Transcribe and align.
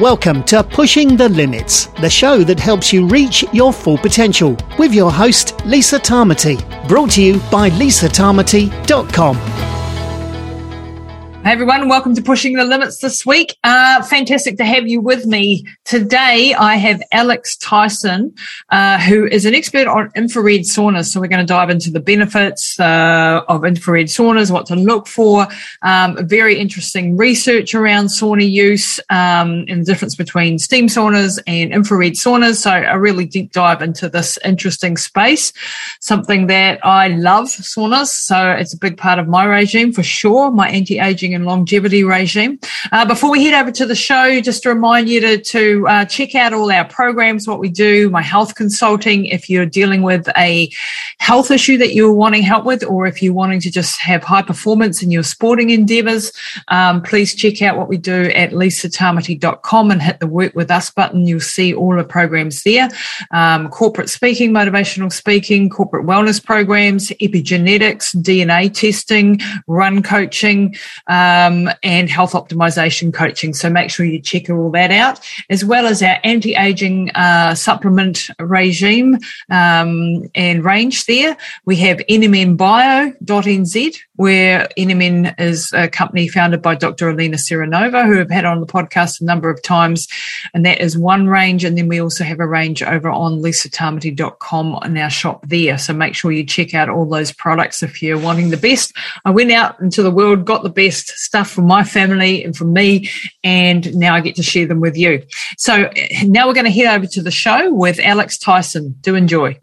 Welcome 0.00 0.42
to 0.44 0.64
Pushing 0.64 1.16
the 1.16 1.28
Limits, 1.28 1.86
the 2.00 2.10
show 2.10 2.42
that 2.42 2.58
helps 2.58 2.92
you 2.92 3.06
reach 3.06 3.44
your 3.52 3.72
full 3.72 3.96
potential 3.96 4.56
with 4.76 4.92
your 4.92 5.12
host, 5.12 5.64
Lisa 5.64 6.00
Tamati. 6.00 6.58
Brought 6.88 7.12
to 7.12 7.22
you 7.22 7.34
by 7.48 7.70
lisatamati.com. 7.70 9.73
Hey 11.44 11.52
everyone, 11.52 11.90
welcome 11.90 12.14
to 12.14 12.22
Pushing 12.22 12.54
the 12.54 12.64
Limits 12.64 13.00
this 13.00 13.26
week. 13.26 13.58
Uh, 13.62 14.02
fantastic 14.04 14.56
to 14.56 14.64
have 14.64 14.88
you 14.88 15.02
with 15.02 15.26
me. 15.26 15.66
Today 15.84 16.54
I 16.54 16.76
have 16.76 17.02
Alex 17.12 17.58
Tyson, 17.58 18.34
uh, 18.70 18.98
who 18.98 19.26
is 19.26 19.44
an 19.44 19.54
expert 19.54 19.86
on 19.86 20.10
infrared 20.16 20.62
saunas. 20.62 21.12
So 21.12 21.20
we're 21.20 21.28
going 21.28 21.46
to 21.46 21.46
dive 21.46 21.68
into 21.68 21.90
the 21.90 22.00
benefits 22.00 22.80
uh, 22.80 23.42
of 23.46 23.66
infrared 23.66 24.06
saunas, 24.06 24.50
what 24.50 24.64
to 24.68 24.74
look 24.74 25.06
for, 25.06 25.46
um, 25.82 26.16
very 26.26 26.58
interesting 26.58 27.14
research 27.14 27.74
around 27.74 28.06
sauna 28.06 28.50
use 28.50 28.98
um, 29.10 29.66
and 29.68 29.82
the 29.82 29.84
difference 29.84 30.14
between 30.14 30.58
steam 30.58 30.86
saunas 30.86 31.38
and 31.46 31.74
infrared 31.74 32.14
saunas. 32.14 32.62
So 32.62 32.72
a 32.72 32.98
really 32.98 33.26
deep 33.26 33.52
dive 33.52 33.82
into 33.82 34.08
this 34.08 34.38
interesting 34.46 34.96
space, 34.96 35.52
something 36.00 36.46
that 36.46 36.78
I 36.82 37.08
love 37.08 37.48
saunas. 37.48 38.06
So 38.06 38.50
it's 38.52 38.72
a 38.72 38.78
big 38.78 38.96
part 38.96 39.18
of 39.18 39.28
my 39.28 39.44
regime 39.44 39.92
for 39.92 40.02
sure, 40.02 40.50
my 40.50 40.70
anti-aging 40.70 41.33
and 41.34 41.44
longevity 41.44 42.04
regime. 42.04 42.58
Uh, 42.92 43.04
before 43.04 43.30
we 43.30 43.44
head 43.44 43.54
over 43.60 43.70
to 43.72 43.86
the 43.86 43.94
show, 43.94 44.40
just 44.40 44.62
to 44.62 44.68
remind 44.68 45.08
you 45.08 45.20
to, 45.20 45.38
to 45.38 45.88
uh, 45.88 46.04
check 46.04 46.34
out 46.34 46.52
all 46.52 46.70
our 46.70 46.84
programs, 46.84 47.46
what 47.48 47.58
we 47.58 47.68
do, 47.68 48.10
my 48.10 48.22
health 48.22 48.54
consulting, 48.54 49.26
if 49.26 49.50
you're 49.50 49.66
dealing 49.66 50.02
with 50.02 50.28
a 50.36 50.70
health 51.18 51.50
issue 51.50 51.76
that 51.78 51.94
you're 51.94 52.12
wanting 52.12 52.42
help 52.42 52.64
with, 52.64 52.84
or 52.84 53.06
if 53.06 53.22
you're 53.22 53.34
wanting 53.34 53.60
to 53.60 53.70
just 53.70 54.00
have 54.00 54.22
high 54.22 54.42
performance 54.42 55.02
in 55.02 55.10
your 55.10 55.22
sporting 55.22 55.70
endeavors, 55.70 56.32
um, 56.68 57.02
please 57.02 57.34
check 57.34 57.62
out 57.62 57.76
what 57.76 57.88
we 57.88 57.96
do 57.96 58.24
at 58.34 58.50
lisatamati.com 58.50 59.90
and 59.90 60.02
hit 60.02 60.20
the 60.20 60.26
work 60.26 60.54
with 60.54 60.70
us 60.70 60.90
button. 60.90 61.26
You'll 61.26 61.40
see 61.40 61.74
all 61.74 61.96
the 61.96 62.04
programs 62.04 62.62
there. 62.62 62.88
Um, 63.30 63.68
corporate 63.68 64.10
speaking, 64.10 64.52
motivational 64.52 65.12
speaking, 65.12 65.70
corporate 65.70 66.06
wellness 66.06 66.44
programs, 66.44 67.08
epigenetics, 67.20 68.14
DNA 68.14 68.72
testing, 68.72 69.40
run 69.66 70.02
coaching, 70.02 70.76
uh, 71.06 71.23
um, 71.24 71.70
and 71.82 72.10
health 72.10 72.32
optimization 72.32 73.12
coaching. 73.12 73.54
So 73.54 73.70
make 73.70 73.90
sure 73.90 74.06
you 74.06 74.20
check 74.20 74.50
all 74.50 74.70
that 74.72 74.90
out, 74.90 75.20
as 75.50 75.64
well 75.64 75.86
as 75.86 76.02
our 76.02 76.18
anti-aging 76.24 77.10
uh, 77.10 77.54
supplement 77.54 78.28
regime 78.38 79.18
um, 79.50 80.28
and 80.34 80.64
range 80.64 81.06
there. 81.06 81.36
We 81.64 81.76
have 81.76 81.98
nmnbio.nz, 81.98 83.96
where 84.16 84.68
NMN 84.78 85.34
is 85.40 85.72
a 85.72 85.88
company 85.88 86.28
founded 86.28 86.62
by 86.62 86.74
Dr. 86.74 87.10
Alina 87.10 87.36
Seranova, 87.36 88.06
who 88.06 88.20
I've 88.20 88.30
had 88.30 88.44
on 88.44 88.60
the 88.60 88.66
podcast 88.66 89.20
a 89.20 89.24
number 89.24 89.50
of 89.50 89.62
times. 89.62 90.06
And 90.52 90.64
that 90.64 90.80
is 90.80 90.96
one 90.96 91.26
range. 91.26 91.64
And 91.64 91.76
then 91.76 91.88
we 91.88 92.00
also 92.00 92.24
have 92.24 92.40
a 92.40 92.46
range 92.46 92.82
over 92.82 93.10
on 93.10 93.40
lisatamati.com 93.40 94.78
in 94.84 94.98
our 94.98 95.10
shop 95.10 95.46
there. 95.48 95.78
So 95.78 95.92
make 95.92 96.14
sure 96.14 96.30
you 96.32 96.44
check 96.44 96.74
out 96.74 96.88
all 96.88 97.06
those 97.06 97.32
products 97.32 97.82
if 97.82 98.02
you're 98.02 98.18
wanting 98.18 98.50
the 98.50 98.56
best. 98.56 98.92
I 99.24 99.30
went 99.30 99.50
out 99.50 99.80
into 99.80 100.02
the 100.02 100.10
world, 100.10 100.44
got 100.44 100.62
the 100.62 100.68
best 100.68 101.08
stuff 101.08 101.50
from 101.50 101.66
my 101.66 101.84
family 101.84 102.44
and 102.44 102.56
from 102.56 102.72
me, 102.72 103.10
and 103.42 103.94
now 103.96 104.14
I 104.14 104.20
get 104.20 104.36
to 104.36 104.42
share 104.42 104.66
them 104.66 104.80
with 104.80 104.96
you. 104.96 105.24
So 105.58 105.90
now 106.24 106.46
we're 106.46 106.54
going 106.54 106.64
to 106.66 106.70
head 106.70 106.94
over 106.94 107.06
to 107.06 107.22
the 107.22 107.30
show 107.30 107.72
with 107.72 107.98
Alex 107.98 108.38
Tyson. 108.38 108.96
Do 109.00 109.14
enjoy. 109.14 109.58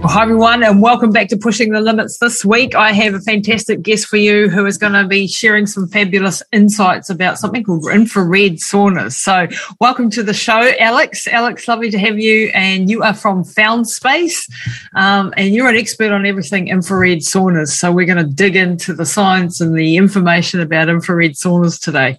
Well, 0.00 0.06
hi, 0.12 0.22
everyone, 0.22 0.62
and 0.62 0.80
welcome 0.80 1.10
back 1.10 1.26
to 1.30 1.36
Pushing 1.36 1.72
the 1.72 1.80
Limits. 1.80 2.18
This 2.18 2.44
week, 2.44 2.76
I 2.76 2.92
have 2.92 3.14
a 3.14 3.20
fantastic 3.20 3.82
guest 3.82 4.06
for 4.06 4.16
you 4.16 4.48
who 4.48 4.64
is 4.64 4.78
going 4.78 4.92
to 4.92 5.04
be 5.08 5.26
sharing 5.26 5.66
some 5.66 5.88
fabulous 5.88 6.40
insights 6.52 7.10
about 7.10 7.36
something 7.36 7.64
called 7.64 7.84
infrared 7.90 8.58
saunas. 8.58 9.14
So, 9.14 9.48
welcome 9.80 10.08
to 10.10 10.22
the 10.22 10.32
show, 10.32 10.70
Alex. 10.78 11.26
Alex, 11.26 11.66
lovely 11.66 11.90
to 11.90 11.98
have 11.98 12.16
you. 12.16 12.46
And 12.54 12.88
you 12.88 13.02
are 13.02 13.12
from 13.12 13.42
Found 13.42 13.88
Space, 13.88 14.48
um, 14.94 15.34
and 15.36 15.52
you're 15.52 15.68
an 15.68 15.74
expert 15.74 16.12
on 16.12 16.24
everything 16.24 16.68
infrared 16.68 17.18
saunas. 17.18 17.70
So, 17.70 17.90
we're 17.90 18.06
going 18.06 18.24
to 18.24 18.32
dig 18.32 18.54
into 18.54 18.94
the 18.94 19.04
science 19.04 19.60
and 19.60 19.76
the 19.76 19.96
information 19.96 20.60
about 20.60 20.88
infrared 20.88 21.32
saunas 21.32 21.80
today. 21.80 22.18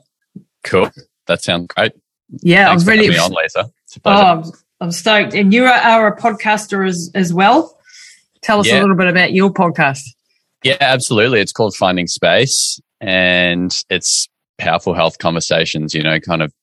Cool. 0.65 0.91
That 1.27 1.41
sounds 1.43 1.67
great. 1.67 1.93
Yeah, 2.41 2.67
Thanks 2.67 2.83
I'm 2.83 2.89
really. 2.89 3.17
on, 3.17 3.31
Lisa. 3.31 3.71
Oh, 4.03 4.51
I'm 4.81 4.91
stoked. 4.91 5.33
And 5.33 5.53
you 5.53 5.65
are, 5.65 6.07
a 6.07 6.15
podcaster 6.15 6.87
as, 6.87 7.11
as 7.13 7.33
well. 7.33 7.77
Tell 8.41 8.59
us 8.59 8.67
yeah. 8.67 8.79
a 8.79 8.81
little 8.81 8.95
bit 8.95 9.07
about 9.07 9.33
your 9.33 9.51
podcast. 9.51 10.01
Yeah, 10.63 10.77
absolutely. 10.79 11.41
It's 11.41 11.51
called 11.51 11.75
Finding 11.75 12.07
Space 12.07 12.79
and 13.01 13.83
it's 13.89 14.27
powerful 14.57 14.93
health 14.93 15.17
conversations, 15.19 15.93
you 15.93 16.03
know, 16.03 16.19
kind 16.19 16.41
of 16.41 16.53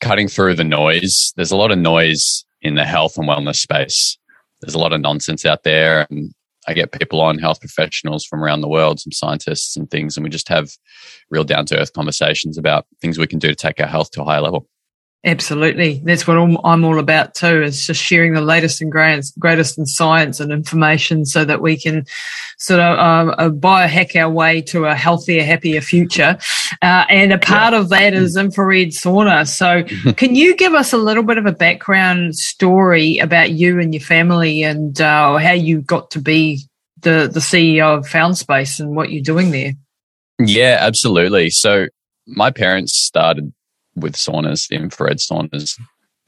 cutting 0.00 0.28
through 0.28 0.54
the 0.54 0.64
noise. 0.64 1.32
There's 1.36 1.50
a 1.50 1.56
lot 1.56 1.70
of 1.70 1.78
noise 1.78 2.44
in 2.62 2.74
the 2.74 2.84
health 2.84 3.16
and 3.16 3.28
wellness 3.28 3.56
space. 3.56 4.18
There's 4.60 4.74
a 4.74 4.78
lot 4.78 4.92
of 4.92 5.00
nonsense 5.00 5.44
out 5.44 5.62
there. 5.62 6.06
And 6.10 6.32
I 6.68 6.74
get 6.74 6.92
people 6.92 7.20
on, 7.20 7.38
health 7.38 7.60
professionals 7.60 8.24
from 8.24 8.44
around 8.44 8.60
the 8.60 8.68
world, 8.68 9.00
some 9.00 9.12
scientists 9.12 9.76
and 9.76 9.90
things, 9.90 10.16
and 10.16 10.24
we 10.24 10.30
just 10.30 10.48
have 10.48 10.70
real 11.30 11.44
down 11.44 11.66
to 11.66 11.78
earth 11.78 11.92
conversations 11.92 12.58
about 12.58 12.86
things 13.00 13.18
we 13.18 13.26
can 13.26 13.38
do 13.38 13.48
to 13.48 13.54
take 13.54 13.80
our 13.80 13.86
health 13.86 14.10
to 14.12 14.22
a 14.22 14.24
higher 14.24 14.40
level. 14.40 14.68
Absolutely. 15.22 16.00
That's 16.02 16.26
what 16.26 16.38
I'm 16.38 16.84
all 16.84 16.98
about 16.98 17.34
too, 17.34 17.62
is 17.62 17.86
just 17.86 18.02
sharing 18.02 18.32
the 18.32 18.40
latest 18.40 18.80
and 18.80 18.90
greatest, 18.90 19.78
in 19.78 19.84
science 19.84 20.40
and 20.40 20.50
information 20.50 21.26
so 21.26 21.44
that 21.44 21.60
we 21.60 21.76
can 21.76 22.06
sort 22.56 22.80
of 22.80 22.98
uh, 22.98 23.32
uh, 23.32 23.50
biohack 23.50 24.16
our 24.16 24.30
way 24.30 24.62
to 24.62 24.86
a 24.86 24.94
healthier, 24.94 25.44
happier 25.44 25.82
future. 25.82 26.38
Uh, 26.80 27.04
and 27.10 27.34
a 27.34 27.38
part 27.38 27.74
yeah. 27.74 27.80
of 27.80 27.90
that 27.90 28.14
is 28.14 28.34
infrared 28.34 28.88
sauna. 28.88 29.46
So 29.46 29.82
can 30.14 30.34
you 30.34 30.56
give 30.56 30.72
us 30.72 30.94
a 30.94 30.98
little 30.98 31.22
bit 31.22 31.36
of 31.36 31.44
a 31.44 31.52
background 31.52 32.36
story 32.36 33.18
about 33.18 33.50
you 33.50 33.78
and 33.78 33.92
your 33.92 34.00
family 34.00 34.62
and 34.62 34.98
uh, 35.02 35.36
how 35.36 35.52
you 35.52 35.82
got 35.82 36.10
to 36.12 36.18
be 36.18 36.62
the, 37.02 37.28
the 37.30 37.40
CEO 37.40 37.98
of 37.98 38.08
Found 38.08 38.38
Space 38.38 38.80
and 38.80 38.96
what 38.96 39.10
you're 39.12 39.22
doing 39.22 39.50
there? 39.50 39.72
Yeah, 40.38 40.78
absolutely. 40.80 41.50
So 41.50 41.88
my 42.26 42.50
parents 42.50 42.96
started 42.96 43.52
with 43.94 44.14
saunas, 44.14 44.70
infrared 44.70 45.18
saunas, 45.18 45.78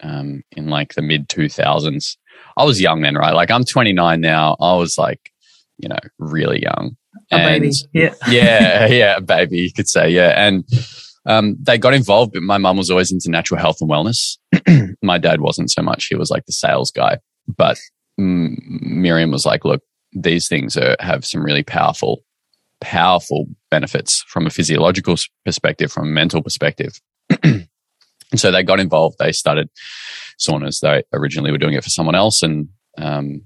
um, 0.02 0.42
in 0.52 0.68
like 0.68 0.94
the 0.94 1.02
mid 1.02 1.28
2000s. 1.28 2.16
I 2.56 2.64
was 2.64 2.80
young 2.80 3.02
then, 3.02 3.14
right? 3.14 3.34
Like 3.34 3.50
I'm 3.50 3.64
29 3.64 4.20
now. 4.20 4.56
I 4.60 4.74
was 4.74 4.98
like, 4.98 5.32
you 5.78 5.88
know, 5.88 5.98
really 6.18 6.62
young. 6.62 6.96
A 7.30 7.36
and 7.36 7.62
baby. 7.62 7.74
Yeah. 7.92 8.14
yeah. 8.28 8.86
Yeah. 8.86 9.16
A 9.16 9.20
baby, 9.20 9.58
you 9.58 9.72
could 9.72 9.88
say. 9.88 10.10
Yeah. 10.10 10.30
And, 10.36 10.64
um, 11.24 11.56
they 11.60 11.78
got 11.78 11.94
involved, 11.94 12.32
but 12.32 12.42
my 12.42 12.58
mum 12.58 12.76
was 12.76 12.90
always 12.90 13.12
into 13.12 13.30
natural 13.30 13.60
health 13.60 13.78
and 13.80 13.88
wellness. 13.88 14.38
my 15.02 15.18
dad 15.18 15.40
wasn't 15.40 15.70
so 15.70 15.82
much. 15.82 16.06
He 16.06 16.16
was 16.16 16.30
like 16.30 16.46
the 16.46 16.52
sales 16.52 16.90
guy, 16.90 17.18
but 17.56 17.78
mm, 18.20 18.56
Miriam 18.82 19.30
was 19.30 19.46
like, 19.46 19.64
look, 19.64 19.82
these 20.12 20.48
things 20.48 20.76
are, 20.76 20.96
have 20.98 21.24
some 21.24 21.44
really 21.44 21.62
powerful, 21.62 22.24
powerful 22.80 23.46
benefits 23.70 24.24
from 24.28 24.46
a 24.46 24.50
physiological 24.50 25.16
perspective, 25.44 25.92
from 25.92 26.08
a 26.08 26.12
mental 26.12 26.42
perspective. 26.42 27.00
And 27.42 27.68
so 28.36 28.50
they 28.50 28.62
got 28.62 28.80
involved. 28.80 29.16
They 29.18 29.32
started 29.32 29.68
saunas. 30.38 30.80
They 30.80 31.02
originally 31.12 31.50
were 31.50 31.58
doing 31.58 31.74
it 31.74 31.84
for 31.84 31.90
someone 31.90 32.14
else. 32.14 32.42
And 32.42 32.68
um, 32.98 33.42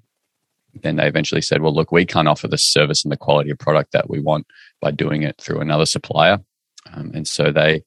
then 0.82 0.97
they 0.97 1.06
eventually 1.06 1.42
said, 1.42 1.62
well, 1.62 1.74
look, 1.74 1.92
we 1.92 2.04
can't 2.04 2.28
offer 2.28 2.48
the 2.48 2.58
service 2.58 3.04
and 3.04 3.12
the 3.12 3.16
quality 3.16 3.50
of 3.50 3.58
product 3.58 3.92
that 3.92 4.10
we 4.10 4.20
want 4.20 4.46
by 4.80 4.91
doing 4.91 5.22
it 5.22 5.41
through 5.41 5.60
another 5.60 5.86
supplier. 5.86 6.38
Um, 6.92 7.12
and 7.14 7.26
so 7.26 7.50
they 7.50 7.82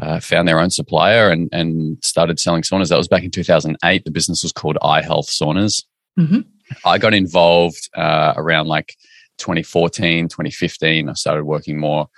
uh, 0.00 0.20
found 0.20 0.48
their 0.48 0.60
own 0.60 0.70
supplier 0.70 1.30
and, 1.30 1.48
and 1.52 2.02
started 2.04 2.38
selling 2.38 2.62
saunas. 2.62 2.88
That 2.88 2.98
was 2.98 3.08
back 3.08 3.24
in 3.24 3.30
2008. 3.30 4.04
The 4.04 4.10
business 4.10 4.42
was 4.42 4.52
called 4.52 4.78
iHealth 4.82 5.28
Saunas. 5.28 5.84
Mm-hmm. 6.18 6.40
I 6.84 6.98
got 6.98 7.14
involved 7.14 7.88
uh, 7.94 8.34
around 8.36 8.66
like 8.66 8.96
2014, 9.38 10.28
2015. 10.28 11.08
I 11.08 11.12
started 11.14 11.44
working 11.44 11.78
more. 11.78 12.08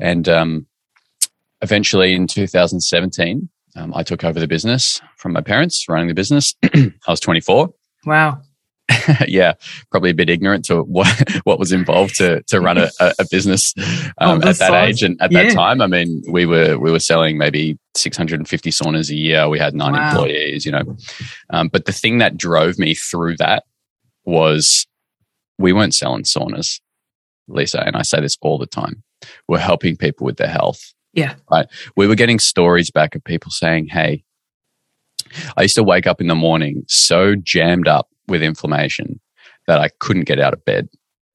And 0.00 0.28
um, 0.28 0.66
eventually 1.62 2.14
in 2.14 2.26
2017, 2.26 3.48
um, 3.76 3.94
I 3.94 4.02
took 4.02 4.24
over 4.24 4.40
the 4.40 4.48
business 4.48 5.00
from 5.16 5.32
my 5.32 5.40
parents 5.40 5.88
running 5.88 6.08
the 6.08 6.14
business. 6.14 6.54
I 6.62 6.92
was 7.06 7.20
24. 7.20 7.72
Wow. 8.06 8.40
yeah, 9.28 9.52
probably 9.90 10.10
a 10.10 10.14
bit 10.14 10.30
ignorant 10.30 10.64
to 10.64 10.82
what 10.82 11.08
what 11.44 11.58
was 11.58 11.72
involved 11.72 12.16
to 12.16 12.42
to 12.44 12.60
run 12.60 12.78
a, 12.78 12.90
a 13.00 13.26
business 13.30 13.74
um, 13.78 14.14
oh, 14.18 14.34
at 14.36 14.40
that 14.42 14.56
size. 14.56 14.88
age 14.88 15.02
and 15.02 15.20
at 15.20 15.30
yeah. 15.30 15.44
that 15.44 15.54
time. 15.54 15.82
I 15.82 15.86
mean, 15.86 16.22
we 16.30 16.46
were 16.46 16.78
we 16.78 16.90
were 16.90 16.98
selling 16.98 17.36
maybe 17.36 17.78
650 17.96 18.70
saunas 18.70 19.10
a 19.10 19.14
year. 19.14 19.48
We 19.48 19.58
had 19.58 19.74
nine 19.74 19.92
wow. 19.92 20.08
employees, 20.08 20.64
you 20.64 20.72
know. 20.72 20.96
Um, 21.50 21.68
but 21.68 21.84
the 21.84 21.92
thing 21.92 22.18
that 22.18 22.36
drove 22.36 22.78
me 22.78 22.94
through 22.94 23.36
that 23.36 23.64
was 24.24 24.86
we 25.58 25.72
weren't 25.72 25.94
selling 25.94 26.22
saunas, 26.22 26.80
Lisa, 27.46 27.82
and 27.86 27.96
I 27.96 28.02
say 28.02 28.20
this 28.20 28.38
all 28.40 28.58
the 28.58 28.66
time. 28.66 29.02
We're 29.48 29.58
helping 29.58 29.96
people 29.96 30.24
with 30.24 30.36
their 30.36 30.48
health. 30.48 30.94
Yeah. 31.18 31.34
Right. 31.50 31.66
We 31.96 32.06
were 32.06 32.14
getting 32.14 32.38
stories 32.38 32.90
back 32.90 33.14
of 33.14 33.24
people 33.24 33.50
saying, 33.50 33.88
Hey, 33.88 34.24
I 35.56 35.62
used 35.62 35.74
to 35.74 35.82
wake 35.82 36.06
up 36.06 36.20
in 36.20 36.26
the 36.26 36.34
morning 36.34 36.84
so 36.88 37.34
jammed 37.34 37.88
up 37.88 38.08
with 38.26 38.42
inflammation 38.42 39.20
that 39.66 39.78
I 39.78 39.90
couldn't 40.00 40.24
get 40.24 40.40
out 40.40 40.52
of 40.52 40.64
bed. 40.64 40.88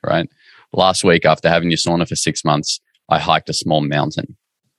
Right. 0.03 0.29
Last 0.73 1.03
week, 1.03 1.25
after 1.25 1.49
having 1.49 1.69
your 1.69 1.77
sauna 1.77 2.07
for 2.07 2.15
six 2.15 2.43
months, 2.43 2.79
I 3.09 3.19
hiked 3.19 3.49
a 3.49 3.53
small 3.53 3.81
mountain. 3.81 4.35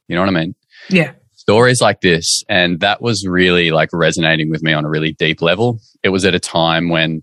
You 0.08 0.16
know 0.16 0.22
what 0.22 0.28
I 0.28 0.32
mean? 0.32 0.54
Yeah. 0.90 1.12
stories 1.34 1.80
like 1.80 2.00
this. 2.00 2.42
And 2.48 2.80
that 2.80 3.00
was 3.00 3.26
really 3.26 3.70
like 3.70 3.90
resonating 3.92 4.50
with 4.50 4.62
me 4.62 4.72
on 4.72 4.84
a 4.84 4.88
really 4.88 5.12
deep 5.12 5.40
level. 5.40 5.80
It 6.02 6.08
was 6.08 6.24
at 6.24 6.34
a 6.34 6.40
time 6.40 6.88
when 6.88 7.22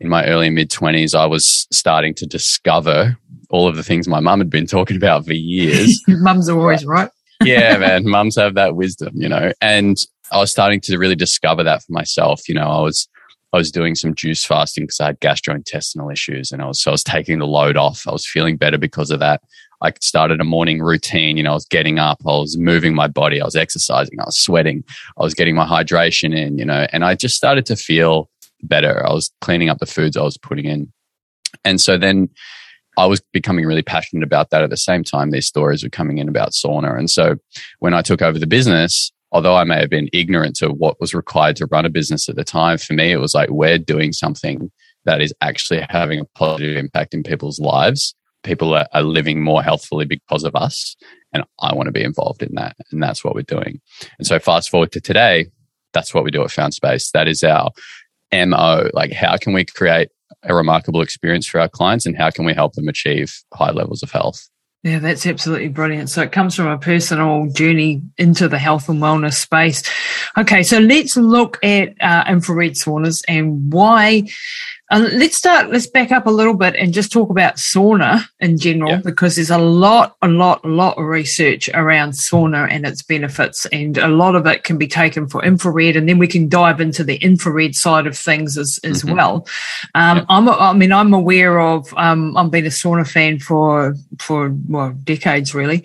in 0.00 0.08
my 0.08 0.26
early 0.26 0.50
mid 0.50 0.70
20s, 0.70 1.14
I 1.14 1.26
was 1.26 1.66
starting 1.70 2.14
to 2.14 2.26
discover 2.26 3.16
all 3.54 3.68
of 3.68 3.76
the 3.76 3.84
things 3.84 4.08
my 4.08 4.18
mum 4.18 4.40
had 4.40 4.50
been 4.50 4.66
talking 4.66 4.96
about 4.96 5.24
for 5.24 5.32
years. 5.32 6.02
Mums 6.08 6.48
are 6.48 6.58
always 6.58 6.84
right. 6.84 7.08
yeah, 7.44 7.78
man. 7.78 8.04
Mums 8.04 8.34
have 8.34 8.54
that 8.54 8.74
wisdom, 8.74 9.12
you 9.14 9.28
know. 9.28 9.52
And 9.60 9.96
I 10.32 10.38
was 10.38 10.50
starting 10.50 10.80
to 10.82 10.98
really 10.98 11.14
discover 11.14 11.62
that 11.62 11.84
for 11.84 11.92
myself. 11.92 12.48
You 12.48 12.56
know, 12.56 12.68
I 12.68 12.80
was 12.80 13.08
I 13.52 13.58
was 13.58 13.70
doing 13.70 13.94
some 13.94 14.12
juice 14.16 14.44
fasting 14.44 14.84
because 14.84 14.98
I 14.98 15.06
had 15.06 15.20
gastrointestinal 15.20 16.12
issues 16.12 16.50
and 16.50 16.62
I 16.62 16.66
was 16.66 16.82
so 16.82 16.90
I 16.90 16.94
was 16.94 17.04
taking 17.04 17.38
the 17.38 17.46
load 17.46 17.76
off. 17.76 18.08
I 18.08 18.10
was 18.10 18.26
feeling 18.26 18.56
better 18.56 18.76
because 18.76 19.12
of 19.12 19.20
that. 19.20 19.40
I 19.80 19.92
started 20.00 20.40
a 20.40 20.44
morning 20.44 20.82
routine. 20.82 21.36
You 21.36 21.44
know, 21.44 21.52
I 21.52 21.54
was 21.54 21.66
getting 21.66 22.00
up, 22.00 22.18
I 22.26 22.32
was 22.32 22.58
moving 22.58 22.92
my 22.92 23.06
body, 23.06 23.40
I 23.40 23.44
was 23.44 23.54
exercising, 23.54 24.18
I 24.18 24.24
was 24.24 24.38
sweating, 24.38 24.82
I 25.16 25.22
was 25.22 25.34
getting 25.34 25.54
my 25.54 25.66
hydration 25.66 26.36
in, 26.36 26.58
you 26.58 26.64
know, 26.64 26.88
and 26.92 27.04
I 27.04 27.14
just 27.14 27.36
started 27.36 27.66
to 27.66 27.76
feel 27.76 28.28
better. 28.64 29.06
I 29.06 29.12
was 29.12 29.30
cleaning 29.42 29.68
up 29.68 29.78
the 29.78 29.86
foods 29.86 30.16
I 30.16 30.22
was 30.22 30.38
putting 30.38 30.64
in. 30.64 30.92
And 31.64 31.80
so 31.80 31.96
then 31.96 32.30
I 32.96 33.06
was 33.06 33.20
becoming 33.32 33.66
really 33.66 33.82
passionate 33.82 34.24
about 34.24 34.50
that 34.50 34.62
at 34.62 34.70
the 34.70 34.76
same 34.76 35.04
time. 35.04 35.30
These 35.30 35.46
stories 35.46 35.82
were 35.82 35.90
coming 35.90 36.18
in 36.18 36.28
about 36.28 36.52
sauna. 36.52 36.96
And 36.98 37.10
so 37.10 37.36
when 37.80 37.94
I 37.94 38.02
took 38.02 38.22
over 38.22 38.38
the 38.38 38.46
business, 38.46 39.12
although 39.32 39.56
I 39.56 39.64
may 39.64 39.80
have 39.80 39.90
been 39.90 40.08
ignorant 40.12 40.56
to 40.56 40.68
what 40.68 41.00
was 41.00 41.12
required 41.12 41.56
to 41.56 41.66
run 41.66 41.84
a 41.84 41.90
business 41.90 42.28
at 42.28 42.36
the 42.36 42.44
time, 42.44 42.78
for 42.78 42.92
me, 42.92 43.10
it 43.10 43.18
was 43.18 43.34
like, 43.34 43.50
we're 43.50 43.78
doing 43.78 44.12
something 44.12 44.70
that 45.04 45.20
is 45.20 45.34
actually 45.40 45.84
having 45.88 46.20
a 46.20 46.24
positive 46.36 46.76
impact 46.76 47.14
in 47.14 47.22
people's 47.22 47.58
lives. 47.58 48.14
People 48.42 48.74
are, 48.74 48.86
are 48.92 49.02
living 49.02 49.42
more 49.42 49.62
healthfully 49.62 50.06
because 50.06 50.44
of 50.44 50.54
us. 50.54 50.96
And 51.32 51.42
I 51.60 51.74
want 51.74 51.88
to 51.88 51.92
be 51.92 52.04
involved 52.04 52.42
in 52.42 52.54
that. 52.54 52.76
And 52.92 53.02
that's 53.02 53.24
what 53.24 53.34
we're 53.34 53.42
doing. 53.42 53.80
And 54.18 54.26
so 54.26 54.38
fast 54.38 54.70
forward 54.70 54.92
to 54.92 55.00
today, 55.00 55.46
that's 55.92 56.14
what 56.14 56.24
we 56.24 56.30
do 56.30 56.42
at 56.44 56.50
Found 56.52 56.74
Space. 56.74 57.10
That 57.10 57.26
is 57.26 57.42
our 57.42 57.70
MO. 58.32 58.88
Like, 58.92 59.12
how 59.12 59.36
can 59.36 59.52
we 59.52 59.64
create 59.64 60.10
a 60.44 60.54
remarkable 60.54 61.00
experience 61.00 61.46
for 61.46 61.60
our 61.60 61.68
clients 61.68 62.06
and 62.06 62.16
how 62.16 62.30
can 62.30 62.44
we 62.44 62.54
help 62.54 62.74
them 62.74 62.88
achieve 62.88 63.42
high 63.52 63.70
levels 63.70 64.02
of 64.02 64.10
health? 64.10 64.48
Yeah, 64.84 64.98
that's 64.98 65.26
absolutely 65.26 65.68
brilliant. 65.68 66.10
So 66.10 66.20
it 66.20 66.30
comes 66.30 66.54
from 66.54 66.66
a 66.66 66.76
personal 66.76 67.50
journey 67.50 68.02
into 68.18 68.48
the 68.48 68.58
health 68.58 68.90
and 68.90 69.00
wellness 69.00 69.32
space. 69.32 69.82
Okay, 70.36 70.62
so 70.62 70.78
let's 70.78 71.16
look 71.16 71.58
at 71.64 71.94
uh, 72.02 72.24
infrared 72.28 72.72
saunas 72.72 73.24
and 73.26 73.72
why 73.72 74.24
uh, 74.94 75.08
let's 75.12 75.36
start, 75.36 75.70
let's 75.70 75.88
back 75.88 76.12
up 76.12 76.26
a 76.26 76.30
little 76.30 76.54
bit 76.54 76.76
and 76.76 76.92
just 76.92 77.10
talk 77.10 77.30
about 77.30 77.56
sauna 77.56 78.24
in 78.38 78.56
general, 78.56 78.92
yeah. 78.92 79.00
because 79.04 79.34
there's 79.34 79.50
a 79.50 79.58
lot, 79.58 80.16
a 80.22 80.28
lot, 80.28 80.64
a 80.64 80.68
lot 80.68 80.96
of 80.96 81.04
research 81.04 81.68
around 81.74 82.12
sauna 82.12 82.68
and 82.70 82.86
its 82.86 83.02
benefits. 83.02 83.66
And 83.66 83.98
a 83.98 84.06
lot 84.06 84.36
of 84.36 84.46
it 84.46 84.62
can 84.62 84.78
be 84.78 84.86
taken 84.86 85.26
for 85.26 85.44
infrared. 85.44 85.96
And 85.96 86.08
then 86.08 86.18
we 86.18 86.28
can 86.28 86.48
dive 86.48 86.80
into 86.80 87.02
the 87.02 87.16
infrared 87.16 87.74
side 87.74 88.06
of 88.06 88.16
things 88.16 88.56
as, 88.56 88.78
as 88.84 89.02
mm-hmm. 89.02 89.16
well. 89.16 89.48
Um, 89.96 90.18
yeah. 90.18 90.24
I'm, 90.28 90.48
I 90.48 90.72
mean, 90.72 90.92
I'm 90.92 91.12
aware 91.12 91.58
of, 91.58 91.92
um, 91.96 92.36
I've 92.36 92.52
been 92.52 92.66
a 92.66 92.68
sauna 92.68 93.08
fan 93.08 93.40
for, 93.40 93.96
for, 94.20 94.54
well, 94.68 94.92
decades 95.02 95.56
really. 95.56 95.84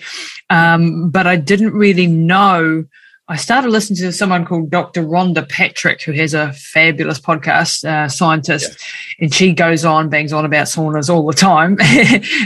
Um, 0.52 1.10
but 1.10 1.26
I 1.26 1.36
didn't 1.36 1.74
really 1.74 2.06
know 2.06 2.86
I 3.32 3.36
started 3.36 3.70
listening 3.70 3.98
to 3.98 4.12
someone 4.12 4.44
called 4.44 4.72
Dr. 4.72 5.04
Rhonda 5.04 5.48
Patrick, 5.48 6.02
who 6.02 6.14
has 6.14 6.34
a 6.34 6.52
fabulous 6.54 7.20
podcast, 7.20 7.86
uh, 7.86 8.10
scientist, 8.10 8.84
and 9.20 9.32
she 9.32 9.54
goes 9.54 9.86
on, 9.86 10.10
bangs 10.10 10.34
on 10.34 10.46
about 10.46 10.66
saunas 10.66 11.14
all 11.14 11.28
the 11.28 11.34
time. 11.34 11.78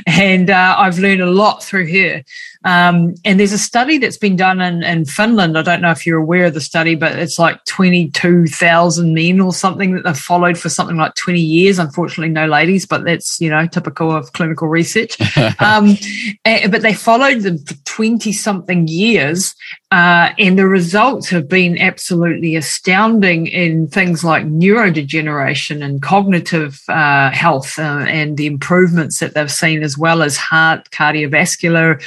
and 0.08 0.50
uh, 0.50 0.76
I've 0.78 1.00
learned 1.00 1.22
a 1.22 1.32
lot 1.32 1.64
through 1.64 1.88
her. 1.88 2.24
Um, 2.64 3.16
and 3.26 3.40
there's 3.40 3.52
a 3.52 3.58
study 3.58 3.98
that's 3.98 4.18
been 4.18 4.36
done 4.36 4.62
in, 4.62 4.84
in 4.84 5.06
Finland. 5.06 5.58
I 5.58 5.62
don't 5.62 5.82
know 5.82 5.92
if 5.92 6.06
you're 6.06 6.20
aware 6.20 6.46
of 6.46 6.54
the 6.54 6.62
study, 6.62 6.96
but 6.96 7.18
it's 7.18 7.38
like 7.38 7.64
22,000 7.66 9.14
men 9.14 9.40
or 9.40 9.54
something 9.54 9.94
that 9.94 10.04
they've 10.04 10.18
followed 10.18 10.58
for 10.58 10.70
something 10.70 10.98
like 10.98 11.16
20 11.16 11.40
years. 11.40 11.80
Unfortunately, 11.80 12.30
no 12.30 12.46
ladies, 12.46 12.86
but 12.86 13.04
that's, 13.04 13.40
you 13.42 13.50
know, 13.50 13.68
typical 13.68 14.12
of 14.12 14.32
clinical 14.34 14.68
research. 14.68 15.18
um, 15.60 15.98
and, 16.46 16.72
but 16.72 16.82
they 16.82 16.94
followed 16.94 17.42
them 17.42 17.58
for 17.60 17.76
20 17.86 18.32
something 18.32 18.88
years. 18.88 19.56
Uh, 19.94 20.34
and 20.40 20.58
the 20.58 20.68
results 20.68 21.30
have 21.30 21.48
been 21.48 21.78
absolutely 21.78 22.56
astounding 22.56 23.46
in 23.46 23.88
things 23.88 24.24
like 24.24 24.44
neurodegeneration 24.44 25.84
and 25.84 26.02
cognitive 26.02 26.82
uh, 26.90 27.30
health 27.30 27.78
uh, 27.78 28.04
and 28.08 28.38
the 28.38 28.48
improvements 28.48 29.20
that 29.20 29.36
they've 29.36 29.52
seen, 29.52 29.84
as 29.84 29.96
well 29.96 30.24
as 30.24 30.36
heart, 30.36 30.90
cardiovascular, 30.90 32.02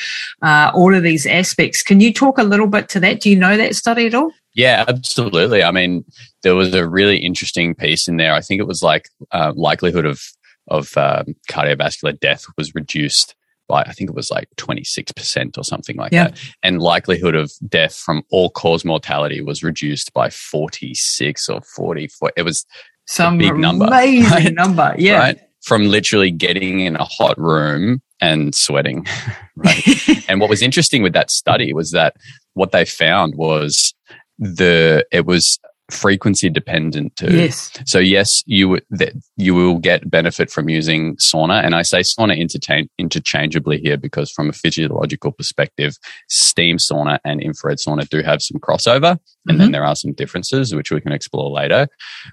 uh, 0.46 0.70
all 0.74 0.94
of 0.94 1.02
these 1.02 1.26
aspects. 1.26 1.82
Can 1.82 1.98
you 1.98 2.12
talk 2.12 2.38
a 2.38 2.44
little 2.44 2.68
bit 2.68 2.88
to 2.90 3.00
that? 3.00 3.20
Do 3.20 3.28
you 3.28 3.36
know 3.36 3.56
that 3.56 3.74
study 3.74 4.06
at 4.06 4.14
all? 4.14 4.30
Yeah, 4.54 4.84
absolutely. 4.86 5.64
I 5.64 5.72
mean, 5.72 6.04
there 6.44 6.54
was 6.54 6.72
a 6.72 6.88
really 6.88 7.18
interesting 7.18 7.74
piece 7.74 8.06
in 8.06 8.16
there. 8.16 8.32
I 8.32 8.40
think 8.40 8.60
it 8.60 8.66
was 8.66 8.80
like 8.80 9.08
uh, 9.32 9.52
likelihood 9.56 10.06
of 10.06 10.22
of 10.68 10.96
um, 10.96 11.34
cardiovascular 11.50 12.18
death 12.20 12.44
was 12.56 12.74
reduced 12.76 13.34
by 13.68 13.82
I 13.82 13.92
think 13.92 14.08
it 14.08 14.16
was 14.16 14.30
like 14.30 14.48
26% 14.56 15.58
or 15.58 15.64
something 15.64 15.96
like 15.96 16.12
yeah. 16.12 16.28
that. 16.28 16.40
And 16.62 16.80
likelihood 16.80 17.34
of 17.34 17.50
death 17.68 17.96
from 17.96 18.22
all 18.30 18.50
cause 18.50 18.84
mortality 18.84 19.40
was 19.40 19.64
reduced 19.64 20.12
by 20.12 20.30
46 20.30 21.48
or 21.48 21.60
44. 21.60 22.32
It 22.36 22.42
was 22.42 22.64
some 23.06 23.38
big 23.38 23.56
number. 23.56 23.84
Amazing 23.88 24.30
right? 24.30 24.54
number. 24.54 24.94
Yeah. 24.96 25.18
Right? 25.18 25.40
From 25.62 25.86
literally 25.86 26.30
getting 26.30 26.80
in 26.80 26.94
a 26.94 27.04
hot 27.04 27.36
room 27.36 28.00
and 28.20 28.54
sweating. 28.54 29.06
right. 29.56 30.28
and 30.28 30.40
what 30.40 30.50
was 30.50 30.62
interesting 30.62 31.02
with 31.02 31.12
that 31.12 31.30
study 31.30 31.72
was 31.72 31.90
that 31.92 32.16
what 32.54 32.72
they 32.72 32.84
found 32.84 33.34
was 33.36 33.94
the, 34.38 35.06
it 35.10 35.26
was 35.26 35.58
frequency 35.90 36.50
dependent 36.50 37.14
too. 37.16 37.36
Yes. 37.36 37.70
So 37.84 37.98
yes, 37.98 38.42
you 38.46 38.80
that 38.90 39.12
you 39.36 39.54
will 39.54 39.78
get 39.78 40.10
benefit 40.10 40.50
from 40.50 40.68
using 40.68 41.16
sauna, 41.16 41.64
and 41.64 41.74
I 41.74 41.82
say 41.82 42.00
sauna 42.00 42.36
interchange, 42.36 42.88
interchangeably 42.98 43.78
here 43.78 43.96
because 43.96 44.30
from 44.30 44.48
a 44.48 44.52
physiological 44.52 45.32
perspective, 45.32 45.96
steam 46.28 46.78
sauna 46.78 47.18
and 47.24 47.40
infrared 47.40 47.78
sauna 47.78 48.08
do 48.08 48.22
have 48.22 48.42
some 48.42 48.60
crossover, 48.60 49.10
and 49.12 49.20
mm-hmm. 49.20 49.58
then 49.58 49.72
there 49.72 49.84
are 49.84 49.96
some 49.96 50.12
differences 50.12 50.74
which 50.74 50.90
we 50.90 51.00
can 51.00 51.12
explore 51.12 51.50
later. 51.50 51.88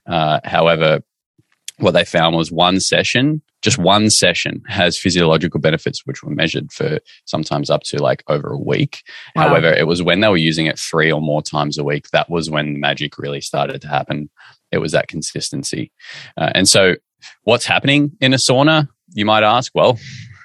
Uh, 0.07 0.39
however, 0.43 1.01
what 1.77 1.91
they 1.91 2.05
found 2.05 2.35
was 2.35 2.51
one 2.51 2.79
session, 2.79 3.41
just 3.63 3.77
one 3.77 4.09
session 4.09 4.61
has 4.67 4.99
physiological 4.99 5.59
benefits, 5.59 6.05
which 6.05 6.21
were 6.21 6.29
measured 6.29 6.71
for 6.71 6.99
sometimes 7.25 7.69
up 7.69 7.81
to 7.83 8.01
like 8.01 8.23
over 8.27 8.49
a 8.49 8.59
week. 8.59 9.03
Wow. 9.35 9.47
However, 9.47 9.71
it 9.73 9.87
was 9.87 10.03
when 10.03 10.19
they 10.19 10.27
were 10.27 10.37
using 10.37 10.67
it 10.67 10.77
three 10.77 11.11
or 11.11 11.21
more 11.21 11.41
times 11.41 11.77
a 11.77 11.83
week, 11.83 12.09
that 12.09 12.29
was 12.29 12.49
when 12.49 12.73
the 12.73 12.79
magic 12.79 13.17
really 13.17 13.41
started 13.41 13.81
to 13.81 13.87
happen. 13.87 14.29
It 14.71 14.79
was 14.79 14.91
that 14.91 15.07
consistency. 15.07 15.91
Uh, 16.37 16.51
and 16.53 16.67
so 16.67 16.95
what's 17.43 17.65
happening 17.65 18.11
in 18.19 18.33
a 18.33 18.37
sauna? 18.37 18.89
You 19.13 19.25
might 19.25 19.43
ask, 19.43 19.71
well, 19.73 19.97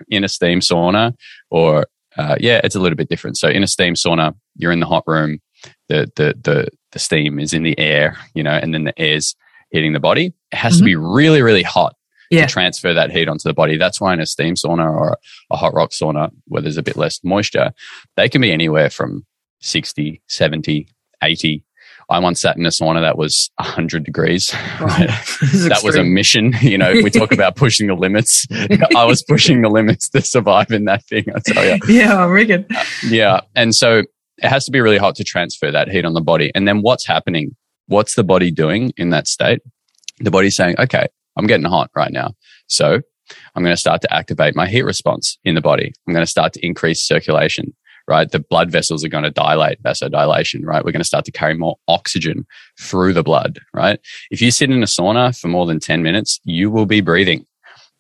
in 0.09 0.23
a 0.23 0.29
steam 0.29 0.61
sauna 0.61 1.15
or, 1.51 1.87
uh, 2.17 2.37
yeah, 2.39 2.61
it's 2.63 2.77
a 2.77 2.81
little 2.81 2.97
bit 2.97 3.09
different. 3.09 3.37
So 3.37 3.49
in 3.49 3.63
a 3.63 3.67
steam 3.67 3.95
sauna, 3.95 4.35
you're 4.57 4.73
in 4.73 4.81
the 4.81 4.87
hot 4.87 5.05
room, 5.07 5.41
the, 5.89 6.11
the, 6.15 6.35
the, 6.41 6.69
the 6.93 6.99
steam 6.99 7.41
is 7.41 7.53
in 7.53 7.65
the 7.65 7.79
air, 7.79 8.17
you 8.35 8.45
know, 8.45 8.53
and 8.53 8.73
then 8.73 8.85
the 8.85 8.99
air's 8.99 9.35
hitting 9.71 9.93
the 9.93 10.01
body. 10.01 10.33
It 10.53 10.57
has 10.57 10.75
mm-hmm. 10.75 10.79
to 10.79 10.85
be 10.85 10.97
really, 10.97 11.43
really 11.43 11.65
hot 11.65 11.95
yeah. 12.31 12.47
to 12.47 12.53
transfer 12.53 12.95
that 12.95 13.11
heat 13.11 13.29
onto 13.29 13.49
the 13.49 13.55
body. 13.55 13.77
That's 13.77 14.01
why 14.01 14.15
in 14.15 14.21
a 14.21 14.27
steam 14.27 14.55
sauna 14.55 14.91
or 14.91 15.19
a 15.51 15.57
hot 15.57 15.75
rock 15.75 15.91
sauna 15.91 16.31
where 16.47 16.63
there's 16.63 16.77
a 16.77 16.83
bit 16.83 16.97
less 16.97 17.23
moisture, 17.25 17.73
they 18.17 18.29
can 18.29 18.41
be 18.41 18.53
anywhere 18.53 18.91
from 18.91 19.27
60, 19.61 20.23
70, 20.29 20.89
80. 21.23 21.65
I 22.11 22.21
once 22.21 22.41
sat 22.41 22.57
in 22.57 22.65
a 22.65 22.71
sauna 22.71 23.03
that 23.03 23.19
was 23.19 23.51
100 23.57 24.03
degrees. 24.05 24.55
Right? 24.81 25.09
that 25.69 25.81
was 25.85 25.97
a 25.97 26.05
mission. 26.05 26.55
You 26.63 26.79
know, 26.79 26.93
we 26.93 27.11
talk 27.11 27.33
about 27.33 27.57
pushing 27.57 27.89
the 27.89 27.95
limits, 27.95 28.47
I 28.97 29.05
was 29.05 29.23
pushing 29.23 29.61
the 29.63 29.69
limits 29.69 30.09
to 30.11 30.23
survive 30.23 30.71
in 30.71 30.87
that 30.87 31.05
thing, 31.05 31.27
I 31.35 31.41
tell 31.45 31.65
you. 31.65 31.79
Yeah, 31.89 32.27
Regan. 32.27 32.67
Uh, 32.75 32.85
yeah. 33.05 33.41
And 33.55 33.75
so 33.75 33.99
it 34.39 34.49
has 34.49 34.65
to 34.67 34.71
be 34.71 34.81
really 34.81 34.99
hot 34.99 35.17
to 35.17 35.25
transfer 35.25 35.71
that 35.71 35.89
heat 35.89 36.05
on 36.05 36.15
the 36.15 36.21
body. 36.21 36.51
And 36.55 36.67
then 36.67 36.81
what's 36.81 37.07
happening 37.07 37.57
what's 37.89 38.15
the 38.15 38.25
body 38.25 38.51
doing 38.51 38.93
in 38.97 39.11
that 39.11 39.27
state? 39.27 39.61
The 40.21 40.31
body's 40.31 40.57
saying, 40.57 40.77
okay, 40.79 41.09
I'm 41.39 41.47
getting 41.47 41.67
hot 41.67 41.91
right 41.95 42.13
now. 42.13 42.35
So 42.67 43.01
I'm 43.55 43.63
going 43.63 43.75
to 43.75 43.81
start 43.81 44.03
to 44.03 44.13
activate 44.13 44.57
my 44.57 44.67
heat 44.67 44.83
response 44.83 45.39
in 45.45 45.55
the 45.55 45.61
body. 45.61 45.93
I'm 46.07 46.15
going 46.15 46.25
to 46.25 46.31
start 46.31 46.53
to 46.55 46.67
increase 46.67 47.07
circulation, 47.07 47.75
right? 48.07 48.31
The 48.31 48.41
blood 48.41 48.71
vessels 48.71 49.05
are 49.05 49.09
going 49.09 49.25
to 49.25 49.31
dilate, 49.31 49.83
vasodilation, 49.83 50.65
right? 50.65 50.85
We're 50.85 50.93
going 50.93 51.01
to 51.01 51.05
start 51.05 51.25
to 51.27 51.33
carry 51.33 51.55
more 51.55 51.77
oxygen 51.87 52.47
through 52.81 53.13
the 53.13 53.23
blood, 53.23 53.61
right? 53.73 54.01
If 54.31 54.43
you 54.43 54.51
sit 54.51 54.71
in 54.71 54.83
a 54.83 54.87
sauna 54.87 55.39
for 55.39 55.49
more 55.49 55.67
than 55.67 55.81
10 55.81 56.03
minutes, 56.03 56.41
you 56.45 56.71
will 56.71 56.87
be 56.87 57.01
breathing. 57.01 57.47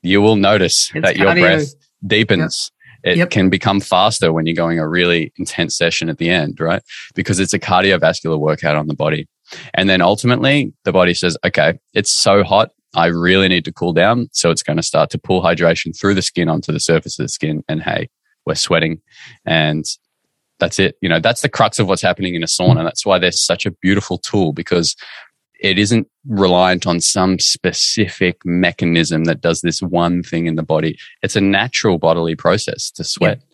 You 0.02 0.20
will 0.20 0.36
notice 0.36 0.90
it's 0.94 1.06
that 1.06 1.16
your 1.16 1.34
breath 1.34 1.74
deepens. 2.06 2.70
Yep. 2.70 2.74
It 3.04 3.16
yep. 3.18 3.30
can 3.30 3.48
become 3.48 3.80
faster 3.80 4.32
when 4.32 4.46
you're 4.46 4.56
going 4.56 4.78
a 4.80 4.88
really 4.88 5.32
intense 5.36 5.76
session 5.76 6.08
at 6.08 6.18
the 6.18 6.30
end, 6.30 6.58
right? 6.58 6.82
Because 7.14 7.38
it's 7.38 7.52
a 7.52 7.58
cardiovascular 7.58 8.38
workout 8.38 8.74
on 8.76 8.88
the 8.88 8.94
body. 8.94 9.28
And 9.74 9.88
then 9.88 10.02
ultimately 10.02 10.72
the 10.84 10.92
body 10.92 11.14
says, 11.14 11.36
okay, 11.44 11.78
it's 11.94 12.10
so 12.10 12.42
hot. 12.42 12.70
I 12.94 13.06
really 13.06 13.48
need 13.48 13.64
to 13.66 13.72
cool 13.72 13.92
down. 13.92 14.28
So 14.32 14.50
it's 14.50 14.62
going 14.62 14.78
to 14.78 14.82
start 14.82 15.10
to 15.10 15.18
pull 15.18 15.42
hydration 15.42 15.98
through 15.98 16.14
the 16.14 16.22
skin 16.22 16.48
onto 16.48 16.72
the 16.72 16.80
surface 16.80 17.18
of 17.18 17.24
the 17.24 17.28
skin. 17.28 17.62
And 17.68 17.82
hey, 17.82 18.08
we're 18.46 18.54
sweating 18.54 19.02
and 19.44 19.84
That's 20.58 20.78
it. 20.78 20.96
You 21.00 21.08
know, 21.08 21.20
that's 21.20 21.42
the 21.42 21.48
crux 21.48 21.78
of 21.78 21.86
what's 21.86 22.02
happening 22.02 22.34
in 22.34 22.42
a 22.42 22.46
sauna. 22.46 22.82
That's 22.84 23.06
why 23.06 23.18
they're 23.18 23.30
such 23.32 23.66
a 23.66 23.70
beautiful 23.70 24.18
tool 24.18 24.52
because 24.52 24.96
it 25.60 25.78
isn't 25.78 26.08
reliant 26.26 26.86
on 26.86 27.00
some 27.00 27.38
specific 27.38 28.38
mechanism 28.44 29.24
that 29.24 29.40
does 29.40 29.60
this 29.60 29.80
one 29.80 30.22
thing 30.22 30.46
in 30.46 30.56
the 30.56 30.62
body. 30.62 30.96
It's 31.22 31.36
a 31.36 31.40
natural 31.40 31.98
bodily 31.98 32.36
process 32.36 32.90
to 32.92 33.04
sweat. 33.04 33.38
Yeah. 33.38 33.44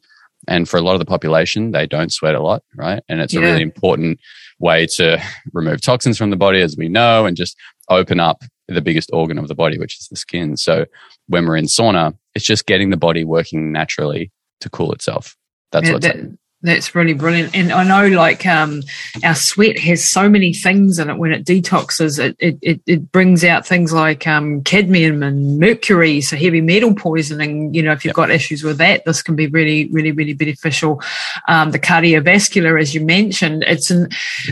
And 0.47 0.69
for 0.69 0.77
a 0.77 0.83
lot 0.83 0.93
of 0.93 0.99
the 0.99 1.07
population, 1.07 1.71
they 1.71 1.87
don't 1.87 2.13
sweat 2.13 2.35
a 2.35 2.43
lot, 2.43 2.63
right? 2.77 3.03
And 3.09 3.21
it's 3.21 3.33
yeah. 3.33 3.41
a 3.41 3.43
really 3.43 3.63
important 3.63 4.21
way 4.59 4.87
to 4.97 5.23
remove 5.55 5.81
toxins 5.81 6.19
from 6.19 6.31
the 6.31 6.37
body, 6.37 6.61
as 6.61 6.77
we 6.77 6.89
know, 6.89 7.25
and 7.25 7.37
just 7.37 7.57
open 7.89 8.21
up 8.21 8.45
the 8.69 8.81
biggest 8.81 9.11
organ 9.13 9.39
of 9.39 9.49
the 9.49 9.55
body, 9.55 9.79
which 9.79 9.99
is 9.99 10.09
the 10.09 10.17
skin. 10.17 10.57
So 10.57 10.87
when 11.29 11.47
we're 11.47 11.57
in 11.57 11.67
sauna, 11.67 12.17
it's 12.35 12.45
just 12.45 12.67
getting 12.67 12.91
the 12.91 12.97
body 12.97 13.25
working 13.25 13.73
naturally 13.73 14.31
to 14.61 14.71
cool 14.71 14.93
itself. 14.93 15.37
That's 15.73 15.87
yeah, 15.87 15.93
what's 15.93 16.07
that, 16.07 16.39
that's 16.65 16.95
really 16.95 17.13
brilliant. 17.13 17.55
And 17.55 17.71
I 17.71 17.85
know 17.85 18.09
like 18.17 18.47
um, 18.47 18.83
our 19.23 19.35
sweat 19.35 19.79
has 19.81 20.03
so 20.03 20.31
many 20.31 20.55
things 20.55 20.99
in 20.99 21.11
it 21.11 21.19
when 21.19 21.31
it 21.31 21.45
detoxes. 21.45 22.19
It, 22.19 22.37
it, 22.39 22.59
it, 22.63 22.81
it 22.87 23.13
brings 23.13 23.45
out 23.45 23.67
things 23.67 23.93
like 23.93 24.27
um, 24.27 24.63
cadmium 24.63 25.23
and 25.23 25.59
mercury, 25.59 26.23
so 26.23 26.37
heavy 26.37 26.63
metal 26.63 26.95
poisoning. 26.95 27.75
You 27.75 27.83
know, 27.83 27.93
if 27.93 28.05
you've 28.05 28.11
yep. 28.11 28.17
got 28.17 28.31
issues 28.31 28.65
with 28.65 28.79
that, 28.79 29.05
this 29.05 29.23
can 29.23 29.37
be 29.37 29.47
really, 29.47 29.89
really, 29.93 30.13
really 30.13 30.33
beneficial. 30.33 31.03
Um, 31.49 31.71
the 31.71 31.79
cardiovascular, 31.79 32.81
as 32.81 32.95
you 32.95 33.05
mentioned, 33.05 33.63
it's 33.67 33.91
an, 33.91 34.09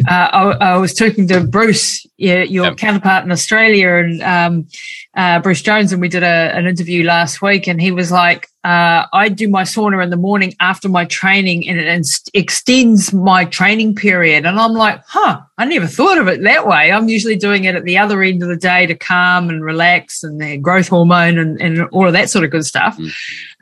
uh, 0.06 0.28
I, 0.32 0.50
I, 0.60 0.76
was 0.76 0.92
talking 0.92 1.26
to 1.28 1.40
Bruce, 1.40 2.04
your, 2.18 2.42
your 2.42 2.66
yep. 2.66 2.76
counterpart 2.76 3.24
in 3.24 3.32
Australia, 3.32 3.88
and 3.96 4.22
um, 4.22 4.68
uh, 5.16 5.40
Bruce 5.40 5.62
Jones, 5.62 5.92
and 5.92 6.02
we 6.02 6.08
did 6.08 6.22
a, 6.22 6.26
an 6.26 6.66
interview 6.66 7.04
last 7.04 7.40
week, 7.40 7.66
and 7.66 7.80
he 7.80 7.90
was 7.90 8.12
like, 8.12 8.48
uh, 8.64 9.06
I 9.12 9.28
do 9.28 9.48
my 9.48 9.62
sauna 9.62 10.02
in 10.04 10.10
the 10.10 10.16
morning 10.16 10.54
after 10.60 10.88
my 10.88 11.04
training, 11.04 11.68
and 11.68 11.78
it 11.78 12.30
extends 12.34 13.12
my 13.12 13.44
training 13.44 13.94
period. 13.94 14.46
And 14.46 14.58
I'm 14.58 14.72
like, 14.72 15.02
huh, 15.06 15.40
I 15.62 15.64
never 15.64 15.86
thought 15.86 16.18
of 16.18 16.26
it 16.26 16.42
that 16.42 16.66
way. 16.66 16.90
I'm 16.90 17.08
usually 17.08 17.36
doing 17.36 17.66
it 17.66 17.76
at 17.76 17.84
the 17.84 17.96
other 17.96 18.20
end 18.20 18.42
of 18.42 18.48
the 18.48 18.56
day 18.56 18.84
to 18.84 18.96
calm 18.96 19.48
and 19.48 19.62
relax 19.62 20.24
and 20.24 20.40
the 20.40 20.56
growth 20.56 20.88
hormone 20.88 21.38
and, 21.38 21.62
and 21.62 21.84
all 21.90 22.04
of 22.04 22.14
that 22.14 22.30
sort 22.30 22.44
of 22.44 22.50
good 22.50 22.66
stuff. 22.66 22.98
Mm. 22.98 23.12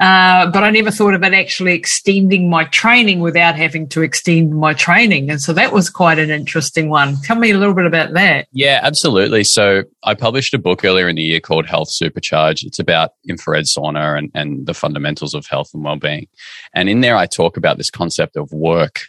Uh, 0.01 0.51
but 0.51 0.65
I 0.65 0.71
never 0.71 0.91
thought 0.91 1.13
of 1.13 1.23
it 1.23 1.35
actually 1.35 1.75
extending 1.75 2.49
my 2.49 2.65
training 2.65 3.21
without 3.21 3.55
having 3.55 3.87
to 3.91 4.01
extend 4.01 4.59
my 4.59 4.73
training. 4.73 5.29
And 5.29 5.43
so 5.43 5.53
that 5.53 5.75
was 5.75 5.91
quite 5.91 6.19
an 6.19 6.31
interesting 6.31 6.89
one. 6.89 7.17
Tell 7.21 7.37
me 7.37 7.51
a 7.51 7.59
little 7.59 7.75
bit 7.75 7.85
about 7.85 8.15
that. 8.15 8.49
Yeah, 8.51 8.81
absolutely. 8.83 9.45
So 9.45 9.83
I 10.03 10.15
published 10.15 10.55
a 10.55 10.59
book 10.59 10.87
earlier 10.87 11.07
in 11.07 11.17
the 11.17 11.23
year 11.23 11.41
called 11.41 11.67
Health 11.67 11.91
Supercharge. 11.91 12.65
It's 12.65 12.79
about 12.79 13.11
infrared 13.29 13.67
sauna 13.67 14.17
and, 14.17 14.31
and 14.35 14.65
the 14.65 14.73
fundamentals 14.73 15.35
of 15.35 15.45
health 15.49 15.69
and 15.75 15.85
well-being. 15.85 16.29
And 16.73 16.89
in 16.89 17.03
there, 17.03 17.17
I 17.17 17.27
talk 17.27 17.59
about 17.59 17.77
this 17.77 17.91
concept 17.91 18.37
of 18.37 18.51
work, 18.53 19.01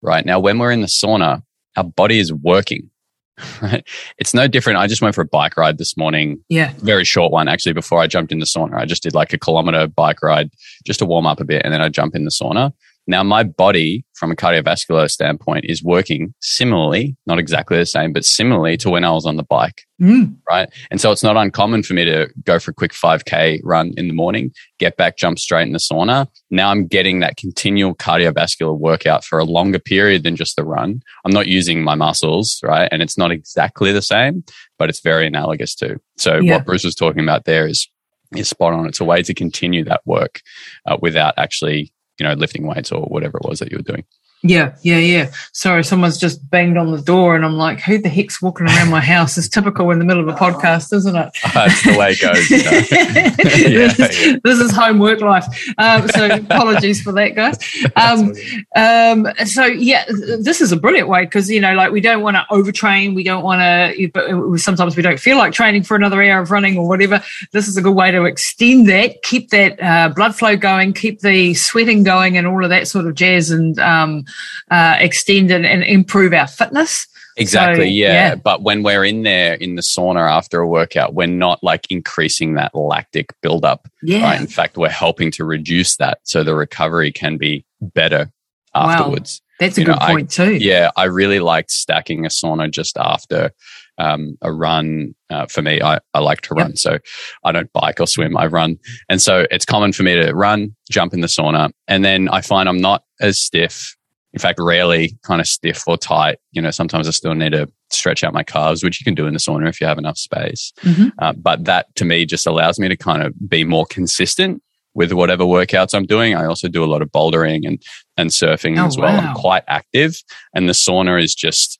right? 0.00 0.26
Now, 0.26 0.40
when 0.40 0.58
we're 0.58 0.72
in 0.72 0.80
the 0.80 0.88
sauna, 0.88 1.44
our 1.76 1.84
body 1.84 2.18
is 2.18 2.32
working. 2.32 2.90
Right? 3.62 3.86
It's 4.18 4.34
no 4.34 4.46
different. 4.46 4.78
I 4.78 4.86
just 4.86 5.02
went 5.02 5.14
for 5.14 5.22
a 5.22 5.26
bike 5.26 5.56
ride 5.56 5.78
this 5.78 5.96
morning. 5.96 6.44
Yeah. 6.48 6.74
Very 6.78 7.04
short 7.04 7.32
one, 7.32 7.48
actually, 7.48 7.72
before 7.72 8.00
I 8.00 8.06
jumped 8.06 8.30
in 8.30 8.38
the 8.38 8.44
sauna. 8.44 8.74
I 8.74 8.84
just 8.84 9.02
did 9.02 9.14
like 9.14 9.32
a 9.32 9.38
kilometer 9.38 9.86
bike 9.88 10.22
ride 10.22 10.50
just 10.84 10.98
to 10.98 11.06
warm 11.06 11.26
up 11.26 11.40
a 11.40 11.44
bit 11.44 11.62
and 11.64 11.72
then 11.72 11.80
I 11.80 11.88
jump 11.88 12.14
in 12.14 12.24
the 12.24 12.30
sauna. 12.30 12.72
Now, 13.06 13.22
my 13.22 13.42
body, 13.42 14.04
from 14.14 14.30
a 14.30 14.36
cardiovascular 14.36 15.10
standpoint, 15.10 15.64
is 15.68 15.82
working 15.82 16.34
similarly, 16.40 17.16
not 17.26 17.38
exactly 17.38 17.76
the 17.76 17.86
same, 17.86 18.12
but 18.12 18.24
similarly 18.24 18.76
to 18.78 18.90
when 18.90 19.04
I 19.04 19.10
was 19.10 19.26
on 19.26 19.36
the 19.36 19.42
bike. 19.42 19.82
Mm. 20.00 20.36
Right. 20.48 20.68
And 20.90 21.00
so 21.00 21.10
it's 21.10 21.22
not 21.22 21.36
uncommon 21.36 21.82
for 21.82 21.94
me 21.94 22.04
to 22.04 22.28
go 22.44 22.58
for 22.58 22.70
a 22.70 22.74
quick 22.74 22.92
5K 22.92 23.60
run 23.64 23.92
in 23.96 24.08
the 24.08 24.14
morning, 24.14 24.52
get 24.78 24.96
back, 24.96 25.16
jump 25.16 25.38
straight 25.38 25.66
in 25.66 25.72
the 25.72 25.78
sauna. 25.78 26.28
Now 26.50 26.70
I'm 26.70 26.86
getting 26.86 27.20
that 27.20 27.36
continual 27.36 27.94
cardiovascular 27.94 28.76
workout 28.78 29.24
for 29.24 29.38
a 29.38 29.44
longer 29.44 29.78
period 29.78 30.22
than 30.22 30.36
just 30.36 30.56
the 30.56 30.64
run. 30.64 31.02
I'm 31.24 31.32
not 31.32 31.46
using 31.48 31.82
my 31.82 31.94
muscles, 31.94 32.60
right? 32.62 32.88
And 32.90 33.02
it's 33.02 33.18
not 33.18 33.30
exactly 33.30 33.92
the 33.92 34.02
same, 34.02 34.44
but 34.78 34.88
it's 34.88 35.00
very 35.00 35.26
analogous 35.26 35.74
to. 35.76 36.00
So 36.18 36.38
yeah. 36.38 36.56
what 36.56 36.66
Bruce 36.66 36.84
was 36.84 36.94
talking 36.94 37.22
about 37.22 37.44
there 37.44 37.66
is 37.66 37.88
is 38.36 38.48
spot 38.48 38.72
on. 38.72 38.86
It's 38.86 39.00
a 39.00 39.04
way 39.04 39.22
to 39.22 39.34
continue 39.34 39.84
that 39.84 40.00
work 40.06 40.40
uh, 40.86 40.96
without 41.00 41.34
actually 41.36 41.91
you 42.18 42.26
know, 42.26 42.34
lifting 42.34 42.66
weights 42.66 42.92
or 42.92 43.02
whatever 43.06 43.38
it 43.38 43.48
was 43.48 43.58
that 43.60 43.70
you 43.70 43.78
were 43.78 43.82
doing. 43.82 44.04
Yeah, 44.44 44.74
yeah, 44.82 44.98
yeah. 44.98 45.30
Sorry, 45.52 45.84
someone's 45.84 46.18
just 46.18 46.50
banged 46.50 46.76
on 46.76 46.90
the 46.90 47.00
door, 47.00 47.36
and 47.36 47.44
I'm 47.44 47.56
like, 47.56 47.80
"Who 47.80 47.98
the 47.98 48.08
heck's 48.08 48.42
walking 48.42 48.66
around 48.66 48.90
my 48.90 49.00
house?" 49.00 49.38
It's 49.38 49.48
typical 49.48 49.88
in 49.92 50.00
the 50.00 50.04
middle 50.04 50.28
of 50.28 50.34
a 50.34 50.36
podcast, 50.36 50.92
isn't 50.92 51.14
it? 51.14 51.30
That's 51.54 51.84
the 51.84 51.96
way 51.96 52.10
it 52.10 52.20
goes. 52.20 52.50
You 52.50 52.64
know? 52.64 52.70
yeah, 52.70 53.92
this, 53.94 54.26
yeah. 54.26 54.36
this, 54.42 54.58
is 54.58 54.72
home 54.72 54.98
work 54.98 55.20
life. 55.20 55.46
Um, 55.78 56.08
so 56.08 56.26
apologies 56.26 57.00
for 57.02 57.12
that, 57.12 57.36
guys. 57.36 57.56
Um, 57.94 58.32
um, 58.74 59.32
so 59.46 59.64
yeah, 59.64 60.06
this 60.08 60.60
is 60.60 60.72
a 60.72 60.76
brilliant 60.76 61.08
way 61.08 61.24
because 61.24 61.48
you 61.48 61.60
know, 61.60 61.74
like 61.74 61.92
we 61.92 62.00
don't 62.00 62.22
want 62.22 62.36
to 62.36 62.44
overtrain. 62.50 63.14
We 63.14 63.22
don't 63.22 63.44
want 63.44 63.60
to. 63.60 64.10
But 64.12 64.58
sometimes 64.58 64.96
we 64.96 65.04
don't 65.04 65.20
feel 65.20 65.38
like 65.38 65.52
training 65.52 65.84
for 65.84 65.94
another 65.94 66.20
hour 66.20 66.42
of 66.42 66.50
running 66.50 66.76
or 66.76 66.88
whatever. 66.88 67.22
This 67.52 67.68
is 67.68 67.76
a 67.76 67.82
good 67.82 67.94
way 67.94 68.10
to 68.10 68.24
extend 68.24 68.88
that, 68.88 69.22
keep 69.22 69.50
that 69.50 69.80
uh, 69.80 70.08
blood 70.08 70.34
flow 70.34 70.56
going, 70.56 70.94
keep 70.94 71.20
the 71.20 71.54
sweating 71.54 72.02
going, 72.02 72.36
and 72.36 72.48
all 72.48 72.64
of 72.64 72.70
that 72.70 72.88
sort 72.88 73.06
of 73.06 73.14
jazz, 73.14 73.52
and 73.52 73.78
um, 73.78 74.24
uh, 74.70 74.96
extend 74.98 75.50
and, 75.50 75.66
and, 75.66 75.82
improve 75.82 76.32
our 76.32 76.46
fitness. 76.46 77.06
Exactly. 77.36 77.84
So, 77.84 77.90
yeah. 77.90 78.12
yeah. 78.12 78.34
But 78.34 78.62
when 78.62 78.82
we're 78.82 79.04
in 79.04 79.22
there 79.22 79.54
in 79.54 79.74
the 79.76 79.82
sauna 79.82 80.30
after 80.30 80.60
a 80.60 80.68
workout, 80.68 81.14
we're 81.14 81.26
not 81.26 81.62
like 81.62 81.86
increasing 81.90 82.54
that 82.54 82.74
lactic 82.74 83.34
buildup. 83.42 83.88
Yeah. 84.02 84.22
Right? 84.22 84.40
In 84.40 84.46
fact, 84.46 84.76
we're 84.76 84.90
helping 84.90 85.30
to 85.32 85.44
reduce 85.44 85.96
that 85.96 86.18
so 86.24 86.42
the 86.42 86.54
recovery 86.54 87.12
can 87.12 87.38
be 87.38 87.64
better 87.80 88.30
afterwards. 88.74 89.40
Wow. 89.42 89.48
That's 89.60 89.78
a 89.78 89.84
good 89.84 89.92
know, 89.92 90.06
point 90.06 90.38
I, 90.40 90.44
too. 90.44 90.54
Yeah. 90.56 90.90
I 90.96 91.04
really 91.04 91.40
liked 91.40 91.70
stacking 91.70 92.26
a 92.26 92.28
sauna 92.28 92.70
just 92.70 92.98
after 92.98 93.52
um, 93.98 94.36
a 94.42 94.52
run. 94.52 95.14
Uh, 95.30 95.46
for 95.46 95.62
me, 95.62 95.80
I, 95.80 96.00
I 96.14 96.18
like 96.18 96.40
to 96.42 96.54
run. 96.54 96.76
So 96.76 96.98
I 97.44 97.52
don't 97.52 97.72
bike 97.72 98.00
or 98.00 98.06
swim. 98.06 98.36
I 98.36 98.46
run. 98.46 98.78
And 99.08 99.22
so 99.22 99.46
it's 99.50 99.64
common 99.64 99.92
for 99.92 100.02
me 100.02 100.14
to 100.20 100.32
run, 100.32 100.74
jump 100.90 101.14
in 101.14 101.20
the 101.20 101.28
sauna. 101.28 101.70
And 101.88 102.04
then 102.04 102.28
I 102.28 102.40
find 102.40 102.68
I'm 102.68 102.80
not 102.80 103.04
as 103.20 103.40
stiff 103.40 103.96
in 104.32 104.38
fact, 104.38 104.58
rarely 104.58 105.18
kind 105.22 105.40
of 105.40 105.46
stiff 105.46 105.86
or 105.86 105.96
tight. 105.96 106.38
You 106.52 106.62
know, 106.62 106.70
sometimes 106.70 107.06
I 107.06 107.10
still 107.10 107.34
need 107.34 107.52
to 107.52 107.70
stretch 107.90 108.24
out 108.24 108.32
my 108.32 108.42
calves, 108.42 108.82
which 108.82 109.00
you 109.00 109.04
can 109.04 109.14
do 109.14 109.26
in 109.26 109.34
the 109.34 109.38
sauna 109.38 109.68
if 109.68 109.80
you 109.80 109.86
have 109.86 109.98
enough 109.98 110.16
space. 110.16 110.72
Mm-hmm. 110.80 111.08
Uh, 111.18 111.34
but 111.34 111.64
that 111.64 111.94
to 111.96 112.04
me 112.04 112.24
just 112.24 112.46
allows 112.46 112.78
me 112.78 112.88
to 112.88 112.96
kind 112.96 113.22
of 113.22 113.34
be 113.48 113.64
more 113.64 113.86
consistent 113.86 114.62
with 114.94 115.12
whatever 115.12 115.44
workouts 115.44 115.94
I'm 115.94 116.06
doing. 116.06 116.34
I 116.34 116.46
also 116.46 116.68
do 116.68 116.84
a 116.84 116.86
lot 116.86 117.02
of 117.02 117.10
bouldering 117.10 117.66
and, 117.66 117.82
and 118.16 118.30
surfing 118.30 118.78
oh, 118.78 118.86
as 118.86 118.96
well. 118.96 119.16
Wow. 119.16 119.28
I'm 119.30 119.34
quite 119.34 119.64
active 119.68 120.22
and 120.54 120.68
the 120.68 120.74
sauna 120.74 121.22
is 121.22 121.34
just 121.34 121.78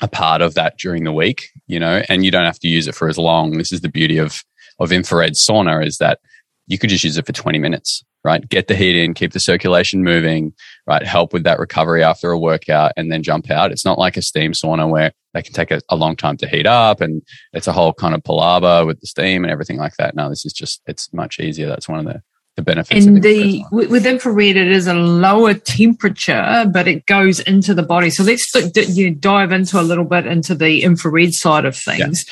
a 0.00 0.08
part 0.08 0.42
of 0.42 0.54
that 0.54 0.78
during 0.78 1.04
the 1.04 1.12
week, 1.12 1.48
you 1.66 1.78
know, 1.78 2.02
and 2.08 2.24
you 2.24 2.30
don't 2.30 2.44
have 2.44 2.58
to 2.60 2.68
use 2.68 2.86
it 2.86 2.94
for 2.94 3.08
as 3.08 3.16
long. 3.16 3.56
This 3.56 3.72
is 3.72 3.80
the 3.80 3.88
beauty 3.88 4.18
of, 4.18 4.42
of 4.78 4.92
infrared 4.92 5.34
sauna 5.34 5.86
is 5.86 5.98
that 5.98 6.18
you 6.66 6.78
could 6.78 6.90
just 6.90 7.04
use 7.04 7.16
it 7.16 7.26
for 7.26 7.32
20 7.32 7.58
minutes 7.58 8.04
right? 8.24 8.48
Get 8.48 8.68
the 8.68 8.74
heat 8.74 8.96
in, 8.96 9.14
keep 9.14 9.32
the 9.32 9.40
circulation 9.40 10.02
moving, 10.02 10.52
right? 10.86 11.06
Help 11.06 11.32
with 11.32 11.44
that 11.44 11.58
recovery 11.58 12.02
after 12.02 12.30
a 12.30 12.38
workout 12.38 12.92
and 12.96 13.12
then 13.12 13.22
jump 13.22 13.50
out. 13.50 13.70
It's 13.70 13.84
not 13.84 13.98
like 13.98 14.16
a 14.16 14.22
steam 14.22 14.52
sauna 14.52 14.88
where 14.90 15.12
they 15.34 15.42
can 15.42 15.52
take 15.52 15.70
a, 15.70 15.82
a, 15.90 15.96
long 15.96 16.16
time 16.16 16.36
to 16.38 16.48
heat 16.48 16.66
up 16.66 17.00
and 17.00 17.22
it's 17.52 17.66
a 17.66 17.72
whole 17.72 17.92
kind 17.92 18.14
of 18.14 18.24
palaver 18.24 18.86
with 18.86 19.00
the 19.00 19.06
steam 19.06 19.44
and 19.44 19.50
everything 19.50 19.76
like 19.76 19.94
that. 19.98 20.16
No, 20.16 20.30
this 20.30 20.46
is 20.46 20.52
just, 20.52 20.80
it's 20.86 21.12
much 21.12 21.38
easier. 21.38 21.68
That's 21.68 21.88
one 21.88 21.98
of 21.98 22.06
the, 22.06 22.22
the 22.56 22.62
benefits. 22.62 23.04
And 23.04 23.22
the, 23.22 23.62
with 23.70 24.06
infrared, 24.06 24.56
it 24.56 24.70
is 24.70 24.86
a 24.86 24.94
lower 24.94 25.54
temperature, 25.54 26.64
but 26.72 26.88
it 26.88 27.04
goes 27.06 27.40
into 27.40 27.74
the 27.74 27.82
body. 27.82 28.10
So 28.10 28.22
let's 28.22 28.54
you 28.96 29.10
dive 29.14 29.52
into 29.52 29.80
a 29.80 29.82
little 29.82 30.04
bit 30.04 30.26
into 30.26 30.54
the 30.54 30.82
infrared 30.82 31.34
side 31.34 31.64
of 31.64 31.76
things. 31.76 32.24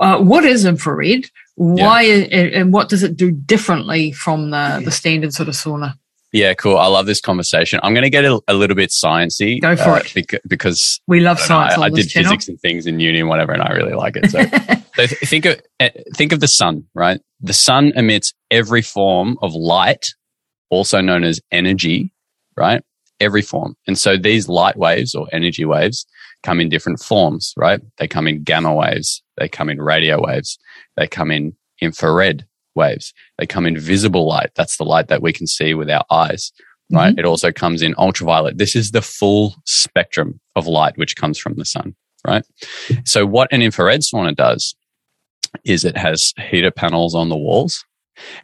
Yeah. 0.00 0.14
Uh, 0.14 0.20
what 0.20 0.44
is 0.44 0.64
infrared? 0.64 1.26
Why 1.54 2.02
yeah. 2.02 2.60
and 2.60 2.72
what 2.72 2.88
does 2.88 3.02
it 3.02 3.16
do 3.16 3.30
differently 3.30 4.12
from 4.12 4.50
the, 4.50 4.80
the 4.84 4.90
standard 4.90 5.34
sort 5.34 5.48
of 5.48 5.54
sauna? 5.54 5.94
Yeah, 6.32 6.54
cool. 6.54 6.78
I 6.78 6.86
love 6.86 7.04
this 7.04 7.20
conversation. 7.20 7.78
I'm 7.82 7.92
going 7.92 8.04
to 8.04 8.10
get 8.10 8.24
a, 8.24 8.40
a 8.48 8.54
little 8.54 8.74
bit 8.74 8.88
sciencey. 8.88 9.60
Go 9.60 9.76
for 9.76 9.90
uh, 9.90 9.96
it. 9.98 10.12
Because, 10.14 10.40
because 10.48 11.00
we 11.06 11.20
love 11.20 11.38
science. 11.38 11.76
I, 11.76 11.82
I 11.82 11.90
did 11.90 12.08
channel. 12.08 12.30
physics 12.30 12.48
and 12.48 12.58
things 12.58 12.86
in 12.86 12.98
uni 13.00 13.20
and 13.20 13.28
whatever, 13.28 13.52
and 13.52 13.60
I 13.60 13.72
really 13.72 13.92
like 13.92 14.16
it. 14.16 14.30
So, 14.30 14.42
so 15.06 15.14
think 15.26 15.44
of 15.44 15.60
eh, 15.78 15.90
think 16.14 16.32
of 16.32 16.40
the 16.40 16.48
sun, 16.48 16.84
right? 16.94 17.20
The 17.40 17.52
sun 17.52 17.92
emits 17.96 18.32
every 18.50 18.80
form 18.80 19.36
of 19.42 19.54
light, 19.54 20.14
also 20.70 21.02
known 21.02 21.22
as 21.22 21.38
energy, 21.50 22.14
right? 22.56 22.82
Every 23.20 23.42
form. 23.42 23.76
And 23.86 23.98
so 23.98 24.16
these 24.16 24.48
light 24.48 24.76
waves 24.76 25.14
or 25.14 25.28
energy 25.32 25.66
waves 25.66 26.06
come 26.42 26.60
in 26.60 26.70
different 26.70 27.00
forms, 27.00 27.52
right? 27.58 27.80
They 27.98 28.08
come 28.08 28.26
in 28.26 28.42
gamma 28.42 28.74
waves. 28.74 29.22
They 29.36 29.48
come 29.48 29.68
in 29.68 29.80
radio 29.80 30.24
waves. 30.24 30.58
They 30.96 31.06
come 31.06 31.30
in 31.30 31.54
infrared 31.80 32.46
waves. 32.74 33.12
They 33.38 33.46
come 33.46 33.66
in 33.66 33.78
visible 33.78 34.26
light. 34.26 34.50
That's 34.54 34.76
the 34.76 34.84
light 34.84 35.08
that 35.08 35.22
we 35.22 35.32
can 35.32 35.46
see 35.46 35.74
with 35.74 35.90
our 35.90 36.04
eyes, 36.10 36.52
right? 36.90 37.10
Mm-hmm. 37.10 37.18
It 37.18 37.24
also 37.24 37.52
comes 37.52 37.82
in 37.82 37.94
ultraviolet. 37.98 38.58
This 38.58 38.74
is 38.76 38.90
the 38.92 39.02
full 39.02 39.54
spectrum 39.66 40.40
of 40.56 40.66
light 40.66 40.96
which 40.96 41.16
comes 41.16 41.38
from 41.38 41.54
the 41.56 41.64
sun, 41.64 41.94
right? 42.26 42.44
So 43.04 43.26
what 43.26 43.48
an 43.52 43.62
infrared 43.62 44.00
sauna 44.00 44.34
does 44.34 44.74
is 45.64 45.84
it 45.84 45.96
has 45.98 46.32
heater 46.50 46.70
panels 46.70 47.14
on 47.14 47.28
the 47.28 47.36
walls 47.36 47.84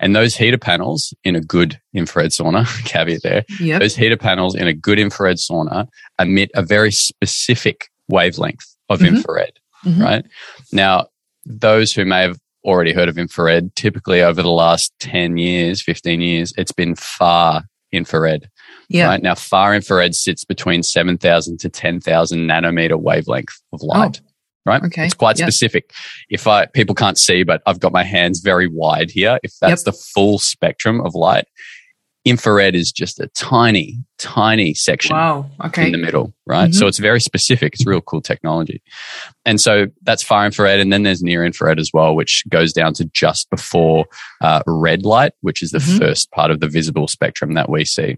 And 0.00 0.16
those 0.16 0.34
heater 0.34 0.58
panels 0.58 1.14
in 1.24 1.36
a 1.36 1.40
good 1.42 1.78
infrared 1.94 2.30
sauna, 2.30 2.64
caveat 2.86 3.22
there, 3.22 3.44
Yep. 3.60 3.80
those 3.80 3.94
heater 3.96 4.16
panels 4.16 4.54
in 4.54 4.66
a 4.66 4.72
good 4.72 4.98
infrared 4.98 5.36
sauna 5.36 5.86
emit 6.18 6.50
a 6.54 6.62
very 6.62 6.90
specific 6.90 7.88
wavelength 8.08 8.66
of 8.88 9.00
Mhm. 9.00 9.08
infrared, 9.08 9.52
Mhm. 9.84 10.02
right? 10.02 10.24
Now, 10.72 11.08
those 11.48 11.92
who 11.92 12.04
may 12.04 12.22
have 12.22 12.38
already 12.64 12.92
heard 12.92 13.08
of 13.08 13.18
infrared, 13.18 13.74
typically 13.74 14.22
over 14.22 14.42
the 14.42 14.50
last 14.50 14.92
10 15.00 15.38
years, 15.38 15.82
15 15.82 16.20
years, 16.20 16.52
it's 16.56 16.72
been 16.72 16.94
far 16.94 17.64
infrared. 17.90 18.50
Yeah. 18.88 19.06
Right 19.06 19.22
now, 19.22 19.34
far 19.34 19.74
infrared 19.74 20.14
sits 20.14 20.44
between 20.44 20.82
7,000 20.82 21.58
to 21.60 21.68
10,000 21.68 22.38
nanometer 22.38 23.00
wavelength 23.00 23.60
of 23.72 23.80
oh. 23.82 23.86
light. 23.86 24.20
Right. 24.66 24.82
Oh, 24.82 24.86
okay. 24.86 25.06
It's 25.06 25.14
quite 25.14 25.38
Yeah. 25.38 25.46
specific. 25.46 25.92
If 26.28 26.46
I, 26.46 26.66
people 26.66 26.94
can't 26.94 27.18
see, 27.18 27.42
but 27.42 27.62
I've 27.64 27.80
got 27.80 27.92
my 27.92 28.04
hands 28.04 28.40
very 28.40 28.68
wide 28.68 29.10
here. 29.10 29.38
If 29.42 29.52
that's 29.60 29.84
the 29.84 29.92
full 29.92 30.38
spectrum 30.38 31.00
of 31.00 31.14
light, 31.14 31.46
infrared 32.28 32.74
is 32.74 32.92
just 32.92 33.18
a 33.20 33.28
tiny, 33.28 33.98
tiny 34.18 34.74
section 34.74 35.16
Wow. 35.16 35.50
Okay. 35.66 35.86
in 35.86 35.92
the 35.92 35.98
middle, 35.98 36.34
right? 36.46 36.70
Mhm. 36.70 36.74
So 36.74 36.86
it's 36.86 36.98
very 36.98 37.20
specific. 37.20 37.74
It's 37.74 37.86
real 37.86 38.00
cool 38.00 38.20
technology. 38.20 38.82
And 39.44 39.60
so 39.60 39.86
that's 40.02 40.22
far 40.22 40.44
infrared. 40.46 40.80
And 40.80 40.92
then 40.92 41.02
there's 41.02 41.22
near 41.22 41.44
infrared 41.44 41.78
as 41.78 41.90
well, 41.92 42.14
which 42.14 42.44
goes 42.48 42.72
down 42.72 42.94
to 42.94 43.04
just 43.14 43.48
before 43.50 44.06
uh, 44.40 44.62
red 44.66 45.04
light, 45.04 45.32
which 45.40 45.62
is 45.62 45.70
the 45.70 45.78
Mhm. 45.78 45.98
first 45.98 46.30
part 46.32 46.50
of 46.50 46.60
the 46.60 46.68
visible 46.68 47.08
spectrum 47.08 47.54
that 47.54 47.68
we 47.68 47.84
see. 47.84 48.16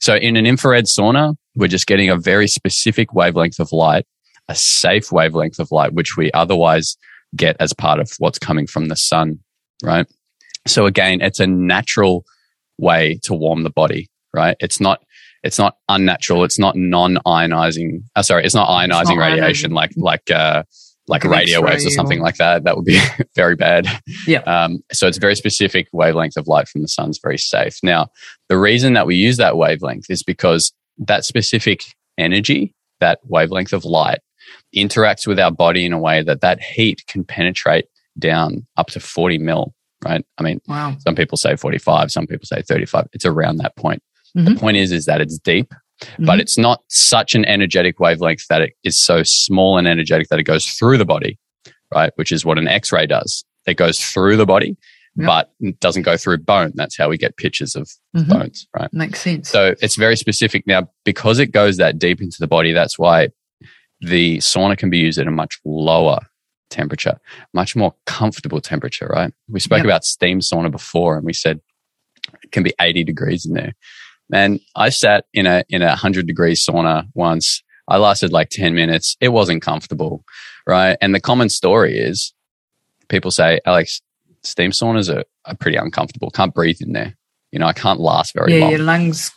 So 0.00 0.14
in 0.14 0.36
an 0.36 0.46
infrared 0.46 0.84
sauna, 0.86 1.34
we're 1.54 1.68
just 1.68 1.86
getting 1.86 2.08
a 2.10 2.16
very 2.16 2.46
specific 2.48 3.14
wavelength 3.14 3.58
of 3.58 3.72
light, 3.72 4.04
a 4.48 4.54
safe 4.54 5.10
wavelength 5.10 5.58
of 5.58 5.72
light, 5.72 5.92
which 5.92 6.16
we 6.16 6.30
otherwise 6.32 6.96
get 7.34 7.56
as 7.58 7.72
part 7.72 7.98
of 7.98 8.10
what's 8.18 8.38
coming 8.38 8.66
from 8.66 8.86
the 8.88 8.96
sun, 8.96 9.40
right? 9.82 10.06
So 10.66 10.86
again, 10.86 11.20
it's 11.20 11.40
a 11.40 11.46
natural 11.46 12.24
way 12.78 13.18
to 13.24 13.34
warm 13.34 13.62
the 13.62 13.70
body, 13.70 14.08
right? 14.34 14.56
It's 14.60 14.80
not 14.80 15.02
it's 15.42 15.58
not 15.58 15.76
unnatural. 15.88 16.42
It's 16.44 16.58
not 16.58 16.74
non-ionizing. 16.76 18.02
Uh, 18.16 18.22
sorry, 18.22 18.44
it's 18.44 18.54
not 18.54 18.68
ionizing 18.68 19.16
not 19.16 19.18
radiation 19.18 19.70
ionizing. 19.70 19.74
like 19.74 19.90
like 19.96 20.30
uh, 20.30 20.62
like 21.08 21.24
Like 21.24 21.38
radio 21.38 21.62
waves 21.62 21.86
or 21.86 21.90
something 21.90 22.18
or- 22.18 22.22
like 22.24 22.36
that. 22.36 22.64
That 22.64 22.76
would 22.76 22.84
be 22.84 23.00
very 23.36 23.54
bad. 23.54 23.86
Yeah. 24.26 24.40
Um, 24.40 24.80
so 24.92 25.06
it's 25.06 25.18
very 25.18 25.36
specific 25.36 25.88
wavelength 25.92 26.36
of 26.36 26.48
light 26.48 26.66
from 26.68 26.82
the 26.82 26.88
sun's 26.88 27.20
very 27.22 27.38
safe. 27.38 27.78
Now, 27.82 28.08
the 28.48 28.58
reason 28.58 28.94
that 28.94 29.06
we 29.06 29.14
use 29.16 29.36
that 29.36 29.56
wavelength 29.56 30.06
is 30.10 30.22
because 30.24 30.72
that 30.98 31.24
specific 31.24 31.84
energy, 32.18 32.74
that 33.00 33.20
wavelength 33.24 33.72
of 33.72 33.84
light, 33.84 34.18
interacts 34.74 35.26
with 35.26 35.38
our 35.38 35.50
body 35.52 35.84
in 35.84 35.92
a 35.92 35.98
way 36.00 36.22
that 36.22 36.40
that 36.40 36.60
heat 36.60 37.04
can 37.06 37.22
penetrate 37.24 37.86
down 38.18 38.66
up 38.76 38.88
to 38.88 38.98
40 39.00 39.38
mil. 39.38 39.74
Right? 40.04 40.24
I 40.38 40.42
mean, 40.42 40.60
Wow. 40.68 40.96
some 41.00 41.14
people 41.14 41.38
say 41.38 41.56
45, 41.56 42.12
some 42.12 42.26
people 42.26 42.46
say 42.46 42.62
35. 42.62 43.06
It's 43.12 43.24
around 43.24 43.56
that 43.58 43.76
point. 43.76 44.02
The 44.34 44.42
Mhm. 44.52 44.58
point 44.58 44.76
is, 44.76 44.92
is 44.92 45.06
that 45.06 45.20
it's 45.20 45.38
deep, 45.38 45.72
but 46.18 46.36
Mhm. 46.36 46.40
it's 46.40 46.58
not 46.58 46.82
such 46.88 47.34
an 47.34 47.44
energetic 47.46 47.98
wavelength 47.98 48.46
that 48.48 48.60
it 48.60 48.74
is 48.84 48.98
so 48.98 49.22
small 49.22 49.78
and 49.78 49.88
energetic 49.88 50.28
that 50.28 50.38
it 50.38 50.42
goes 50.44 50.66
through 50.66 50.98
the 50.98 51.06
body, 51.06 51.38
right? 51.94 52.12
Which 52.16 52.30
is 52.32 52.44
what 52.44 52.58
an 52.58 52.68
X-ray 52.68 53.06
does. 53.06 53.44
It 53.66 53.78
goes 53.78 53.98
through 53.98 54.36
the 54.36 54.44
body, 54.44 54.76
Yep. 55.16 55.26
but 55.26 55.52
it 55.60 55.80
doesn't 55.80 56.02
go 56.02 56.18
through 56.18 56.38
bone. 56.38 56.72
That's 56.74 56.98
how 56.98 57.08
we 57.08 57.16
get 57.16 57.38
pictures 57.38 57.74
of 57.74 57.88
Mhm. 58.14 58.28
bones, 58.28 58.66
right? 58.78 58.92
Makes 58.92 59.22
sense. 59.22 59.48
So 59.48 59.74
it's 59.80 59.96
very 59.96 60.16
specific. 60.16 60.66
Now, 60.66 60.90
because 61.06 61.38
it 61.38 61.50
goes 61.52 61.78
that 61.78 61.98
deep 61.98 62.20
into 62.20 62.36
the 62.38 62.46
body, 62.46 62.72
that's 62.72 62.98
why 62.98 63.30
the 64.02 64.36
sauna 64.38 64.76
can 64.76 64.90
be 64.90 64.98
used 64.98 65.18
at 65.18 65.26
a 65.26 65.30
much 65.30 65.58
lower 65.64 66.18
temperature, 66.70 67.18
much 67.52 67.76
more 67.76 67.94
comfortable 68.06 68.60
temperature, 68.60 69.06
right? 69.06 69.32
We 69.48 69.60
spoke 69.60 69.78
Yep. 69.78 69.84
about 69.86 70.04
steam 70.04 70.40
sauna 70.40 70.70
before 70.70 71.16
and 71.16 71.24
we 71.24 71.32
said 71.32 71.60
it 72.42 72.50
can 72.52 72.62
be 72.62 72.74
80 72.80 73.04
degrees 73.04 73.46
in 73.46 73.54
there. 73.54 73.74
Man, 74.28 74.58
I 74.74 74.88
sat 74.88 75.26
in 75.32 75.46
a, 75.46 75.62
in 75.68 75.82
a 75.82 75.86
100 75.88 76.26
degree 76.26 76.54
sauna 76.54 77.06
once. 77.14 77.62
I 77.88 77.98
lasted 77.98 78.32
like 78.32 78.50
10 78.50 78.74
minutes. 78.74 79.16
It 79.20 79.28
wasn't 79.28 79.62
comfortable, 79.62 80.24
right? 80.66 80.96
And 81.00 81.14
the 81.14 81.20
common 81.20 81.48
story 81.48 81.96
is 81.98 82.34
people 83.08 83.30
say, 83.30 83.60
Alex, 83.64 84.00
steam 84.42 84.72
saunas 84.72 85.14
are, 85.14 85.22
are 85.44 85.54
pretty 85.54 85.76
uncomfortable. 85.76 86.30
Can't 86.30 86.52
breathe 86.52 86.78
in 86.80 86.92
there. 86.92 87.16
You 87.52 87.60
know, 87.60 87.66
I 87.66 87.72
can't 87.72 88.00
last 88.00 88.34
very 88.34 88.54
yeah, 88.54 88.60
long. 88.62 88.70
Yeah, 88.72 88.76
your 88.76 88.86
lungs. 88.86 89.30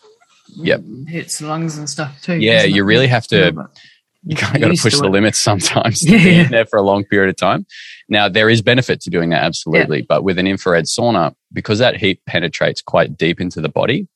Yep. 0.55 0.81
Hits 1.07 1.37
the 1.37 1.45
lungs 1.47 1.77
and 1.77 1.87
stuff 1.87 2.19
too. 2.23 2.37
Yeah, 2.39 2.63
you 2.63 2.83
really 2.83 3.05
have 3.07 3.27
to- 3.27 3.35
A 3.35 3.45
little 3.51 3.63
bit. 3.67 3.79
You 4.23 4.35
kind 4.35 4.55
of 4.55 4.61
got 4.61 4.75
to 4.75 4.81
push 4.81 4.95
to 4.95 5.01
the 5.01 5.09
limits 5.09 5.39
sometimes 5.39 5.99
to 6.05 6.11
Yeah, 6.11 6.17
yeah. 6.17 6.43
in 6.45 6.51
there 6.51 6.65
for 6.65 6.77
a 6.77 6.81
long 6.81 7.03
period 7.05 7.29
of 7.29 7.37
time. 7.37 7.65
Now, 8.09 8.27
there 8.27 8.49
is 8.49 8.61
benefit 8.61 8.99
to 9.01 9.09
doing 9.09 9.29
that, 9.29 9.43
absolutely. 9.43 10.01
But 10.01 10.23
with 10.23 10.37
an 10.39 10.47
infrared 10.47 10.85
sauna, 10.85 11.33
because 11.53 11.79
that 11.79 11.95
heat 11.97 12.21
penetrates 12.25 12.81
quite 12.81 13.15
deep 13.17 13.39
into 13.39 13.61
the 13.61 13.69
body, 13.69 14.07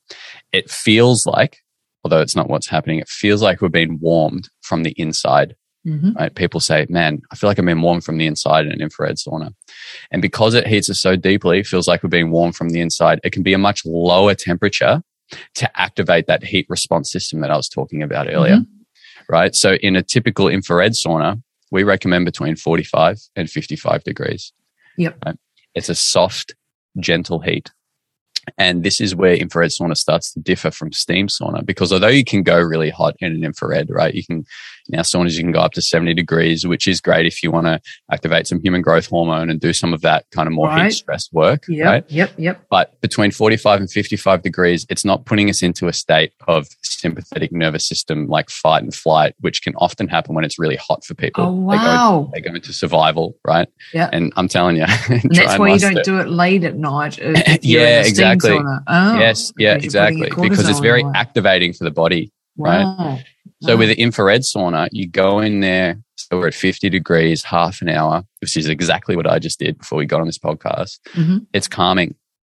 it 0.51 0.69
feels 0.69 1.25
like, 1.25 1.59
although 2.03 2.19
it's 2.21 2.35
not 2.35 2.49
what's 2.49 2.67
happening, 2.67 2.99
it 2.99 3.07
feels 3.07 3.41
like 3.41 3.61
we're 3.61 3.69
being 3.69 3.97
warmed 4.01 4.49
from 4.61 4.83
the 4.83 4.91
inside, 4.97 5.55
Mhm. 5.87 6.15
right? 6.15 6.33
People 6.35 6.59
say, 6.59 6.85
man, 6.89 7.21
I 7.31 7.35
feel 7.35 7.49
like 7.49 7.57
I'm 7.57 7.65
being 7.65 7.81
warmed 7.81 8.03
from 8.03 8.17
the 8.17 8.25
inside 8.27 8.65
in 8.65 8.71
an 8.73 8.81
infrared 8.81 9.15
sauna. 9.17 9.53
And 10.11 10.21
because 10.21 10.53
it 10.53 10.67
heats 10.67 10.89
us 10.89 10.99
so 10.99 11.15
deeply, 11.15 11.59
it 11.59 11.67
feels 11.67 11.87
like 11.87 12.03
we're 12.03 12.09
being 12.09 12.31
warmed 12.31 12.55
from 12.55 12.69
the 12.69 12.79
inside. 12.81 13.19
It 13.23 13.31
can 13.31 13.43
be 13.43 13.53
a 13.53 13.57
much 13.57 13.85
lower 13.85 14.33
temperature 14.35 15.01
to 15.55 15.79
activate 15.81 16.27
that 16.27 16.43
heat 16.43 16.65
response 16.69 17.11
system 17.11 17.39
that 17.41 17.49
I 17.51 17.55
was 17.57 17.69
talking 17.69 18.03
about 18.03 18.27
earlier 18.29 18.57
Mm-hmm. 18.57 18.72
Right? 19.29 19.55
So 19.55 19.73
in 19.75 19.95
a 19.95 20.03
typical 20.03 20.47
infrared 20.47 20.93
sauna, 20.93 21.41
we 21.71 21.83
recommend 21.83 22.25
between 22.25 22.55
45 22.55 23.19
and 23.35 23.49
55 23.49 24.03
degrees. 24.03 24.53
Yep. 24.97 25.17
Right? 25.25 25.35
It's 25.73 25.89
a 25.89 25.95
soft, 25.95 26.55
gentle 26.99 27.39
heat. 27.39 27.71
And 28.57 28.83
this 28.83 28.99
is 28.99 29.15
where 29.15 29.35
infrared 29.35 29.71
sauna 29.71 29.97
starts 29.97 30.33
to 30.33 30.39
differ 30.39 30.69
from 30.69 30.91
steam 30.91 31.27
sauna 31.27 31.65
because 31.65 31.93
although 31.93 32.07
you 32.07 32.25
can 32.25 32.43
go 32.43 32.59
really 32.59 32.89
hot 32.89 33.15
in 33.19 33.31
an 33.31 33.43
infrared, 33.43 33.89
right? 33.89 34.13
You 34.13 34.25
can, 34.25 34.45
now 34.89 35.01
saunas, 35.01 35.33
you 35.35 35.43
can 35.43 35.51
go 35.51 35.59
up 35.61 35.71
to 35.73 35.81
70 35.81 36.13
degrees, 36.13 36.67
which 36.67 36.87
is 36.87 36.99
great 36.99 37.25
if 37.25 37.41
you 37.41 37.51
want 37.51 37.67
to 37.67 37.79
activate 38.11 38.47
some 38.47 38.59
human 38.61 38.81
growth 38.81 39.07
hormone 39.07 39.49
and 39.49 39.59
do 39.61 39.71
some 39.73 39.93
of 39.93 40.01
that 40.01 40.25
kind 40.31 40.47
of 40.47 40.53
more 40.53 40.67
Right. 40.67 40.85
heat 40.85 40.91
stress 40.91 41.29
work, 41.31 41.63
Yep. 41.69 41.85
right? 41.85 42.03
Yep. 42.09 42.31
Yep. 42.37 42.65
But 42.69 42.99
between 43.01 43.31
45 43.31 43.79
and 43.79 43.89
55 43.89 44.41
degrees, 44.41 44.85
it's 44.89 45.05
not 45.05 45.25
putting 45.25 45.49
us 45.49 45.61
into 45.63 45.87
a 45.87 45.93
state 45.93 46.33
of 46.47 46.67
sympathetic 46.81 47.51
nervous 47.51 47.87
system 47.87 48.27
like 48.27 48.49
fight 48.49 48.83
and 48.83 48.93
flight, 48.93 49.35
which 49.39 49.61
can 49.63 49.73
often 49.77 50.07
happen 50.07 50.35
when 50.35 50.43
it's 50.43 50.59
really 50.59 50.75
hot 50.77 51.03
for 51.05 51.13
people. 51.13 51.45
Oh 51.45 51.71
They 51.71 51.77
go, 51.77 51.83
wow. 51.83 52.31
they 52.33 52.41
go 52.41 52.53
into 52.53 52.73
survival, 52.73 53.37
right? 53.47 53.67
Yeah. 53.93 54.09
And 54.11 54.33
I'm 54.35 54.47
telling 54.47 54.75
you, 54.77 54.85
And 55.09 55.21
that's 55.33 55.57
why 55.59 55.73
you 55.73 55.79
don't 55.79 56.03
do 56.03 56.19
it 56.19 56.27
late 56.29 56.63
at 56.65 56.75
night. 56.75 57.19
if- 57.19 57.47
if 57.47 57.65
you're 57.65 57.81
in 57.81 57.87
Yeah, 57.87 58.01
exactly. 58.01 58.59
Oh, 58.87 59.17
Yes, 59.19 59.53
yeah, 59.57 59.75
exactly. 59.75 60.29
Because 60.29 60.67
it's 60.69 60.79
very 60.79 61.03
on. 61.03 61.15
activating 61.15 61.71
for 61.73 61.83
the 61.85 61.91
body. 61.91 62.31
right? 62.57 63.23
So 63.63 63.77
with 63.77 63.89
the 63.89 63.99
infrared 63.99 64.41
sauna, 64.41 64.89
you 64.91 65.07
go 65.07 65.39
in 65.39 65.61
there, 65.61 65.97
so 66.15 66.37
we're 66.39 66.47
at 66.47 66.53
50 66.53 66.89
degrees, 66.89 67.43
half 67.43 67.81
an 67.81 67.89
hour, 67.89 68.23
which 68.41 68.57
is 68.57 68.67
exactly 68.67 69.15
what 69.15 69.25
I 69.27 69.39
just 69.39 69.59
did 69.59 69.77
before 69.77 69.97
we 69.97 70.05
got 70.05 70.19
on 70.21 70.27
this 70.27 70.37
podcast. 70.37 70.99
Mhm. 71.13 71.45
It's 71.53 71.67
calming, 71.67 72.15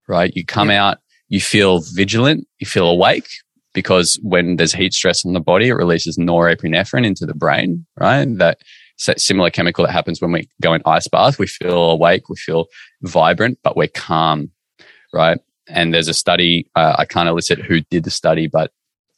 right? 0.07 0.31
You 0.35 0.45
come 0.45 0.69
out, 0.71 0.97
you 1.29 1.39
feel 1.39 1.81
vigilant, 1.93 2.47
you 2.59 2.67
feel 2.67 2.87
awake 2.87 3.27
because 3.73 4.19
when 4.23 4.55
there's 4.55 4.73
heat 4.73 4.93
stress 4.93 5.25
on 5.25 5.33
the 5.33 5.39
body, 5.39 5.67
it 5.67 5.73
releases 5.73 6.17
norepinephrine 6.17 7.05
into 7.05 7.25
the 7.25 7.35
brain, 7.35 7.85
right? 7.99 8.25
That 8.37 8.59
similar 8.97 9.49
chemical 9.49 9.85
that 9.85 9.91
happens 9.91 10.21
when 10.21 10.31
we 10.31 10.47
go 10.61 10.73
in 10.73 10.81
ice 10.85 11.07
bath. 11.07 11.37
We 11.37 11.47
feel 11.47 11.91
awake, 11.91 12.29
we 12.29 12.35
feel 12.37 12.65
vibrant, 13.03 13.59
but 13.63 13.75
we're 13.75 13.89
calm, 13.89 14.49
right? 15.13 15.37
And 15.67 15.93
there's 15.93 16.07
a 16.07 16.13
study, 16.13 16.67
uh, 16.75 16.95
I 16.97 17.05
can't 17.05 17.27
elicit 17.27 17.59
who 17.59 17.81
did 17.81 18.05
the 18.05 18.11
study, 18.11 18.47
but 18.47 18.71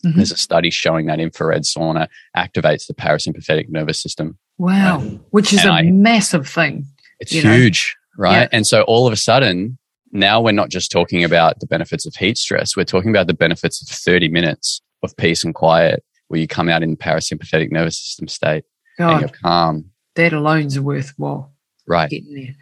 Mhm. 0.05 0.15
there's 0.15 0.31
a 0.31 0.37
study 0.37 0.69
showing 0.69 1.07
that 1.07 1.19
infrared 1.19 1.63
sauna 1.63 2.07
activates 2.35 2.85
the 2.87 2.93
parasympathetic 2.93 3.69
nervous 3.69 4.01
system. 4.01 4.37
Wow. 4.57 4.99
Which 5.31 5.53
is 5.53 5.59
And 5.61 5.69
a 5.69 5.73
I- 5.73 5.91
massive 5.91 6.47
thing. 6.47 6.85
It's 7.19 7.31
You 7.33 7.43
know? 7.43 7.55
huge, 7.57 7.95
right? 8.17 8.41
Yeah. 8.43 8.47
And 8.51 8.65
so 8.67 8.83
all 8.83 9.07
of 9.07 9.13
a 9.13 9.17
sudden, 9.17 9.77
now 10.11 10.39
we're 10.41 10.51
not 10.51 10.69
just 10.69 10.91
talking 10.91 11.23
about 11.23 11.59
the 11.59 11.67
benefits 11.67 12.05
of 12.05 12.15
heat 12.15 12.37
stress. 12.37 12.75
We're 12.77 12.83
talking 12.85 13.09
about 13.09 13.27
the 13.27 13.33
benefits 13.33 13.81
of 13.81 13.87
30 13.87 14.29
minutes 14.29 14.81
of 15.03 15.15
peace 15.17 15.43
and 15.43 15.53
quiet 15.53 16.03
where 16.27 16.39
you 16.39 16.47
come 16.47 16.69
out 16.69 16.83
in 16.83 16.95
parasympathetic 16.95 17.71
nervous 17.71 17.99
system 17.99 18.27
state 18.27 18.63
and 18.99 19.19
you're 19.21 19.29
calm. 19.29 19.85
that 20.15 20.33
alone's 20.33 20.79
worthwhile 20.79 21.53
Right. 21.87 22.09
getting 22.09 22.33
there. 22.33 22.55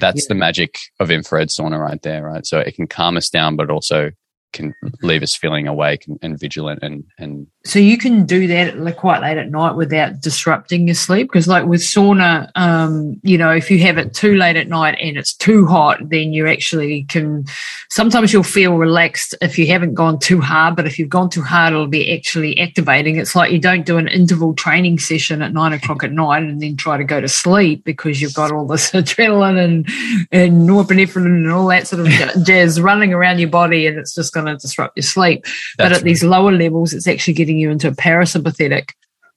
That's 0.00 0.22
Yeah. 0.24 0.28
the 0.28 0.34
magic 0.36 0.78
of 1.00 1.10
infrared 1.10 1.48
sauna 1.48 1.78
right 1.78 2.00
there, 2.02 2.22
right? 2.24 2.46
So 2.46 2.58
it 2.58 2.74
can 2.74 2.86
calm 2.86 3.16
us 3.16 3.28
down, 3.28 3.56
but 3.56 3.68
also 3.70 4.10
can 4.52 4.74
leave 5.02 5.22
us 5.22 5.34
feeling 5.34 5.66
awake 5.66 6.06
and, 6.06 6.18
and 6.22 6.38
vigilant 6.38 6.80
and 6.82 7.04
and 7.18 7.46
so 7.64 7.78
you 7.78 7.96
can 7.96 8.26
do 8.26 8.46
that 8.48 8.96
quite 8.96 9.20
late 9.20 9.38
at 9.38 9.50
night 9.50 9.76
without 9.76 10.20
disrupting 10.20 10.88
your 10.88 10.94
sleep? 10.94 11.28
Because 11.28 11.48
like 11.48 11.64
with 11.66 11.80
sauna 11.80 12.50
um 12.54 13.20
you 13.22 13.38
know 13.38 13.50
if 13.50 13.70
you 13.70 13.78
have 13.80 13.98
it 13.98 14.14
too 14.14 14.36
late 14.36 14.56
at 14.56 14.68
night 14.68 14.96
and 15.00 15.16
it's 15.16 15.34
too 15.34 15.66
hot 15.66 15.98
then 16.08 16.32
you 16.32 16.46
actually 16.48 17.04
can 17.04 17.44
sometimes 17.90 18.32
you'll 18.32 18.42
feel 18.42 18.76
relaxed 18.76 19.34
if 19.40 19.58
you 19.58 19.66
haven't 19.66 19.94
gone 19.94 20.18
too 20.18 20.40
hard 20.40 20.76
but 20.76 20.86
if 20.86 20.98
you've 20.98 21.08
gone 21.08 21.30
too 21.30 21.42
hard 21.42 21.72
it'll 21.72 21.86
be 21.86 22.14
actually 22.14 22.58
activating. 22.58 23.16
It's 23.16 23.34
like 23.34 23.52
you 23.52 23.58
don't 23.58 23.86
do 23.86 23.98
an 23.98 24.08
interval 24.08 24.54
training 24.54 24.98
session 24.98 25.42
at 25.42 25.52
nine 25.52 25.72
o'clock 25.72 26.04
at 26.04 26.12
night 26.12 26.42
and 26.42 26.60
then 26.60 26.76
try 26.76 26.96
to 26.96 27.04
go 27.04 27.20
to 27.20 27.28
sleep 27.28 27.84
because 27.84 28.20
you've 28.20 28.34
got 28.34 28.52
all 28.52 28.66
this 28.66 28.90
adrenaline 28.92 29.62
and 29.62 29.86
and 30.32 30.68
norepinephrine 30.68 31.26
and 31.26 31.50
all 31.50 31.66
that 31.66 31.86
sort 31.86 32.00
of 32.00 32.44
jazz 32.44 32.80
running 32.80 33.12
around 33.12 33.38
your 33.38 33.48
body 33.48 33.86
and 33.86 33.98
it's 33.98 34.14
just 34.14 34.32
going 34.32 34.41
to 34.46 34.56
disrupt 34.56 34.96
your 34.96 35.02
sleep 35.02 35.44
That's 35.44 35.54
but 35.76 35.86
at 35.86 35.92
right. 35.96 36.04
these 36.04 36.22
lower 36.22 36.52
levels 36.52 36.92
it's 36.92 37.06
actually 37.06 37.34
getting 37.34 37.58
you 37.58 37.70
into 37.70 37.88
a 37.88 37.92
parasympathetic 37.92 38.90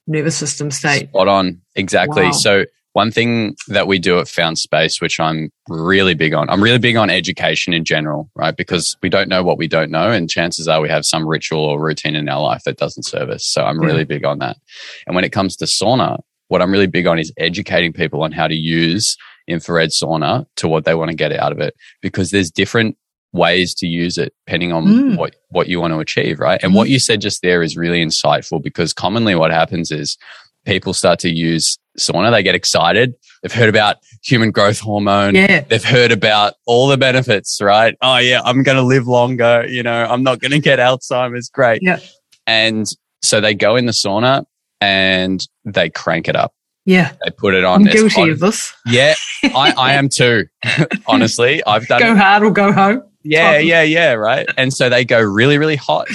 nervous 0.07 0.37
system 0.37 0.71
state. 0.71 1.09
Spot 1.09 1.27
on. 1.27 1.61
Exactly. 1.75 2.23
Wow. 2.23 2.31
So 2.31 2.65
one 2.93 3.11
thing 3.11 3.55
that 3.67 3.87
we 3.87 3.99
do 3.99 4.19
at 4.19 4.27
Found 4.29 4.57
Space, 4.57 5.01
which 5.01 5.19
I'm 5.19 5.51
really 5.67 6.13
big 6.13 6.33
on, 6.33 6.49
I'm 6.49 6.63
really 6.63 6.77
big 6.77 6.95
on 6.95 7.09
education 7.09 7.73
in 7.73 7.83
general, 7.83 8.29
right? 8.35 8.55
Because 8.55 8.95
we 9.01 9.09
don't 9.09 9.27
know 9.27 9.43
what 9.43 9.57
we 9.57 9.67
don't 9.67 9.91
know. 9.91 10.11
And 10.11 10.29
chances 10.29 10.67
are 10.67 10.79
we 10.79 10.89
have 10.89 11.05
some 11.05 11.27
ritual 11.27 11.59
or 11.59 11.79
routine 11.79 12.15
in 12.15 12.29
our 12.29 12.41
life 12.41 12.63
that 12.63 12.77
doesn't 12.77 13.03
serve 13.03 13.29
us. 13.29 13.45
So 13.45 13.63
I'm 13.63 13.79
really 13.79 14.05
big 14.05 14.23
on 14.23 14.39
that. 14.39 14.57
And 15.05 15.15
when 15.15 15.25
it 15.25 15.33
comes 15.33 15.57
to 15.57 15.65
sauna, 15.65 16.19
what 16.47 16.61
I'm 16.61 16.71
really 16.71 16.87
big 16.87 17.07
on 17.07 17.19
is 17.19 17.33
educating 17.37 17.91
people 17.91 18.23
on 18.23 18.31
how 18.31 18.47
to 18.47 18.55
use 18.55 19.17
infrared 19.47 19.89
sauna 19.89 20.45
to 20.55 20.67
what 20.67 20.85
they 20.85 20.95
want 20.95 21.11
to 21.11 21.17
get 21.17 21.33
out 21.33 21.51
of 21.51 21.59
it 21.59 21.75
because 22.01 22.31
there's 22.31 22.49
different 22.49 22.97
ways 23.35 23.73
to 23.75 23.87
use 23.87 24.17
it 24.17 24.33
depending 24.45 24.71
on 24.71 24.85
mm. 24.85 25.17
what, 25.17 25.35
what 25.49 25.67
you 25.67 25.79
want 25.79 25.93
to 25.93 25.99
achieve, 25.99 26.39
right? 26.39 26.61
And 26.63 26.71
mm. 26.71 26.75
what 26.75 26.89
you 26.89 26.99
said 26.99 27.21
just 27.21 27.41
there 27.41 27.61
is 27.61 27.77
really 27.77 28.03
insightful 28.03 28.61
because 28.61 28.93
commonly 28.93 29.35
what 29.35 29.51
happens 29.51 29.91
is 29.91 30.17
people 30.65 30.93
start 30.93 31.19
to 31.19 31.29
use 31.29 31.77
sauna, 31.97 32.31
they 32.31 32.43
get 32.43 32.55
excited. 32.55 33.13
They've 33.41 33.53
heard 33.53 33.69
about 33.69 33.97
human 34.23 34.51
growth 34.51 34.79
hormone. 34.79 35.35
Yeah. 35.35 35.61
They've 35.61 35.83
heard 35.83 36.11
about 36.11 36.55
all 36.65 36.87
the 36.87 36.97
benefits, 36.97 37.61
right? 37.61 37.95
Oh 38.01 38.17
yeah, 38.17 38.41
I'm 38.43 38.63
going 38.63 38.77
to 38.77 38.83
live 38.83 39.07
longer. 39.07 39.65
You 39.67 39.83
know, 39.83 40.05
I'm 40.05 40.23
not 40.23 40.39
going 40.39 40.51
to 40.51 40.59
get 40.59 40.79
Alzheimer's. 40.79 41.49
Great. 41.49 41.79
Yeah. 41.81 41.99
And 42.47 42.87
so 43.21 43.41
they 43.41 43.53
go 43.53 43.75
in 43.75 43.85
the 43.85 43.91
sauna 43.91 44.45
and 44.81 45.45
they 45.63 45.89
crank 45.89 46.27
it 46.27 46.35
up. 46.35 46.53
Yeah. 46.85 47.13
They 47.23 47.31
put 47.31 47.55
it 47.55 47.63
on. 47.63 47.81
I'm 47.81 47.91
guilty 47.91 48.29
of 48.29 48.39
this. 48.39 48.73
Yeah. 48.85 49.15
I, 49.43 49.73
I 49.77 49.93
am 49.93 50.09
too. 50.09 50.45
Honestly, 51.07 51.63
I've 51.65 51.87
done 51.87 51.99
Go 51.99 52.11
it. 52.11 52.17
hard 52.17 52.43
or 52.43 52.51
go 52.51 52.71
home. 52.71 53.03
Yeah, 53.25 53.57
yeah, 53.57 53.81
yeah, 53.81 54.13
right. 54.13 54.47
And 54.55 54.71
so 54.71 54.87
they 54.87 55.03
go 55.03 55.19
really, 55.19 55.57
really 55.57 55.75
hot 55.75 56.07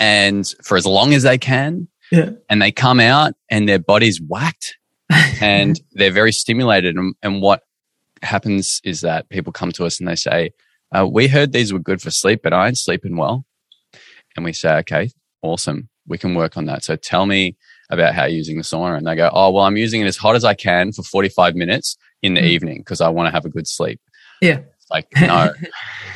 and 0.00 0.46
for 0.62 0.76
as 0.76 0.86
long 0.86 1.12
as 1.12 1.22
they 1.22 1.36
can. 1.36 1.86
Yeah. 2.10 2.30
And 2.48 2.62
they 2.62 2.72
come 2.72 2.98
out 2.98 3.34
and 3.50 3.68
their 3.68 3.78
body's 3.78 4.20
whacked 4.20 4.76
and 5.40 5.78
they're 5.92 6.10
very 6.10 6.32
stimulated. 6.32 6.96
And, 6.96 7.14
and, 7.22 7.42
what 7.42 7.62
happens 8.22 8.80
is 8.84 9.02
that 9.02 9.28
people 9.28 9.52
come 9.52 9.72
to 9.72 9.84
us 9.84 9.98
and 10.00 10.08
they 10.08 10.14
say, 10.14 10.50
uh, 10.96 11.06
We 11.06 11.28
heard 11.28 11.52
these 11.52 11.72
were 11.72 11.78
good 11.78 12.00
for 12.00 12.10
sleep, 12.10 12.40
but 12.42 12.52
I 12.52 12.68
ain't 12.68 12.78
sleeping 12.78 13.16
well. 13.16 13.44
And 14.36 14.44
we 14.44 14.52
say, 14.52 14.76
Okay, 14.76 15.10
awesome. 15.42 15.88
We 16.06 16.18
can 16.18 16.34
work 16.34 16.56
on 16.56 16.66
that. 16.66 16.84
So 16.84 16.96
tell 16.96 17.26
me 17.26 17.56
about 17.90 18.14
how 18.14 18.24
you're 18.24 18.38
using 18.38 18.56
the 18.56 18.62
sauna. 18.62 18.96
And 18.96 19.06
they 19.06 19.16
go, 19.16 19.30
Oh, 19.32 19.50
well, 19.50 19.64
I'm 19.64 19.76
using 19.76 20.00
it 20.00 20.06
as 20.06 20.16
hot 20.16 20.36
as 20.36 20.44
I 20.44 20.54
can 20.54 20.92
for 20.92 21.02
45 21.02 21.54
minutes 21.54 21.96
in 22.22 22.34
the 22.34 22.40
mm. 22.40 22.48
evening 22.48 22.78
because 22.78 23.00
I 23.00 23.08
want 23.08 23.26
to 23.26 23.32
have 23.32 23.44
a 23.44 23.50
good 23.50 23.66
sleep. 23.66 24.00
Yeah. 24.40 24.60
Like, 24.94 25.08
no, 25.20 25.50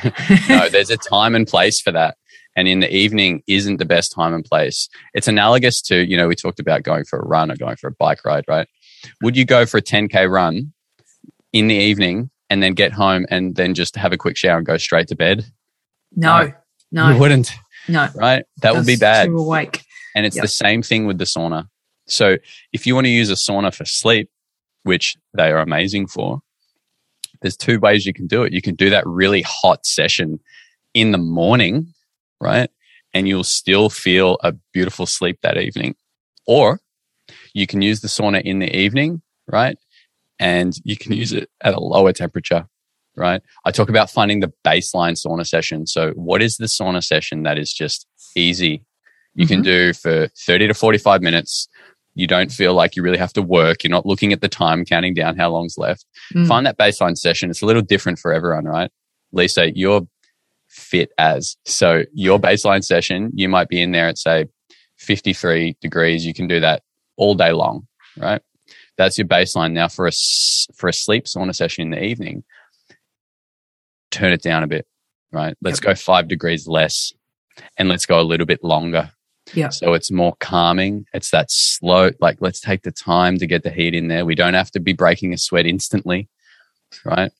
no, 0.48 0.68
there's 0.68 0.90
a 0.90 0.96
time 0.96 1.34
and 1.34 1.48
place 1.48 1.80
for 1.80 1.90
that. 1.90 2.16
And 2.54 2.68
in 2.68 2.78
the 2.78 2.94
evening 2.94 3.42
isn't 3.48 3.78
the 3.78 3.84
best 3.84 4.12
time 4.12 4.32
and 4.32 4.44
place. 4.44 4.88
It's 5.14 5.26
analogous 5.26 5.82
to, 5.82 6.08
you 6.08 6.16
know, 6.16 6.28
we 6.28 6.36
talked 6.36 6.60
about 6.60 6.84
going 6.84 7.04
for 7.04 7.18
a 7.18 7.26
run 7.26 7.50
or 7.50 7.56
going 7.56 7.74
for 7.74 7.88
a 7.88 7.92
bike 7.92 8.24
ride, 8.24 8.44
right? 8.46 8.68
Would 9.20 9.36
you 9.36 9.44
go 9.44 9.66
for 9.66 9.78
a 9.78 9.82
10K 9.82 10.30
run 10.30 10.72
in 11.52 11.66
the 11.66 11.74
evening 11.74 12.30
and 12.50 12.62
then 12.62 12.74
get 12.74 12.92
home 12.92 13.26
and 13.30 13.56
then 13.56 13.74
just 13.74 13.96
have 13.96 14.12
a 14.12 14.16
quick 14.16 14.36
shower 14.36 14.58
and 14.58 14.66
go 14.66 14.76
straight 14.76 15.08
to 15.08 15.16
bed? 15.16 15.44
No, 16.14 16.52
no. 16.92 17.10
You 17.10 17.18
wouldn't. 17.18 17.50
No. 17.88 18.08
Right? 18.14 18.44
That 18.62 18.76
would 18.76 18.86
be 18.86 18.96
bad. 18.96 19.26
Too 19.26 19.38
awake. 19.38 19.82
And 20.14 20.24
it's 20.24 20.36
yep. 20.36 20.42
the 20.42 20.48
same 20.48 20.82
thing 20.82 21.06
with 21.06 21.18
the 21.18 21.24
sauna. 21.24 21.66
So 22.06 22.36
if 22.72 22.86
you 22.86 22.94
want 22.94 23.06
to 23.06 23.10
use 23.10 23.28
a 23.28 23.34
sauna 23.34 23.74
for 23.74 23.84
sleep, 23.84 24.30
which 24.84 25.16
they 25.34 25.50
are 25.50 25.58
amazing 25.58 26.06
for, 26.06 26.42
there's 27.40 27.56
two 27.56 27.78
ways 27.80 28.06
you 28.06 28.12
can 28.12 28.26
do 28.26 28.42
it. 28.42 28.52
You 28.52 28.62
can 28.62 28.74
do 28.74 28.90
that 28.90 29.06
really 29.06 29.42
hot 29.42 29.86
session 29.86 30.40
in 30.94 31.12
the 31.12 31.18
morning, 31.18 31.94
right? 32.40 32.70
And 33.14 33.28
you'll 33.28 33.44
still 33.44 33.88
feel 33.88 34.38
a 34.42 34.52
beautiful 34.72 35.06
sleep 35.06 35.38
that 35.42 35.56
evening. 35.56 35.94
Or 36.46 36.80
you 37.54 37.66
can 37.66 37.82
use 37.82 38.00
the 38.00 38.08
sauna 38.08 38.42
in 38.42 38.58
the 38.58 38.74
evening, 38.74 39.22
right? 39.46 39.78
And 40.38 40.74
you 40.84 40.96
can 40.96 41.12
use 41.12 41.32
it 41.32 41.50
at 41.62 41.74
a 41.74 41.80
lower 41.80 42.12
temperature, 42.12 42.66
right? 43.16 43.42
I 43.64 43.70
talk 43.70 43.88
about 43.88 44.10
finding 44.10 44.40
the 44.40 44.52
baseline 44.64 45.12
sauna 45.12 45.46
session. 45.46 45.86
So 45.86 46.12
what 46.12 46.42
is 46.42 46.56
the 46.56 46.66
sauna 46.66 47.04
session 47.04 47.42
that 47.42 47.58
is 47.58 47.72
just 47.72 48.06
easy? 48.36 48.84
You 49.34 49.44
mm-hmm. 49.44 49.54
can 49.54 49.62
do 49.62 49.92
for 49.92 50.28
30 50.46 50.68
to 50.68 50.74
45 50.74 51.22
minutes 51.22 51.68
you 52.18 52.26
don't 52.26 52.50
feel 52.50 52.74
like 52.74 52.96
you 52.96 53.02
really 53.04 53.16
have 53.16 53.32
to 53.34 53.42
work. 53.42 53.84
You're 53.84 53.92
not 53.92 54.04
looking 54.04 54.32
at 54.32 54.40
the 54.40 54.48
time, 54.48 54.84
counting 54.84 55.14
down 55.14 55.36
how 55.36 55.50
long's 55.50 55.78
left. 55.78 56.04
Mm. 56.34 56.48
Find 56.48 56.66
that 56.66 56.76
baseline 56.76 57.16
session. 57.16 57.48
It's 57.48 57.62
a 57.62 57.66
little 57.66 57.80
different 57.80 58.18
for 58.18 58.32
everyone, 58.32 58.64
right? 58.64 58.90
Lisa, 59.30 59.70
you're 59.72 60.02
fit 60.66 61.10
as. 61.16 61.56
So 61.64 62.02
your 62.12 62.40
baseline 62.40 62.82
session, 62.82 63.30
you 63.34 63.48
might 63.48 63.68
be 63.68 63.80
in 63.80 63.92
there 63.92 64.08
at 64.08 64.18
say 64.18 64.46
53 64.96 65.76
degrees. 65.80 66.26
You 66.26 66.34
can 66.34 66.48
do 66.48 66.58
that 66.58 66.82
all 67.16 67.36
day 67.36 67.52
long, 67.52 67.86
right? 68.16 68.42
That's 68.96 69.16
your 69.16 69.28
baseline. 69.28 69.70
Now 69.70 69.86
for 69.86 70.08
a, 70.08 70.12
for 70.74 70.88
a 70.88 70.92
sleep 70.92 71.26
sauna 71.26 71.54
session 71.54 71.82
in 71.82 71.90
the 71.90 72.02
evening, 72.02 72.42
turn 74.10 74.32
it 74.32 74.42
down 74.42 74.64
a 74.64 74.66
bit, 74.66 74.88
right? 75.30 75.56
Let's 75.62 75.78
go 75.78 75.94
five 75.94 76.26
degrees 76.26 76.66
less 76.66 77.12
and 77.76 77.88
let's 77.88 78.06
go 78.06 78.18
a 78.18 78.22
little 78.22 78.46
bit 78.46 78.64
longer 78.64 79.12
yeah. 79.54 79.68
So 79.70 79.94
it's 79.94 80.10
more 80.10 80.34
calming. 80.40 81.06
It's 81.12 81.30
that 81.30 81.50
slow, 81.50 82.10
like, 82.20 82.38
let's 82.40 82.60
take 82.60 82.82
the 82.82 82.92
time 82.92 83.38
to 83.38 83.46
get 83.46 83.62
the 83.62 83.70
heat 83.70 83.94
in 83.94 84.08
there. 84.08 84.24
We 84.24 84.34
don't 84.34 84.54
have 84.54 84.70
to 84.72 84.80
be 84.80 84.92
breaking 84.92 85.32
a 85.32 85.38
sweat 85.38 85.66
instantly, 85.66 86.28
right? 87.04 87.32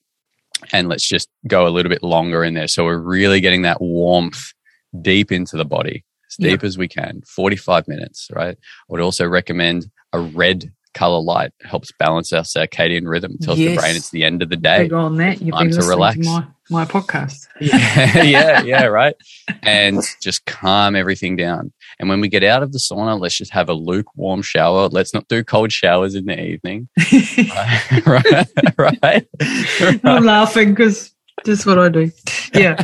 And 0.73 0.89
let's 0.89 1.07
just 1.07 1.29
go 1.47 1.67
a 1.67 1.71
little 1.71 1.91
bit 1.91 2.03
longer 2.03 2.45
in 2.45 2.55
there. 2.55 2.69
So 2.69 2.85
we're 2.85 2.99
really 2.99 3.41
getting 3.41 3.63
that 3.63 3.81
warmth 3.81 4.53
deep 5.01 5.31
into 5.31 5.57
the 5.57 5.65
body, 5.65 6.05
as 6.29 6.37
deep 6.37 6.65
as 6.65 6.77
we 6.77 6.89
can, 6.89 7.23
45 7.27 7.87
minutes, 7.89 8.29
right? 8.35 8.57
I 8.57 8.85
would 8.89 9.01
also 9.01 9.27
recommend 9.27 9.91
a 10.13 10.21
red 10.21 10.73
color 10.95 11.21
light 11.21 11.53
helps 11.63 11.93
balance 11.99 12.33
our 12.33 12.43
circadian 12.43 13.09
rhythm. 13.09 13.39
Tells 13.41 13.59
yes. 13.59 13.71
the 13.71 13.77
brain 13.77 13.97
it's 13.97 14.11
the 14.11 14.25
end 14.25 14.43
of 14.43 14.49
the 14.49 14.57
day. 14.57 14.85
Big 14.85 14.93
on 14.93 15.17
that. 15.19 15.41
You've 15.41 15.55
time 15.55 15.71
to 15.71 15.83
relax. 15.83 16.19
To 16.19 16.25
my, 16.25 16.47
my 16.71 16.85
podcast. 16.85 17.47
yeah, 17.61 18.23
yeah, 18.23 18.63
yeah, 18.63 18.85
right. 18.85 19.15
And 19.63 20.03
just 20.21 20.45
calm 20.45 20.97
everything 20.97 21.37
down. 21.37 21.73
And 22.01 22.09
when 22.09 22.21
we 22.21 22.29
get 22.29 22.45
out 22.45 22.63
of 22.63 22.73
the 22.73 22.79
sauna, 22.79 23.21
let's 23.21 23.37
just 23.37 23.53
have 23.53 23.69
a 23.69 23.75
lukewarm 23.75 24.43
shower. 24.43 24.89
Let's 24.89 25.13
not 25.13 25.27
do 25.29 25.43
cold 25.43 25.73
showers 25.73 26.15
in 26.15 26.27
the 26.27 26.41
evening. 26.41 26.89
right, 27.13 28.07
right, 28.07 28.79
right. 28.79 28.99
right. 29.03 30.01
I'm 30.05 30.25
laughing 30.25 30.71
because 30.71 31.13
just 31.45 31.67
what 31.67 31.79
I 31.79 31.89
do. 31.89 32.11
Yeah. 32.55 32.77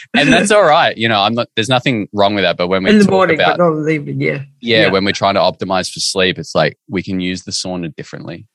and 0.14 0.32
that's 0.32 0.50
all 0.50 0.64
right. 0.64 0.96
You 0.96 1.08
know, 1.08 1.20
I'm 1.20 1.34
not, 1.34 1.48
there's 1.54 1.68
nothing 1.68 2.08
wrong 2.12 2.34
with 2.34 2.44
that. 2.44 2.56
But 2.56 2.68
when 2.68 2.82
we 2.82 2.90
in 2.90 2.98
the 2.98 3.04
talk 3.04 3.12
morning, 3.12 3.40
about, 3.40 3.58
but 3.58 3.64
not 3.64 3.76
in 3.78 3.84
the 3.84 3.90
evening, 3.90 4.20
yeah. 4.20 4.44
yeah. 4.60 4.82
Yeah. 4.82 4.88
When 4.90 5.04
we're 5.04 5.12
trying 5.12 5.34
to 5.34 5.40
optimize 5.40 5.92
for 5.92 6.00
sleep, 6.00 6.38
it's 6.38 6.54
like 6.54 6.76
we 6.88 7.02
can 7.02 7.20
use 7.20 7.44
the 7.44 7.52
sauna 7.52 7.94
differently, 7.94 8.46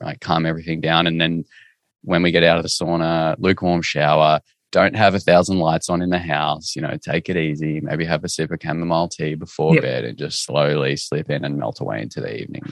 right? 0.00 0.20
Calm 0.20 0.46
everything 0.46 0.80
down. 0.80 1.06
And 1.06 1.20
then 1.20 1.44
when 2.02 2.22
we 2.22 2.30
get 2.30 2.44
out 2.44 2.58
of 2.58 2.62
the 2.62 2.68
sauna, 2.68 3.36
lukewarm 3.38 3.82
shower, 3.82 4.40
don't 4.70 4.96
have 4.96 5.14
a 5.14 5.20
thousand 5.20 5.58
lights 5.58 5.88
on 5.88 6.02
in 6.02 6.10
the 6.10 6.18
house. 6.18 6.76
You 6.76 6.82
know, 6.82 6.96
take 6.96 7.28
it 7.28 7.36
easy. 7.36 7.80
Maybe 7.80 8.04
have 8.04 8.24
a 8.24 8.28
sip 8.28 8.50
of 8.50 8.58
chamomile 8.62 9.08
tea 9.08 9.34
before 9.34 9.74
yep. 9.74 9.82
bed 9.82 10.04
and 10.04 10.18
just 10.18 10.44
slowly 10.44 10.96
slip 10.96 11.30
in 11.30 11.44
and 11.44 11.58
melt 11.58 11.80
away 11.80 12.02
into 12.02 12.20
the 12.20 12.40
evening. 12.40 12.62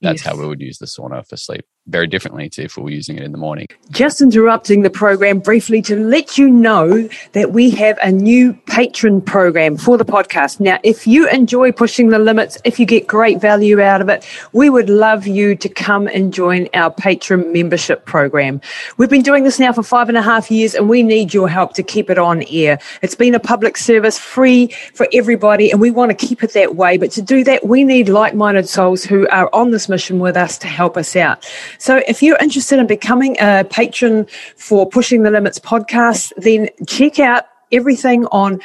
That's 0.00 0.24
yes. 0.24 0.32
how 0.32 0.38
we 0.38 0.46
would 0.46 0.60
use 0.60 0.78
the 0.78 0.86
sauna 0.86 1.26
for 1.26 1.36
sleep 1.36 1.64
very 1.86 2.06
differently 2.06 2.48
to 2.50 2.64
if 2.64 2.76
we 2.76 2.82
were 2.82 2.90
using 2.90 3.16
it 3.16 3.22
in 3.22 3.32
the 3.32 3.38
morning. 3.38 3.66
Just 3.90 4.20
interrupting 4.20 4.82
the 4.82 4.90
program 4.90 5.38
briefly 5.38 5.80
to 5.82 5.96
let 5.96 6.36
you 6.36 6.48
know 6.48 7.08
that 7.32 7.52
we 7.52 7.70
have 7.70 7.98
a 8.02 8.10
new 8.10 8.52
patron 8.66 9.20
program 9.20 9.76
for 9.76 9.96
the 9.96 10.04
podcast. 10.04 10.58
Now, 10.58 10.78
if 10.82 11.06
you 11.06 11.28
enjoy 11.28 11.72
pushing 11.72 12.08
the 12.08 12.18
limits, 12.18 12.58
if 12.64 12.80
you 12.80 12.86
get 12.86 13.06
great 13.06 13.40
value 13.40 13.80
out 13.80 14.00
of 14.00 14.08
it, 14.08 14.26
we 14.52 14.68
would 14.68 14.90
love 14.90 15.26
you 15.26 15.54
to 15.56 15.68
come 15.68 16.08
and 16.08 16.32
join 16.32 16.68
our 16.74 16.90
patron 16.90 17.52
membership 17.52 18.04
program. 18.04 18.60
We've 18.96 19.10
been 19.10 19.22
doing 19.22 19.44
this 19.44 19.60
now 19.60 19.72
for 19.72 19.82
five 19.82 20.08
and 20.08 20.18
a 20.18 20.22
half 20.22 20.50
years 20.50 20.74
and 20.74 20.88
we 20.88 21.02
need 21.02 21.32
your 21.32 21.48
help 21.48 21.74
to 21.74 21.82
keep 21.82 22.10
it 22.10 22.18
on 22.18 22.42
air. 22.50 22.78
It's 23.02 23.14
been 23.14 23.34
a 23.34 23.40
public 23.40 23.76
service 23.76 24.18
free 24.18 24.68
for 24.94 25.06
everybody 25.12 25.70
and 25.70 25.80
we 25.80 25.90
want 25.90 26.10
to 26.10 26.26
keep 26.26 26.42
it 26.42 26.52
that 26.54 26.74
way. 26.74 26.96
But 26.96 27.12
to 27.12 27.22
do 27.22 27.44
that, 27.44 27.66
we 27.66 27.84
need 27.84 28.08
like-minded 28.08 28.68
souls 28.68 29.04
who 29.04 29.28
are 29.28 29.48
on 29.52 29.70
this 29.70 29.88
mission 29.88 30.18
with 30.18 30.36
us 30.36 30.58
to 30.58 30.66
help 30.66 30.96
us 30.96 31.14
out. 31.14 31.46
So 31.78 32.02
if 32.08 32.22
you're 32.22 32.38
interested 32.38 32.78
in 32.78 32.86
becoming 32.86 33.36
a 33.40 33.64
patron 33.64 34.26
for 34.56 34.88
Pushing 34.88 35.22
the 35.22 35.30
Limits 35.30 35.58
podcast, 35.58 36.32
then 36.36 36.68
check 36.86 37.18
out 37.18 37.44
everything 37.72 38.26
on 38.26 38.60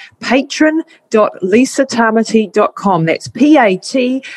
patron.lisatamati.com. 1.12 3.06
That's 3.06 3.28
P-A-T-R-O-N 3.28 4.28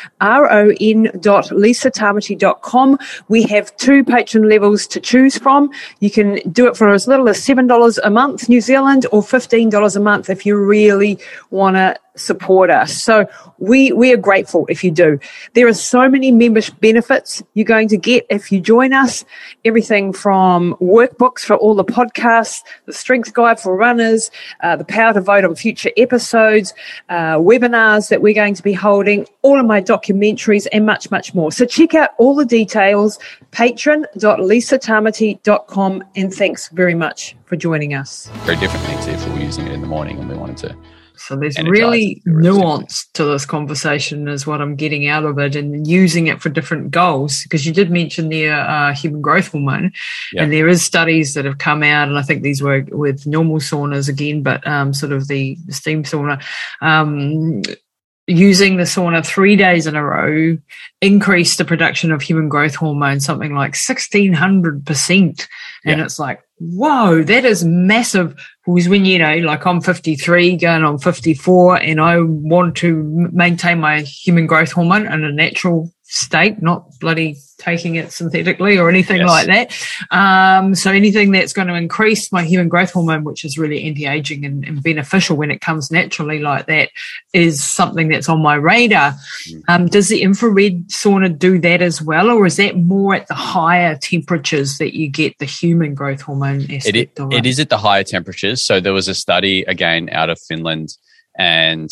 dot 1.19 1.45
lisatamati.com. 1.45 2.99
We 3.27 3.43
have 3.43 3.75
two 3.77 4.03
patron 4.03 4.49
levels 4.49 4.87
to 4.87 4.99
choose 4.99 5.37
from. 5.37 5.71
You 5.99 6.11
can 6.11 6.39
do 6.51 6.67
it 6.67 6.75
for 6.77 6.89
as 6.89 7.07
little 7.07 7.29
as 7.29 7.37
$7 7.37 7.99
a 8.03 8.09
month, 8.09 8.49
New 8.49 8.61
Zealand, 8.61 9.05
or 9.11 9.21
$15 9.21 9.95
a 9.95 9.99
month 9.99 10.29
if 10.29 10.45
you 10.45 10.57
really 10.57 11.17
want 11.49 11.75
to 11.77 11.95
support 12.15 12.69
us. 12.69 13.01
So 13.01 13.27
we, 13.59 13.91
we 13.91 14.13
are 14.13 14.17
grateful 14.17 14.65
if 14.69 14.83
you 14.83 14.91
do. 14.91 15.19
There 15.53 15.67
are 15.67 15.73
so 15.73 16.09
many 16.09 16.31
membership 16.31 16.79
benefits 16.79 17.43
you're 17.53 17.65
going 17.65 17.87
to 17.89 17.97
get 17.97 18.25
if 18.29 18.51
you 18.51 18.59
join 18.59 18.93
us. 18.93 19.25
Everything 19.63 20.13
from 20.13 20.75
workbooks 20.81 21.39
for 21.39 21.55
all 21.57 21.75
the 21.75 21.85
podcasts, 21.85 22.61
the 22.85 22.93
strength 22.93 23.33
guide 23.33 23.59
for 23.59 23.75
runners, 23.75 24.31
uh, 24.61 24.75
the 24.75 24.85
power 24.85 25.13
to 25.13 25.21
vote 25.21 25.45
on 25.45 25.55
future 25.55 25.91
episodes, 25.97 26.64
uh, 27.09 27.37
webinars 27.37 28.09
that 28.09 28.21
we're 28.21 28.33
going 28.33 28.55
to 28.55 28.63
be 28.63 28.73
holding, 28.73 29.25
all 29.41 29.57
of 29.59 29.65
my 29.65 29.81
documentaries 29.81 30.67
and 30.71 30.85
much, 30.85 31.11
much 31.11 31.33
more. 31.33 31.51
So 31.51 31.65
check 31.65 31.95
out 31.95 32.11
all 32.17 32.35
the 32.35 32.45
details, 32.45 33.19
patron.lisatamati.com 33.51 36.03
and 36.15 36.33
thanks 36.33 36.69
very 36.69 36.95
much 36.95 37.35
for 37.45 37.55
joining 37.55 37.93
us. 37.93 38.29
Very 38.43 38.57
different 38.57 38.85
things 38.85 39.07
if 39.07 39.25
we 39.27 39.33
were 39.33 39.39
using 39.39 39.67
it 39.67 39.73
in 39.73 39.81
the 39.81 39.87
morning 39.87 40.19
and 40.19 40.29
we 40.29 40.35
wanted 40.35 40.57
to 40.57 40.75
so 41.17 41.35
there's 41.35 41.57
really 41.59 42.21
nuance 42.25 43.07
to 43.13 43.25
this 43.25 43.45
conversation, 43.45 44.27
is 44.27 44.45
what 44.45 44.61
I'm 44.61 44.75
getting 44.75 45.07
out 45.07 45.23
of 45.23 45.37
it, 45.39 45.55
and 45.55 45.87
using 45.87 46.27
it 46.27 46.41
for 46.41 46.49
different 46.49 46.91
goals. 46.91 47.43
Because 47.43 47.65
you 47.65 47.73
did 47.73 47.91
mention 47.91 48.29
the 48.29 48.49
uh, 48.49 48.93
human 48.93 49.21
growth 49.21 49.49
hormone, 49.49 49.91
yeah. 50.33 50.43
and 50.43 50.51
there 50.51 50.67
is 50.67 50.83
studies 50.83 51.33
that 51.33 51.45
have 51.45 51.57
come 51.57 51.83
out, 51.83 52.07
and 52.07 52.17
I 52.17 52.21
think 52.21 52.43
these 52.43 52.61
were 52.61 52.85
with 52.91 53.25
normal 53.25 53.57
saunas 53.57 54.09
again, 54.09 54.43
but 54.43 54.65
um, 54.67 54.93
sort 54.93 55.11
of 55.11 55.27
the 55.27 55.57
steam 55.69 56.03
sauna. 56.03 56.43
Um, 56.81 57.61
using 58.27 58.77
the 58.77 58.83
sauna 58.83 59.25
three 59.25 59.55
days 59.55 59.85
in 59.85 59.95
a 59.95 60.03
row 60.03 60.57
increased 61.01 61.57
the 61.57 61.65
production 61.65 62.11
of 62.11 62.21
human 62.21 62.49
growth 62.49 62.75
hormone 62.75 63.19
something 63.19 63.53
like 63.53 63.73
1600%. 63.73 65.47
And 65.85 66.01
it's 66.01 66.17
like, 66.17 66.41
whoa, 66.57 67.21
that 67.23 67.45
is 67.45 67.63
massive. 67.63 68.35
Because 68.65 68.89
when, 68.89 69.05
you 69.05 69.19
know, 69.19 69.35
like 69.37 69.67
I'm 69.67 69.81
53 69.81 70.57
going 70.57 70.83
on 70.83 70.97
54 70.97 71.81
and 71.81 72.01
I 72.01 72.19
want 72.19 72.77
to 72.77 73.03
maintain 73.31 73.79
my 73.79 74.01
human 74.01 74.47
growth 74.47 74.71
hormone 74.71 75.05
in 75.05 75.23
a 75.23 75.31
natural 75.31 75.93
state, 76.15 76.61
not 76.61 76.97
bloody 76.99 77.35
taking 77.57 77.95
it 77.95 78.11
synthetically 78.11 78.77
or 78.77 78.89
anything 78.89 79.17
yes. 79.17 79.27
like 79.27 79.47
that. 79.47 80.15
Um, 80.15 80.73
so 80.73 80.91
anything 80.91 81.31
that's 81.31 81.51
going 81.51 81.67
to 81.67 81.73
increase 81.73 82.31
my 82.31 82.43
human 82.43 82.69
growth 82.69 82.91
hormone, 82.91 83.25
which 83.25 83.43
is 83.43 83.57
really 83.57 83.83
anti-aging 83.83 84.45
and, 84.45 84.65
and, 84.65 84.81
beneficial 84.81 85.35
when 85.35 85.51
it 85.51 85.59
comes 85.59 85.91
naturally 85.91 86.39
like 86.39 86.67
that, 86.67 86.89
is 87.33 87.61
something 87.61 88.07
that's 88.07 88.29
on 88.29 88.41
my 88.41 88.55
radar. 88.55 89.13
Mm. 89.49 89.63
Um, 89.67 89.85
does 89.87 90.07
the 90.07 90.21
infrared 90.21 90.87
sauna 90.87 91.37
do 91.37 91.59
that 91.59 91.81
as 91.81 92.01
well, 92.01 92.29
or 92.29 92.45
is 92.45 92.55
that 92.57 92.77
more 92.77 93.15
at 93.15 93.27
the 93.27 93.33
higher 93.33 93.97
temperatures 93.97 94.77
that 94.77 94.95
you 94.95 95.09
get 95.09 95.37
the 95.39 95.45
human 95.45 95.95
growth 95.95 96.21
hormone 96.21 96.61
aspect 96.71 96.95
it, 96.95 97.11
it, 97.17 97.33
it 97.33 97.45
is 97.45 97.59
at 97.59 97.69
the 97.69 97.77
higher 97.77 98.03
temperatures. 98.03 98.65
So 98.65 98.79
there 98.79 98.93
was 98.93 99.07
a 99.07 99.15
study 99.15 99.63
again 99.63 100.09
out 100.11 100.29
of 100.29 100.39
Finland, 100.39 100.97
and 101.37 101.89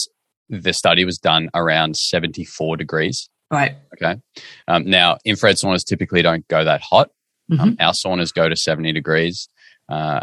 the 0.49 0.71
study 0.71 1.03
was 1.03 1.17
done 1.17 1.49
around 1.53 1.97
74 1.97 2.77
degrees. 2.77 3.29
Right. 3.54 3.76
Okay. 3.94 4.20
Um, 4.68 4.86
now, 4.89 5.18
infrared 5.24 5.58
saunas 5.58 5.86
typically 5.86 6.22
don't 6.22 6.48
go 6.48 6.63
that 6.63 6.82
hot. 6.82 7.12
Um, 7.52 7.58
mm-hmm. 7.58 7.70
Um, 7.70 7.78
our 7.80 7.94
saunas 7.94 8.34
go 8.34 8.50
to 8.50 8.56
70 8.56 8.94
degrees, 8.94 9.48
uh, 9.89 10.22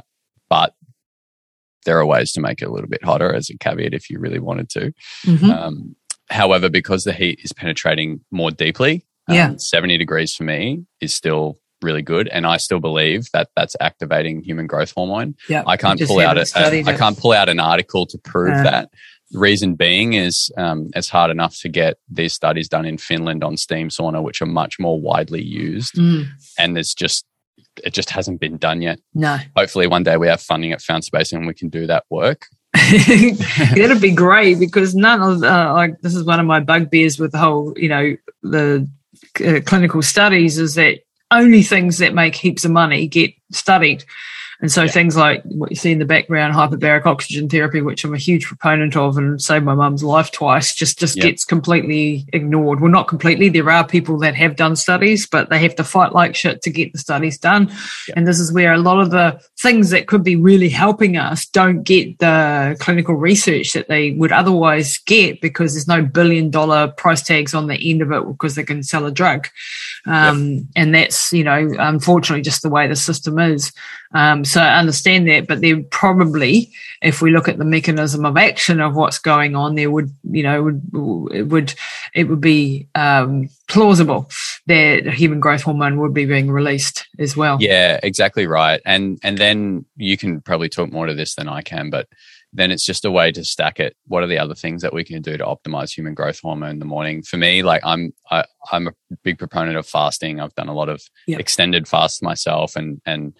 but 0.49 0.75
there 1.87 1.99
are 1.99 2.07
ways 2.07 2.33
to 2.33 2.41
make 2.41 2.61
it 2.61 2.67
a 2.67 2.73
little 2.73 2.89
bit 2.89 3.05
hotter 3.05 3.33
as 3.33 3.49
a 3.51 3.57
caveat 3.57 3.95
if 3.95 4.11
you 4.11 4.19
really 4.19 4.41
wanted 4.41 4.69
to. 4.71 4.93
Mm-hmm. 5.27 5.51
Um, 5.51 5.97
however, 6.29 6.69
because 6.69 7.05
the 7.05 7.13
heat 7.13 7.41
is 7.43 7.53
penetrating 7.53 8.21
more 8.31 8.51
deeply, 8.51 9.07
um, 9.29 9.37
yeah. 9.37 9.55
70 9.57 9.97
degrees 9.97 10.35
for 10.35 10.45
me 10.45 10.85
is 11.01 11.15
still 11.15 11.59
really 11.83 12.03
good. 12.03 12.29
And 12.29 12.47
I 12.47 12.57
still 12.59 12.81
believe 12.81 13.27
that 13.33 13.49
that's 13.57 13.77
activating 13.81 14.43
human 14.43 14.67
growth 14.67 14.93
hormone. 14.93 15.37
Yeah. 15.49 15.63
I 15.67 15.77
can't 15.77 16.01
pull 16.01 16.21
out 16.21 16.37
a, 16.37 16.47
a, 16.57 16.83
I 16.85 16.97
can't 16.97 17.19
pull 17.19 17.33
out 17.33 17.49
an 17.49 17.61
article 17.61 18.07
to 18.07 18.19
prove 18.19 18.55
uh, 18.55 18.63
that. 18.65 18.91
Reason 19.33 19.75
being 19.75 20.15
is 20.15 20.51
um, 20.57 20.91
it's 20.95 21.09
hard 21.09 21.31
enough 21.31 21.59
to 21.61 21.69
get 21.69 21.99
these 22.09 22.33
studies 22.33 22.69
done 22.69 22.85
in 22.85 22.99
Finland 22.99 23.45
on 23.45 23.57
steam 23.57 23.89
sauna, 23.89 24.23
which 24.23 24.43
are 24.43 24.47
much 24.47 24.79
more 24.79 25.01
widely 25.01 25.43
used, 25.43 25.95
mm. 25.95 26.27
and 26.59 26.75
there's 26.77 26.95
just 26.95 27.25
it 27.85 27.95
just 27.95 28.11
hasn't 28.11 28.41
been 28.41 28.57
done 28.57 28.83
yet. 28.83 29.01
No. 29.15 29.39
Hopefully, 29.57 29.87
one 29.87 30.03
day 30.03 30.17
we 30.17 30.27
have 30.27 30.41
funding 30.41 30.73
at 30.73 30.83
Found 30.83 31.05
Space 31.05 31.33
and 31.33 31.47
we 31.47 31.55
can 31.55 31.69
do 31.69 31.87
that 31.87 32.05
work. 32.11 32.47
That'd 32.75 34.01
be 34.01 34.13
great 34.13 34.59
because 34.59 34.95
none 34.95 35.21
of 35.21 35.43
uh, 35.43 35.73
like 35.75 36.01
this 36.01 36.15
is 36.15 36.25
one 36.25 36.41
of 36.41 36.47
my 36.47 36.61
bugbears 36.61 37.19
with 37.19 37.33
the 37.33 37.39
whole 37.39 37.73
you 37.77 37.89
know 37.89 38.17
the 38.43 38.89
uh, 39.45 39.61
clinical 39.65 40.03
studies 40.03 40.59
is 40.59 40.75
that 40.77 41.01
only 41.31 41.63
things 41.63 41.99
that 41.99 42.15
make 42.15 42.35
heaps 42.35 42.65
of 42.65 42.71
money 42.71 43.07
get 43.07 43.33
studied. 43.53 44.05
And 44.61 44.71
so 44.71 44.83
yeah. 44.83 44.91
things 44.91 45.17
like 45.17 45.43
what 45.45 45.71
you 45.71 45.77
see 45.77 45.93
in 45.93 45.99
the 45.99 46.05
background, 46.05 46.55
hyperbaric 46.55 47.07
oxygen 47.07 47.49
therapy, 47.49 47.81
which 47.81 48.05
I'm 48.05 48.15
a 48.15 48.19
huge 48.19 48.47
proponent 48.47 48.97
of 48.97 49.17
and 49.17 49.41
saved 49.41 49.65
my 49.65 49.75
mum's 49.75 50.05
life 50.05 50.31
twice, 50.31 50.75
just, 50.75 50.99
just 50.99 51.17
yep. 51.17 51.25
gets 51.25 51.45
completely 51.45 52.27
ignored. 52.33 52.81
Well, 52.81 52.91
not 52.91 53.09
completely. 53.09 53.49
There 53.49 53.71
are 53.71 53.87
people 53.87 54.19
that 54.19 54.35
have 54.35 54.57
done 54.57 54.77
studies, 54.77 55.27
but 55.27 55.49
they 55.49 55.59
have 55.61 55.77
to 55.77 55.85
fight 55.85 56.13
like 56.13 56.35
shit 56.35 56.63
to 56.63 56.71
get 56.71 56.93
the 56.93 56.99
studies 56.99 57.39
done. 57.39 57.69
Yep. 58.09 58.17
And 58.17 58.27
this 58.27 58.39
is 58.39 58.53
where 58.53 58.73
a 58.73 58.79
lot 58.79 59.01
of 59.01 59.11
the 59.11 59.41
things 59.61 59.91
that 59.91 60.07
could 60.07 60.25
be 60.25 60.37
really 60.37 60.71
helping 60.71 61.19
us 61.19 61.47
don't 61.47 61.83
get 61.83 62.19
the 62.19 62.77
clinical 62.81 63.15
research 63.15 63.75
that 63.75 63.89
they 63.89 64.13
would 64.13 64.33
otherwise 64.33 64.97
get 64.99 65.41
because 65.43 65.75
there's 65.75 65.87
no 65.87 66.03
billion 66.03 66.49
dollar 66.49 66.89
price 66.89 67.23
tags 67.23 67.53
on 67.53 67.67
the 67.67 67.91
end 67.91 68.01
of 68.01 68.11
it 68.11 68.27
because 68.27 68.55
they 68.55 68.63
can 68.63 68.83
sell 68.83 69.05
a 69.05 69.13
drug. 69.13 69.49
Um, 70.07 70.67
and 70.75 70.95
that's, 70.95 71.31
you 71.33 71.45
know, 71.45 71.71
unfortunately 71.79 72.43
just 72.43 72.63
the 72.63 72.71
way 72.71 72.89
the 72.89 72.97
system 72.97 73.39
is. 73.39 73.73
Um, 74.13 74.45
so 74.45 74.63
I 74.63 74.79
understand 74.79 75.29
that, 75.29 75.47
but 75.47 75.61
there 75.61 75.83
probably, 75.83 76.73
if 77.03 77.21
we 77.21 77.31
look 77.31 77.49
at 77.49 77.59
the 77.59 77.65
mechanism 77.65 78.25
of 78.25 78.37
action 78.37 78.81
of 78.81 78.97
what's 78.97 79.19
going 79.19 79.55
on, 79.55 79.75
there 79.75 79.91
would, 79.91 80.13
you 80.31 80.43
know, 80.43 80.63
would 80.63 80.83
it 81.33 81.43
would 81.45 81.75
it 82.15 82.25
would 82.25 82.41
be 82.41 82.89
um, 82.95 83.49
plausible 83.71 84.31
that 84.67 85.07
human 85.07 85.41
growth 85.41 85.63
hormone 85.63 85.99
would 86.01 86.13
be 86.13 86.27
being 86.27 86.51
released 86.51 87.07
as 87.19 87.37
well. 87.37 87.57
Yeah, 87.61 87.99
exactly 88.03 88.47
right. 88.47 88.81
And 88.85 89.19
and 89.23 89.39
then 89.39 89.87
you 89.97 90.17
can 90.19 90.41
probably 90.41 90.69
talk 90.69 90.93
more 90.93 91.07
to 91.07 91.15
this 91.15 91.35
than 91.35 91.49
I 91.49 91.63
can, 91.63 91.91
but 91.91 92.09
then 92.53 92.71
it's 92.71 92.85
just 92.85 93.05
a 93.05 93.11
way 93.11 93.31
to 93.33 93.45
stack 93.45 93.79
it. 93.79 93.97
What 94.07 94.23
are 94.23 94.27
the 94.27 94.39
other 94.39 94.55
things 94.55 94.83
that 94.83 94.93
we 94.93 95.05
can 95.05 95.23
do 95.23 95.37
to 95.37 95.45
optimize 95.45 95.93
human 95.93 96.15
growth 96.15 96.41
hormone 96.43 96.71
in 96.71 96.79
the 96.81 96.85
morning? 96.85 97.23
For 97.23 97.37
me, 97.37 97.63
like 97.63 97.81
I'm, 97.85 98.13
I, 98.31 98.41
am 98.41 98.45
i 98.73 98.77
am 98.77 98.89
a 98.89 99.17
big 99.23 99.39
proponent 99.39 99.77
of 99.77 99.87
fasting. 99.87 100.41
I've 100.41 100.55
done 100.55 100.69
a 100.69 100.75
lot 100.75 100.89
of 100.89 101.01
yep. 101.27 101.39
extended 101.39 101.87
fasts 101.87 102.23
myself, 102.23 102.75
and 102.77 103.01
and 103.07 103.35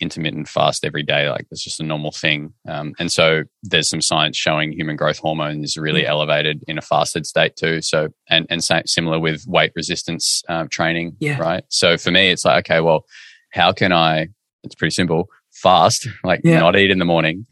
intermittent 0.00 0.48
fast 0.48 0.84
every 0.84 1.02
day. 1.02 1.30
Like 1.30 1.46
it's 1.50 1.64
just 1.64 1.80
a 1.80 1.84
normal 1.84 2.10
thing. 2.10 2.52
Um, 2.68 2.94
and 2.98 3.10
so 3.10 3.44
there's 3.62 3.88
some 3.88 4.00
science 4.00 4.36
showing 4.36 4.72
human 4.72 4.96
growth 4.96 5.18
hormone 5.18 5.64
is 5.64 5.76
really 5.76 6.02
mm. 6.02 6.08
elevated 6.08 6.62
in 6.68 6.78
a 6.78 6.82
fasted 6.82 7.26
state 7.26 7.56
too. 7.56 7.80
So, 7.82 8.08
and, 8.28 8.46
and 8.50 8.62
similar 8.62 9.18
with 9.18 9.44
weight 9.46 9.72
resistance 9.74 10.42
uh, 10.48 10.66
training. 10.70 11.16
Yeah. 11.18 11.38
Right. 11.38 11.64
So 11.68 11.96
for 11.96 12.10
me, 12.10 12.30
it's 12.30 12.44
like, 12.44 12.66
okay, 12.66 12.80
well, 12.80 13.04
how 13.50 13.72
can 13.72 13.92
I, 13.92 14.28
it's 14.62 14.74
pretty 14.74 14.94
simple, 14.94 15.28
fast, 15.52 16.06
like 16.24 16.40
yeah. 16.44 16.60
not 16.60 16.76
eat 16.76 16.90
in 16.90 16.98
the 16.98 17.04
morning 17.04 17.46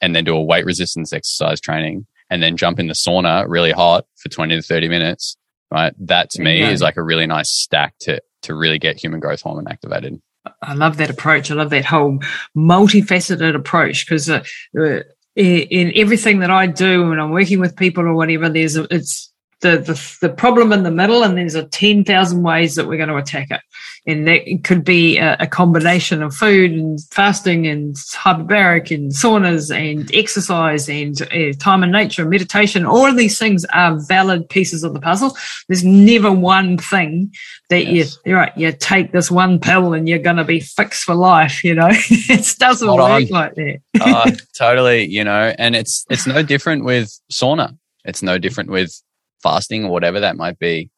and 0.00 0.16
then 0.16 0.24
do 0.24 0.34
a 0.34 0.42
weight 0.42 0.64
resistance 0.64 1.12
exercise 1.12 1.60
training 1.60 2.06
and 2.30 2.42
then 2.42 2.56
jump 2.56 2.78
in 2.78 2.86
the 2.86 2.94
sauna 2.94 3.44
really 3.48 3.72
hot 3.72 4.06
for 4.16 4.28
20 4.30 4.56
to 4.56 4.62
30 4.62 4.88
minutes. 4.88 5.36
Right. 5.70 5.94
That 5.98 6.30
to 6.30 6.42
me 6.42 6.60
yeah. 6.60 6.70
is 6.70 6.80
like 6.80 6.96
a 6.96 7.02
really 7.02 7.26
nice 7.26 7.50
stack 7.50 7.94
to, 8.00 8.20
to 8.42 8.54
really 8.54 8.78
get 8.78 9.00
human 9.00 9.20
growth 9.20 9.42
hormone 9.42 9.68
activated. 9.68 10.20
I 10.62 10.74
love 10.74 10.96
that 10.96 11.10
approach. 11.10 11.50
I 11.50 11.54
love 11.54 11.70
that 11.70 11.84
whole 11.84 12.18
multifaceted 12.56 13.54
approach 13.54 14.06
because 14.06 14.28
uh, 14.30 14.42
uh 14.78 15.00
in 15.36 15.92
everything 15.94 16.40
that 16.40 16.50
I 16.50 16.66
do 16.66 17.08
when 17.08 17.20
I'm 17.20 17.30
working 17.30 17.60
with 17.60 17.76
people 17.76 18.04
or 18.04 18.14
whatever, 18.14 18.48
there's 18.48 18.76
a, 18.76 18.86
it's 18.90 19.29
the, 19.60 19.78
the 19.78 20.26
the 20.28 20.32
problem 20.32 20.72
in 20.72 20.82
the 20.82 20.90
middle, 20.90 21.22
and 21.22 21.36
there's 21.36 21.54
a 21.54 21.64
ten 21.64 22.04
thousand 22.04 22.42
ways 22.42 22.74
that 22.74 22.86
we're 22.86 22.96
going 22.96 23.08
to 23.08 23.16
attack 23.16 23.50
it 23.50 23.60
and 24.06 24.26
that 24.26 24.64
could 24.64 24.84
be 24.84 25.18
a, 25.18 25.36
a, 25.40 25.46
combination 25.46 26.22
of 26.22 26.34
food 26.34 26.72
and 26.72 26.98
fasting 27.10 27.66
and 27.66 27.96
hyperbaric 27.96 28.94
and 28.94 29.12
saunas 29.12 29.74
and 29.74 30.10
exercise 30.14 30.88
and 30.88 31.20
uh, 31.22 31.52
time 31.58 31.82
in 31.82 31.90
nature 31.90 32.22
and 32.22 32.30
meditation. 32.30 32.86
All 32.86 33.06
of 33.06 33.16
these 33.16 33.38
things 33.38 33.64
are 33.66 33.98
valid 34.00 34.48
pieces 34.48 34.84
of 34.84 34.94
the 34.94 35.00
puzzle. 35.00 35.36
There's 35.68 35.84
never 35.84 36.32
one 36.32 36.78
thing 36.78 37.32
that 37.68 37.86
yes. 37.86 38.18
you, 38.24 38.34
right, 38.34 38.56
you 38.56 38.72
take 38.72 39.12
this 39.12 39.30
one 39.30 39.60
pill 39.60 39.92
and 39.92 40.08
you're 40.08 40.18
going 40.18 40.36
to 40.36 40.44
be 40.44 40.60
fixed 40.60 41.04
for 41.04 41.14
life. 41.14 41.62
You 41.62 41.74
know, 41.74 41.90
it 41.92 42.56
doesn't 42.58 42.88
Hold 42.88 43.00
work 43.00 43.10
on. 43.10 43.26
like 43.28 43.54
that. 43.56 43.80
uh, 44.00 44.30
totally. 44.56 45.06
You 45.08 45.24
know, 45.24 45.52
and 45.58 45.76
it's, 45.76 46.06
it's 46.08 46.26
no 46.26 46.42
different 46.42 46.84
with 46.84 47.18
sauna. 47.30 47.76
It's 48.04 48.22
no 48.22 48.38
different 48.38 48.70
with 48.70 48.98
fasting 49.42 49.84
or 49.84 49.90
whatever 49.90 50.20
that 50.20 50.36
might 50.36 50.58
be. 50.58 50.90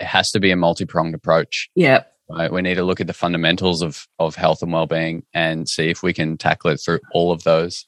It 0.00 0.06
has 0.06 0.30
to 0.32 0.40
be 0.40 0.50
a 0.50 0.56
multi 0.56 0.84
pronged 0.84 1.14
approach. 1.14 1.70
Yeah. 1.74 2.04
Right? 2.28 2.52
We 2.52 2.62
need 2.62 2.74
to 2.74 2.84
look 2.84 3.00
at 3.00 3.06
the 3.06 3.12
fundamentals 3.12 3.82
of, 3.82 4.06
of 4.18 4.34
health 4.34 4.62
and 4.62 4.72
well-being 4.72 5.24
and 5.34 5.68
see 5.68 5.90
if 5.90 6.02
we 6.02 6.12
can 6.12 6.38
tackle 6.38 6.70
it 6.70 6.78
through 6.78 7.00
all 7.12 7.30
of 7.30 7.42
those. 7.42 7.86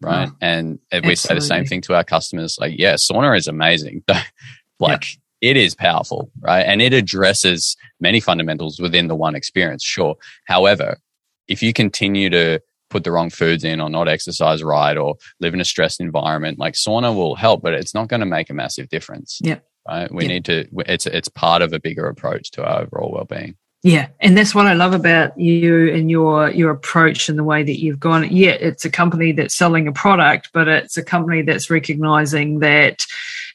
right? 0.00 0.28
Oh, 0.28 0.36
and, 0.40 0.80
and 0.90 1.06
we 1.06 1.14
say 1.14 1.34
the 1.34 1.40
same 1.40 1.64
thing 1.64 1.82
to 1.82 1.94
our 1.94 2.04
customers, 2.04 2.58
like, 2.60 2.74
yeah, 2.76 2.94
sauna 2.94 3.36
is 3.36 3.46
amazing. 3.46 4.02
like 4.80 5.18
it 5.40 5.56
is 5.56 5.74
powerful, 5.74 6.30
right? 6.40 6.62
And 6.62 6.82
it 6.82 6.92
addresses 6.92 7.76
many 8.00 8.20
fundamentals 8.20 8.80
within 8.80 9.06
the 9.06 9.16
one 9.16 9.36
experience, 9.36 9.84
sure. 9.84 10.16
However, 10.46 10.98
if 11.46 11.62
you 11.62 11.72
continue 11.72 12.30
to 12.30 12.60
put 12.90 13.04
the 13.04 13.12
wrong 13.12 13.30
foods 13.30 13.64
in 13.64 13.80
or 13.80 13.90
not 13.90 14.08
exercise 14.08 14.62
right 14.62 14.96
or 14.96 15.16
live 15.40 15.54
in 15.54 15.60
a 15.60 15.64
stressed 15.64 16.00
environment, 16.00 16.58
like 16.58 16.74
sauna 16.74 17.14
will 17.14 17.34
help, 17.34 17.62
but 17.62 17.74
it's 17.74 17.94
not 17.94 18.08
going 18.08 18.20
to 18.20 18.26
make 18.26 18.50
a 18.50 18.54
massive 18.54 18.88
difference. 18.88 19.40
yeah 19.42 19.58
Right. 19.88 20.12
We 20.12 20.24
Yep. 20.24 20.28
need 20.28 20.44
to, 20.46 20.66
it's, 20.88 21.06
it's 21.06 21.28
part 21.28 21.62
of 21.62 21.72
a 21.72 21.78
bigger 21.78 22.08
approach 22.08 22.50
to 22.52 22.64
our 22.64 22.82
overall 22.82 23.12
well-being. 23.12 23.56
Yeah, 23.82 24.08
and 24.18 24.36
that's 24.36 24.52
what 24.52 24.66
I 24.66 24.72
love 24.72 24.94
about 24.94 25.38
you 25.38 25.94
and 25.94 26.10
your 26.10 26.50
your 26.50 26.70
approach 26.70 27.28
and 27.28 27.38
the 27.38 27.44
way 27.44 27.62
that 27.62 27.78
you've 27.78 28.00
gone. 28.00 28.28
Yeah, 28.32 28.52
it's 28.52 28.84
a 28.84 28.90
company 28.90 29.30
that's 29.30 29.54
selling 29.54 29.86
a 29.86 29.92
product, 29.92 30.50
but 30.52 30.66
it's 30.66 30.96
a 30.96 31.04
company 31.04 31.42
that's 31.42 31.70
recognizing 31.70 32.58
that 32.60 33.06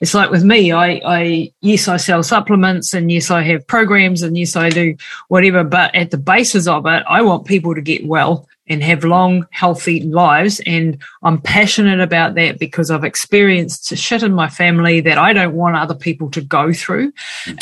it's 0.02 0.16
like 0.16 0.32
with 0.32 0.44
me. 0.44 0.72
I, 0.72 1.02
I 1.06 1.54
yes, 1.62 1.88
I 1.88 1.98
sell 1.98 2.24
supplements, 2.24 2.94
and 2.94 3.12
yes, 3.12 3.32
I 3.32 3.44
have 3.44 3.66
programs, 3.68 4.24
and 4.24 4.38
yes, 4.38 4.56
I 4.56 4.70
do 4.70 4.96
whatever. 5.28 5.64
But 5.64 5.94
at 5.96 6.12
the 6.12 6.18
basis 6.18 6.68
of 6.68 6.86
it, 6.88 7.04
I 7.08 7.22
want 7.22 7.46
people 7.46 7.76
to 7.76 7.82
get 7.82 8.06
well 8.06 8.48
and 8.68 8.82
have 8.82 9.04
long, 9.04 9.46
healthy 9.52 10.02
lives. 10.02 10.62
And 10.66 11.02
I'm 11.24 11.42
passionate 11.42 12.00
about 12.00 12.36
that 12.36 12.58
because 12.58 12.90
I've 12.90 13.04
experienced 13.04 13.96
shit 13.98 14.24
in 14.24 14.34
my 14.34 14.50
family 14.50 15.02
that 15.02 15.18
I 15.18 15.34
don't 15.34 15.56
want 15.56 15.76
other 15.76 15.96
people 15.96 16.32
to 16.32 16.42
go 16.42 16.72
through. 16.72 17.12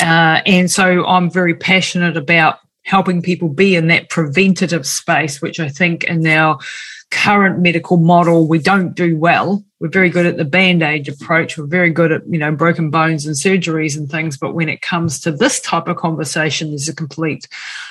Uh, 0.00 0.40
and 0.46 0.70
so 0.70 1.04
I'm 1.06 1.28
very 1.28 1.54
passionate 1.54 2.16
about 2.16 2.60
helping 2.84 3.22
people 3.22 3.48
be 3.48 3.76
in 3.76 3.88
that 3.88 4.08
preventative 4.08 4.86
space, 4.86 5.42
which 5.42 5.58
I 5.60 5.68
think 5.68 6.04
in 6.04 6.26
our 6.26 6.58
current 7.10 7.58
medical 7.58 7.96
model, 7.96 8.46
we 8.46 8.58
don't 8.58 8.94
do 8.94 9.16
well. 9.16 9.64
We're 9.80 9.88
very 9.88 10.10
good 10.10 10.26
at 10.26 10.36
the 10.36 10.44
band 10.44 10.82
aid 10.82 11.08
approach. 11.08 11.56
We're 11.56 11.66
very 11.66 11.90
good 11.90 12.12
at, 12.12 12.26
you 12.26 12.38
know, 12.38 12.52
broken 12.52 12.90
bones 12.90 13.26
and 13.26 13.34
surgeries 13.34 13.96
and 13.96 14.10
things. 14.10 14.36
But 14.36 14.54
when 14.54 14.68
it 14.68 14.82
comes 14.82 15.20
to 15.20 15.32
this 15.32 15.60
type 15.60 15.88
of 15.88 15.96
conversation, 15.96 16.70
there's 16.70 16.88
a 16.88 16.94
complete 16.94 17.48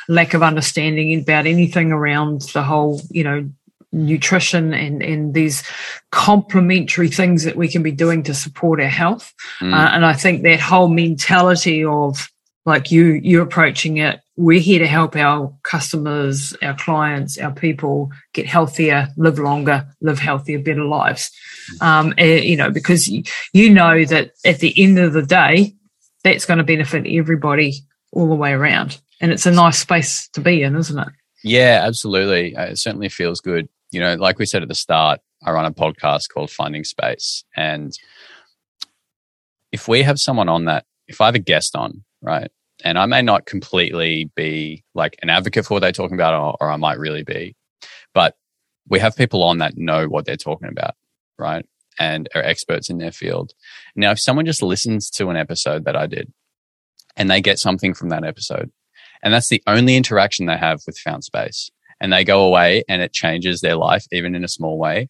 lack 0.07 0.33
of 0.33 0.43
understanding 0.43 1.19
about 1.19 1.47
anything 1.47 1.91
around 1.91 2.41
the 2.53 2.63
whole, 2.63 3.01
you 3.09 3.23
know, 3.23 3.49
nutrition 3.91 4.73
and, 4.73 5.01
and 5.01 5.33
these 5.33 5.63
complementary 6.11 7.09
things 7.09 7.43
that 7.43 7.55
we 7.55 7.67
can 7.67 7.81
be 7.81 7.91
doing 7.91 8.21
to 8.23 8.33
support 8.33 8.79
our 8.79 8.87
health. 8.87 9.33
Mm. 9.59 9.73
Uh, 9.73 9.89
and 9.93 10.05
I 10.05 10.13
think 10.13 10.43
that 10.43 10.59
whole 10.59 10.89
mentality 10.89 11.83
of 11.83 12.31
like 12.69 12.91
you, 12.91 13.19
you 13.23 13.41
approaching 13.41 13.97
it, 13.97 14.21
we're 14.37 14.61
here 14.61 14.79
to 14.79 14.87
help 14.87 15.15
our 15.17 15.53
customers, 15.63 16.55
our 16.61 16.75
clients, 16.75 17.37
our 17.37 17.51
people 17.51 18.09
get 18.33 18.45
healthier, 18.45 19.09
live 19.17 19.37
longer, 19.37 19.85
live 19.99 20.19
healthier, 20.19 20.59
better 20.59 20.85
lives. 20.85 21.29
Um, 21.81 22.13
eh, 22.17 22.39
you 22.39 22.55
know, 22.55 22.71
because 22.71 23.09
you, 23.09 23.23
you 23.51 23.69
know 23.69 24.05
that 24.05 24.31
at 24.45 24.59
the 24.59 24.73
end 24.81 24.97
of 24.97 25.11
the 25.11 25.23
day, 25.23 25.75
that's 26.23 26.45
going 26.45 26.59
to 26.59 26.63
benefit 26.63 27.05
everybody 27.07 27.73
all 28.11 28.29
the 28.29 28.35
way 28.35 28.53
around. 28.53 28.99
And 29.19 29.31
it's 29.31 29.45
a 29.45 29.51
nice 29.51 29.79
space 29.79 30.29
to 30.29 30.41
be 30.41 30.63
in, 30.63 30.75
isn't 30.75 30.99
it? 30.99 31.09
Yeah, 31.43 31.81
absolutely. 31.83 32.55
Uh, 32.55 32.67
It 32.67 32.77
certainly 32.77 33.09
feels 33.09 33.41
good. 33.41 33.67
You 33.91 33.99
know, 33.99 34.15
like 34.15 34.39
we 34.39 34.45
said 34.45 34.61
at 34.61 34.69
the 34.69 34.75
start, 34.75 35.19
I 35.43 35.51
run 35.51 35.65
a 35.65 35.71
podcast 35.71 36.29
called 36.33 36.51
Finding 36.51 36.83
Space. 36.83 37.43
And 37.55 37.91
if 39.71 39.87
we 39.87 40.03
have 40.03 40.19
someone 40.19 40.49
on 40.49 40.65
that, 40.65 40.85
if 41.07 41.21
I 41.21 41.25
have 41.25 41.35
a 41.35 41.39
guest 41.39 41.75
on, 41.75 42.03
right, 42.21 42.51
and 42.83 42.97
I 42.97 43.05
may 43.05 43.21
not 43.21 43.45
completely 43.45 44.31
be 44.35 44.83
like 44.93 45.17
an 45.21 45.29
advocate 45.29 45.65
for 45.65 45.75
what 45.75 45.81
they're 45.81 45.91
talking 45.91 46.15
about, 46.15 46.33
or, 46.33 46.57
or 46.59 46.71
I 46.71 46.77
might 46.77 46.99
really 46.99 47.23
be, 47.23 47.55
but 48.13 48.35
we 48.87 48.99
have 48.99 49.15
people 49.15 49.43
on 49.43 49.59
that 49.59 49.77
know 49.77 50.07
what 50.07 50.25
they're 50.25 50.37
talking 50.37 50.69
about, 50.69 50.95
right, 51.37 51.65
and 51.99 52.27
are 52.33 52.41
experts 52.41 52.89
in 52.89 52.97
their 52.97 53.11
field. 53.11 53.53
Now, 53.95 54.11
if 54.11 54.19
someone 54.19 54.45
just 54.45 54.63
listens 54.63 55.09
to 55.11 55.29
an 55.29 55.37
episode 55.37 55.85
that 55.85 55.95
I 55.95 56.07
did 56.07 56.31
and 57.15 57.29
they 57.29 57.41
get 57.41 57.59
something 57.59 57.93
from 57.93 58.09
that 58.09 58.23
episode, 58.23 58.71
and 59.21 59.33
that's 59.33 59.49
the 59.49 59.63
only 59.67 59.95
interaction 59.95 60.45
they 60.45 60.57
have 60.57 60.81
with 60.87 60.97
Found 60.99 61.23
Space, 61.23 61.69
and 61.99 62.13
they 62.13 62.23
go 62.23 62.45
away 62.45 62.83
and 62.87 63.01
it 63.01 63.13
changes 63.13 63.61
their 63.61 63.75
life, 63.75 64.05
even 64.11 64.33
in 64.33 64.43
a 64.43 64.49
small 64.49 64.77
way, 64.77 65.09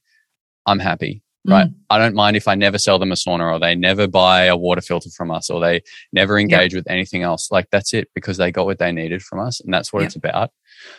I'm 0.65 0.79
happy 0.79 1.21
right? 1.49 1.67
I 1.89 1.97
don't 1.97 2.15
mind 2.15 2.38
if 2.38 2.47
I 2.47 2.55
never 2.55 2.77
sell 2.77 2.99
them 2.99 3.12
a 3.12 3.15
sauna 3.15 3.51
or 3.53 3.59
they 3.59 3.75
never 3.75 4.07
buy 4.07 4.43
a 4.45 4.55
water 4.57 4.81
filter 4.81 5.09
from 5.09 5.31
us 5.31 5.49
or 5.49 5.59
they 5.59 5.81
never 6.13 6.38
engage 6.39 6.73
with 6.75 6.89
anything 6.89 7.23
else. 7.23 7.51
Like 7.51 7.67
that's 7.71 7.93
it 7.93 8.09
because 8.15 8.38
they 8.38 8.51
got 8.51 8.65
what 8.65 8.79
they 8.79 8.91
needed 8.91 9.21
from 9.21 9.39
us 9.39 9.59
and 9.59 9.73
that's 9.73 9.91
what 9.91 9.99
Yep. 10.01 10.07
it's 10.07 10.15
about. 10.15 10.51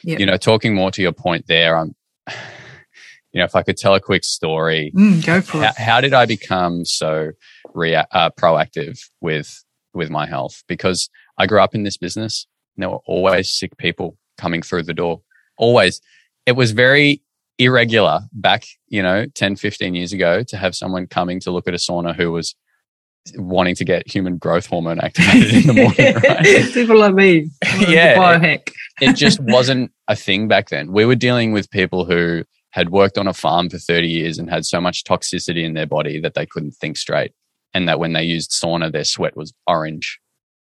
Yep. 0.05 0.21
You 0.21 0.27
know, 0.27 0.37
talking 0.37 0.75
more 0.75 0.91
to 0.91 1.03
your 1.03 1.13
point 1.13 1.47
there, 1.47 1.77
I'm, 1.77 1.95
you 3.33 3.39
know, 3.39 3.45
if 3.45 3.55
I 3.55 3.63
could 3.63 3.77
tell 3.77 3.95
a 3.95 4.01
quick 4.01 4.25
story, 4.25 4.93
Mm, 4.97 5.25
go 5.25 5.41
for 5.41 5.59
how, 5.59 5.69
it. 5.71 5.77
how 5.77 6.01
did 6.01 6.13
I 6.15 6.27
become 6.27 6.85
so 6.85 7.31
rea- 7.75 8.05
uh, 8.11 8.31
proactive 8.31 8.99
with, 9.21 9.65
with 9.95 10.11
my 10.11 10.27
health? 10.27 10.65
Because 10.67 11.09
I 11.39 11.47
grew 11.47 11.61
up 11.61 11.75
in 11.75 11.85
this 11.85 11.97
business. 11.97 12.47
and 12.77 12.83
There 12.83 12.91
were 12.91 13.01
always 13.07 13.49
sick 13.51 13.77
people 13.77 14.17
coming 14.37 14.63
through 14.63 14.83
the 14.83 14.95
door. 14.95 15.23
Always. 15.57 16.01
It 16.47 16.53
was 16.53 16.73
very 16.73 17.23
irregular 17.61 18.21
back, 18.33 18.65
you 18.89 19.03
know, 19.03 19.27
10, 19.35 19.57
15 19.57 19.95
years 19.95 20.13
ago 20.13 20.43
to 20.45 20.57
have 20.57 20.75
someone 20.75 21.07
coming 21.07 21.39
to 21.41 21.51
look 21.51 21.69
at 21.69 21.75
a 21.75 21.79
sauna 21.79 22.15
who 22.15 22.33
was 22.33 22.55
wanting 23.37 23.75
to 23.77 23.85
get 23.85 24.11
human 24.11 24.39
growth 24.39 24.67
hormone 24.67 24.99
activated 25.01 25.55
in 25.55 25.67
the 25.67 25.75
morning, 25.75 26.15
right? 26.25 26.73
People 26.75 26.99
like 26.99 27.15
me. 27.15 27.51
Yeah. 27.87 28.17
Biohack. 28.17 28.73
it 29.01 29.15
just 29.15 29.39
wasn't 29.41 29.93
a 30.09 30.17
thing 30.17 30.49
back 30.49 30.71
then. 30.71 30.91
We 30.93 31.05
were 31.05 31.15
dealing 31.15 31.53
with 31.53 31.71
people 31.71 32.05
who 32.07 32.45
had 32.71 32.89
worked 32.91 33.19
on 33.19 33.29
a 33.29 33.35
farm 33.35 33.69
for 33.69 33.79
30 33.79 34.09
years 34.09 34.39
and 34.39 34.49
had 34.49 34.65
so 34.65 34.81
much 34.81 35.05
toxicity 35.05 35.65
in 35.65 35.75
their 35.75 35.87
body 35.87 36.19
that 36.21 36.35
they 36.35 36.47
couldn't 36.47 36.73
think 36.73 36.97
straight. 36.97 37.33
And 37.75 37.89
that 37.89 37.99
when 38.01 38.15
they 38.15 38.23
used 38.23 38.51
sauna, 38.53 38.91
their 38.91 39.05
sweat 39.05 39.37
was 39.37 39.53
orange. 39.67 40.19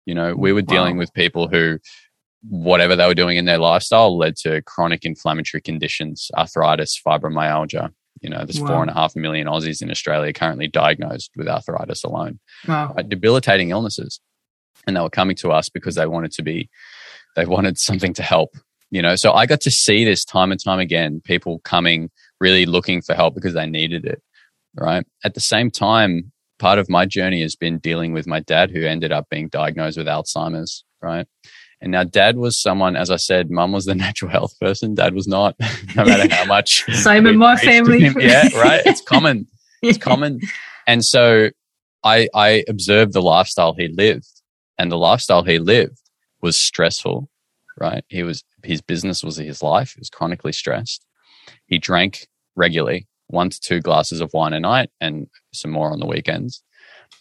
You 0.06 0.16
know, 0.16 0.34
we 0.36 0.54
were 0.54 0.62
dealing 0.62 0.96
Wow. 0.96 1.00
with 1.00 1.14
people 1.14 1.48
who, 1.50 1.80
whatever 2.50 2.96
they 2.96 3.06
were 3.08 3.14
doing 3.14 3.38
in 3.38 3.46
their 3.46 3.58
lifestyle 3.58 4.18
led 4.18 4.36
to 4.38 4.62
chronic 4.64 5.06
inflammatory 5.06 5.62
conditions, 5.62 6.30
arthritis, 6.38 7.00
fibromyalgia. 7.06 7.92
You 8.22 8.30
know, 8.32 8.46
there's 8.46 8.60
Wow. 8.60 8.68
four 8.68 8.82
and 8.82 8.90
a 8.90 8.94
half 8.94 9.16
million 9.16 9.48
Aussies 9.48 9.82
in 9.82 9.92
Australia 9.92 10.34
currently 10.34 10.68
diagnosed 10.68 11.32
with 11.36 11.48
arthritis 11.48 12.04
alone 12.04 12.40
Wow. 12.68 12.96
uh, 12.98 13.04
debilitating 13.04 13.70
illnesses 13.70 14.20
and 14.88 14.96
they 14.96 15.02
were 15.02 15.10
coming 15.10 15.36
to 15.38 15.52
us 15.52 15.70
because 15.70 15.96
they 15.96 16.06
wanted 16.08 16.32
to 16.32 16.42
be 16.44 16.70
they 17.36 17.46
wanted 17.46 17.78
something 17.78 18.14
to 18.14 18.24
help 18.24 18.56
you 18.90 19.02
know 19.02 19.16
so 19.16 19.34
i 19.34 19.46
got 19.46 19.60
to 19.62 19.72
see 19.72 20.06
this 20.06 20.24
time 20.24 20.52
and 20.52 20.64
time 20.64 20.80
again 20.80 21.20
people 21.24 21.60
coming 21.60 22.10
really 22.40 22.66
looking 22.66 23.02
for 23.02 23.14
help 23.14 23.34
because 23.36 23.54
they 23.54 23.66
needed 23.66 24.06
it 24.06 24.22
right 24.76 25.06
at 25.24 25.34
the 25.34 25.40
same 25.40 25.70
time 25.70 26.32
part 26.60 26.80
of 26.80 26.90
my 26.90 27.06
journey 27.06 27.42
has 27.42 27.56
been 27.56 27.80
dealing 27.80 28.14
with 28.14 28.26
my 28.28 28.40
dad 28.40 28.72
who 28.72 28.84
ended 28.86 29.12
up 29.12 29.28
being 29.30 29.50
diagnosed 29.50 29.98
with 29.98 30.08
alzheimer's 30.08 30.84
right 31.02 31.28
and 31.82 31.92
now 31.92 32.04
dad 32.04 32.38
was 32.38 32.62
someone 32.62 32.96
as 32.96 33.10
i 33.12 33.16
said 33.16 33.50
mum 33.52 33.72
was 33.72 33.86
the 33.86 33.96
natural 34.06 34.32
health 34.32 34.58
person 34.60 34.96
dad 34.96 35.14
was 35.14 35.28
not 35.28 35.56
no 35.96 36.06
matter 36.06 36.34
how 36.34 36.46
much 36.46 36.84
Same 36.94 37.28
in 37.28 37.38
my 37.38 37.56
family. 37.58 38.00
him. 38.02 38.16
yeah 38.20 38.48
right 38.58 38.82
it's 38.86 39.02
common 39.02 39.48
it's 39.82 39.98
common. 39.98 40.42
And 40.86 41.04
so 41.04 41.50
I, 42.04 42.30
I 42.34 42.64
observed 42.68 43.14
the 43.14 43.22
lifestyle 43.22 43.74
he 43.74 43.88
lived 43.88 44.42
and 44.78 44.92
the 44.92 44.98
lifestyle 44.98 45.44
he 45.44 45.60
lived 45.60 46.00
was 46.42 46.58
stressful, 46.58 47.30
right? 47.80 48.04
He 48.10 48.24
was, 48.24 48.44
his 48.64 48.82
business 48.82 49.24
was 49.24 49.38
his 49.38 49.62
life. 49.62 49.94
He 49.94 50.00
was 50.00 50.10
chronically 50.10 50.54
stressed. 50.54 51.06
He 51.66 51.78
drank 51.78 52.28
regularly, 52.56 53.08
one 53.28 53.50
to 53.50 53.60
two 53.60 53.82
glasses 53.82 54.22
of 54.22 54.34
wine 54.34 54.54
a 54.54 54.60
night 54.60 54.90
and 55.02 55.28
some 55.54 55.72
more 55.72 55.92
on 55.92 56.00
the 56.00 56.06
weekends. 56.06 56.64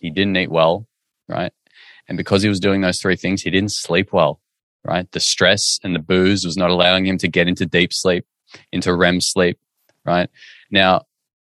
He 0.01 0.11
didn't 0.11 0.37
eat 0.37 0.51
well, 0.51 0.87
right? 1.29 1.53
And 2.09 2.17
because 2.17 2.43
he 2.43 2.49
was 2.49 2.61
doing 2.61 2.81
those 2.81 3.01
three 3.01 3.17
things, 3.17 3.43
he 3.43 3.51
didn't 3.51 3.73
sleep 3.73 4.13
well, 4.13 4.41
right? 4.87 5.11
The 5.13 5.21
stress 5.21 5.79
and 5.83 5.95
the 5.95 5.99
booze 6.01 6.45
was 6.45 6.57
not 6.57 6.71
allowing 6.71 7.07
him 7.07 7.19
to 7.19 7.29
get 7.29 7.49
into 7.49 7.67
deep 7.67 7.93
sleep, 7.93 8.25
into 8.73 8.95
REM 8.95 9.21
sleep, 9.21 9.59
right? 10.05 10.29
Now, 10.71 11.03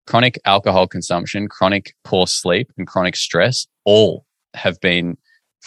chronic 0.06 0.38
alcohol 0.44 0.86
consumption, 0.86 1.48
chronic 1.48 1.94
poor 2.04 2.26
sleep, 2.26 2.70
and 2.76 2.86
chronic 2.86 3.16
stress 3.16 3.66
all 3.84 4.26
have 4.54 4.80
been 4.80 5.16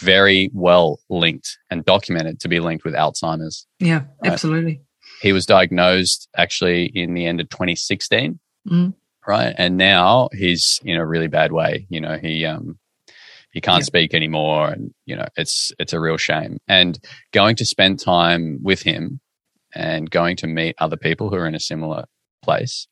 very 0.00 0.50
well 0.52 1.00
linked 1.08 1.58
and 1.70 1.84
documented 1.84 2.38
to 2.40 2.48
be 2.48 2.60
linked 2.60 2.84
with 2.84 2.94
Alzheimer's. 2.94 3.66
Yeah, 3.80 4.04
Right. 4.22 4.32
absolutely. 4.32 4.82
He 5.22 5.32
was 5.32 5.46
diagnosed 5.46 6.28
actually 6.36 6.84
in 6.86 7.14
the 7.14 7.26
end 7.26 7.40
of 7.40 7.48
2016, 7.48 8.38
Mm. 8.68 8.92
right? 9.26 9.54
And 9.56 9.76
now 9.78 10.28
he's 10.32 10.80
in 10.84 10.96
a 10.96 11.06
really 11.06 11.28
bad 11.28 11.50
way. 11.52 11.86
You 11.88 12.00
know, 12.02 12.18
he 12.18 12.44
um 12.44 12.78
he 13.56 13.60
can't 13.62 13.80
Yeah. 13.80 13.84
speak 13.86 14.12
anymore, 14.12 14.68
and 14.68 14.90
you 15.06 15.16
know, 15.16 15.26
it's 15.34 15.72
it's 15.78 15.94
a 15.94 15.98
real 15.98 16.18
shame. 16.18 16.58
And 16.68 16.98
going 17.32 17.56
to 17.56 17.64
spend 17.64 17.98
time 17.98 18.58
with 18.62 18.82
him 18.82 19.18
and 19.74 20.10
going 20.10 20.36
to 20.36 20.46
meet 20.46 20.76
other 20.78 20.98
people 20.98 21.30
who 21.30 21.36
are 21.36 21.46
in 21.46 21.54
a 21.54 21.60
similar 21.60 22.04
place 22.42 22.86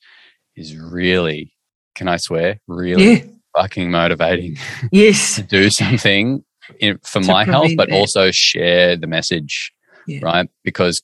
is 0.57 0.74
really, 0.79 1.53
can 1.94 2.08
I 2.08 2.17
swear, 2.17 2.60
really 2.67 3.12
Yeah. 3.12 3.25
fucking 3.54 3.90
motivating 3.90 4.56
Yes. 4.90 5.35
to 5.37 5.42
do 5.42 5.69
something 5.69 6.42
in, 6.81 6.98
for 7.04 7.21
To 7.21 7.27
my 7.27 7.44
health, 7.44 7.73
but 7.77 7.90
that. 7.90 7.94
also 7.94 8.31
share 8.31 8.96
the 8.96 9.06
message, 9.06 9.71
Yeah. 10.06 10.21
right? 10.23 10.48
Because 10.65 11.02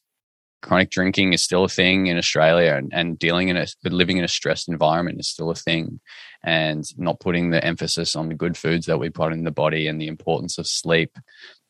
chronic 0.63 0.89
drinking 0.91 1.35
is 1.35 1.43
still 1.43 1.65
a 1.65 1.69
thing 1.69 2.07
in 2.07 2.17
Australia 2.17 2.73
and, 2.77 2.91
and 2.95 3.19
dealing 3.19 3.49
in 3.49 3.57
a 3.59 3.67
but 3.83 3.93
living 3.93 4.17
in 4.17 4.25
a 4.25 4.29
stressed 4.29 4.69
environment 4.71 5.21
is 5.21 5.29
still 5.29 5.51
a 5.51 5.55
thing 5.55 6.01
and 6.43 6.85
not 6.99 7.21
putting 7.21 7.51
the 7.51 7.65
emphasis 7.65 8.17
on 8.17 8.29
the 8.29 8.35
good 8.35 8.57
foods 8.57 8.87
that 8.87 8.99
we 8.99 9.11
put 9.11 9.33
in 9.33 9.45
the 9.45 9.51
body 9.51 9.87
and 9.87 10.01
the 10.01 10.09
importance 10.09 10.59
of 10.59 10.67
sleep 10.67 11.19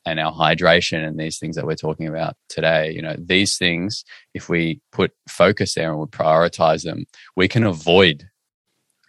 and 0.07 0.19
our 0.19 0.33
hydration 0.33 1.07
and 1.07 1.19
these 1.19 1.39
things 1.39 1.57
that 1.57 1.67
we're 1.67 1.75
talking 1.75 2.07
about 2.07 2.37
today. 2.49 2.93
You 2.93 3.03
know 3.03 3.17
these 3.19 3.59
things 3.59 4.05
if 4.35 4.49
we 4.49 4.81
put 4.93 5.13
focus 5.29 5.75
there 5.75 5.91
and 5.91 6.01
we 6.01 6.07
prioritize 6.07 6.85
them 6.85 7.07
we 7.37 7.49
can 7.49 7.65
avoid 7.65 8.29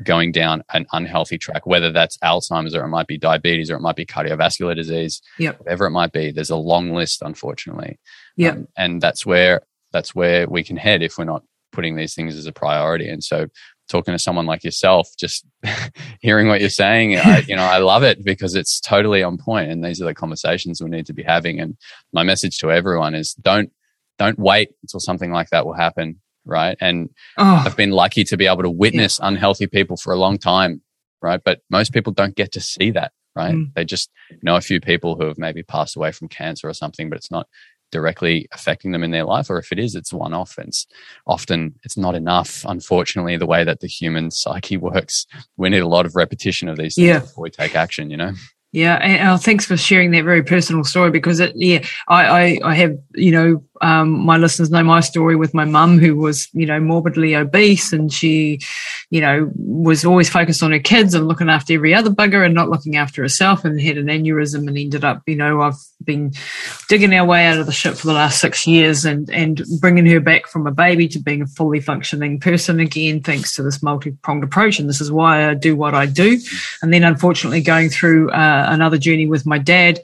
going 0.04 0.32
down 0.32 0.64
an 0.74 0.88
unhealthy 0.94 1.38
track 1.38 1.68
whether 1.68 1.92
that's 1.92 2.18
alzheimer's 2.24 2.74
or 2.74 2.84
it 2.84 2.88
might 2.88 3.06
be 3.06 3.20
diabetes 3.20 3.70
or 3.70 3.76
it 3.76 3.82
might 3.82 3.96
be 3.96 4.06
cardiovascular 4.06 4.76
disease 4.76 5.22
yep. 5.38 5.60
whatever 5.60 5.86
it 5.86 5.92
might 5.92 6.12
be 6.12 6.32
there's 6.32 6.50
a 6.50 6.56
long 6.56 6.92
list 6.92 7.22
unfortunately. 7.22 8.00
Yeah 8.36 8.52
um, 8.52 8.68
and 8.76 9.00
that's 9.00 9.26
where 9.26 9.62
that's 9.94 10.16
where 10.16 10.48
we 10.48 10.64
can 10.64 10.78
head 10.78 11.04
if 11.04 11.18
we're 11.18 11.26
not 11.26 11.44
putting 11.72 11.96
these 11.96 12.14
things 12.14 12.36
as 12.36 12.46
a 12.46 12.52
priority. 12.52 13.08
And 13.08 13.24
so 13.24 13.48
talking 13.92 14.14
to 14.14 14.20
someone 14.20 14.46
like 14.46 14.64
yourself, 14.64 15.10
just 15.20 15.46
hearing 16.22 16.48
what 16.48 16.62
you're 16.62 16.70
saying, 16.70 17.18
I, 17.18 17.40
you 17.48 17.56
know, 17.56 17.64
I 17.64 17.78
love 17.78 18.04
it 18.04 18.24
because 18.24 18.56
it's 18.56 18.80
totally 18.80 19.22
on 19.22 19.38
point, 19.38 19.72
and 19.72 19.84
these 19.84 20.02
are 20.02 20.06
the 20.06 20.16
conversations 20.16 20.82
we 20.82 20.90
need 20.90 21.06
to 21.08 21.14
be 21.14 21.24
having. 21.24 21.60
And 21.60 21.78
my 22.14 22.24
message 22.24 22.58
to 22.60 22.72
everyone 22.72 23.14
is 23.14 23.34
don't 23.34 23.72
don't 24.18 24.40
wait 24.40 24.70
until 24.84 25.00
something 25.00 25.32
like 25.32 25.50
that 25.50 25.66
will 25.66 25.74
happen, 25.74 26.22
right? 26.46 26.78
And 26.80 27.10
oh. 27.38 27.64
I've 27.66 27.78
been 27.78 27.92
lucky 27.92 28.24
to 28.26 28.38
be 28.38 28.48
able 28.48 28.64
to 28.64 28.70
witness 28.70 29.20
yeah. 29.20 29.28
unhealthy 29.30 29.68
people 29.68 29.98
for 29.98 30.14
a 30.14 30.18
long 30.18 30.38
time, 30.38 30.82
right? 31.22 31.42
But 31.44 31.62
most 31.70 31.92
people 31.92 32.14
don't 32.14 32.36
get 32.36 32.52
to 32.54 32.62
see 32.62 32.92
that, 32.92 33.14
right? 33.36 33.56
Mm. 33.56 33.74
They 33.74 33.84
just 33.84 34.12
know 34.44 34.56
a 34.56 34.62
few 34.62 34.80
people 34.80 35.16
who 35.16 35.26
have 35.26 35.40
maybe 35.40 35.64
passed 35.64 35.96
away 35.96 36.12
from 36.12 36.28
cancer 36.28 36.70
or 36.70 36.74
something, 36.74 37.10
but 37.10 37.18
it's 37.18 37.32
not 37.32 37.48
directly 37.92 38.48
affecting 38.52 38.92
them 38.92 39.04
in 39.04 39.12
their 39.12 39.26
life, 39.26 39.50
or 39.50 39.58
if 39.58 39.72
it 39.72 39.80
is, 39.80 39.96
it's 39.96 40.14
one 40.14 40.34
off. 40.34 40.58
And 40.58 40.70
it's 40.70 40.88
often 41.28 41.76
it's 41.84 41.98
not 41.98 42.16
enough. 42.16 42.66
Unfortunately, 42.68 43.38
the 43.38 43.46
way 43.46 43.64
that 43.64 43.80
the 43.80 43.88
human 43.88 44.32
psyche 44.32 44.78
works, 44.92 45.26
we 45.58 45.70
need 45.70 45.80
a 45.80 45.88
lot 45.88 46.06
of 46.06 46.16
repetition 46.16 46.70
of 46.70 46.78
these 46.78 46.96
things 46.96 47.08
yeah. 47.08 47.20
before 47.20 47.44
we 47.44 47.50
take 47.50 47.76
action. 47.76 48.10
You 48.10 48.18
know. 48.18 48.34
Yeah, 48.74 48.96
and 48.96 49.42
thanks 49.42 49.66
for 49.66 49.76
sharing 49.76 50.12
that 50.12 50.24
very 50.24 50.44
personal 50.44 50.86
story 50.86 51.12
because 51.12 51.42
it, 51.42 51.54
yeah, 51.56 51.86
I, 52.08 52.26
I, 52.26 52.60
I 52.64 52.76
have, 52.76 52.98
you 53.16 53.32
know, 53.32 53.64
um, 53.82 54.12
my 54.26 54.38
listeners 54.38 54.70
know 54.70 54.84
my 54.84 55.00
story 55.00 55.36
with 55.36 55.54
my 55.54 55.66
mum 55.66 56.00
who 56.00 56.16
was, 56.16 56.48
you 56.54 56.66
know, 56.66 56.80
morbidly 56.80 57.36
obese 57.36 57.92
and 57.92 58.12
she, 58.14 58.60
you 59.10 59.22
know, 59.22 59.52
was 59.56 60.06
always 60.06 60.30
focused 60.30 60.64
on 60.64 60.72
her 60.72 60.80
kids 60.80 61.14
and 61.14 61.28
looking 61.28 61.50
after 61.50 61.74
every 61.74 61.94
other 61.94 62.10
bugger 62.10 62.46
and 62.46 62.54
not 62.54 62.70
looking 62.70 62.96
after 62.96 63.22
herself 63.22 63.66
and 63.66 63.82
had 63.82 63.98
an 63.98 64.08
aneurysm 64.08 64.68
and 64.68 64.78
ended 64.78 65.04
up, 65.04 65.24
you 65.26 65.36
know, 65.36 65.62
I've 65.62 65.80
been 66.04 66.32
digging 66.88 67.14
our 67.14 67.26
way 67.26 67.46
out 67.46 67.60
of 67.60 67.66
the 67.66 67.72
ship 67.72 67.96
for 67.96 68.08
the 68.08 68.14
last 68.14 68.40
six 68.40 68.68
years 68.68 69.04
and, 69.04 69.30
and 69.32 69.64
bringing 69.80 70.06
her 70.06 70.20
back 70.20 70.48
from 70.48 70.68
a 70.68 70.72
baby 70.72 71.08
to 71.10 71.20
being 71.20 71.42
a 71.42 71.48
fully 71.48 71.80
functioning 71.80 72.40
person 72.40 72.80
again, 72.80 73.22
thanks 73.22 73.56
to 73.56 73.64
this 73.64 73.82
multi-pronged 73.82 74.44
approach. 74.44 74.80
And 74.80 74.88
this 74.88 75.02
is 75.02 75.12
why 75.12 75.50
I 75.50 75.54
do 75.56 75.76
what 75.76 75.96
I 75.96 76.06
do. 76.06 76.40
And 76.82 76.94
then 76.94 77.04
unfortunately 77.04 77.62
going 77.62 77.90
through 77.90 78.30
uh, 78.32 78.66
another 78.70 78.98
journey 78.98 79.28
with 79.28 79.46
my 79.46 79.58
dad, 79.58 80.00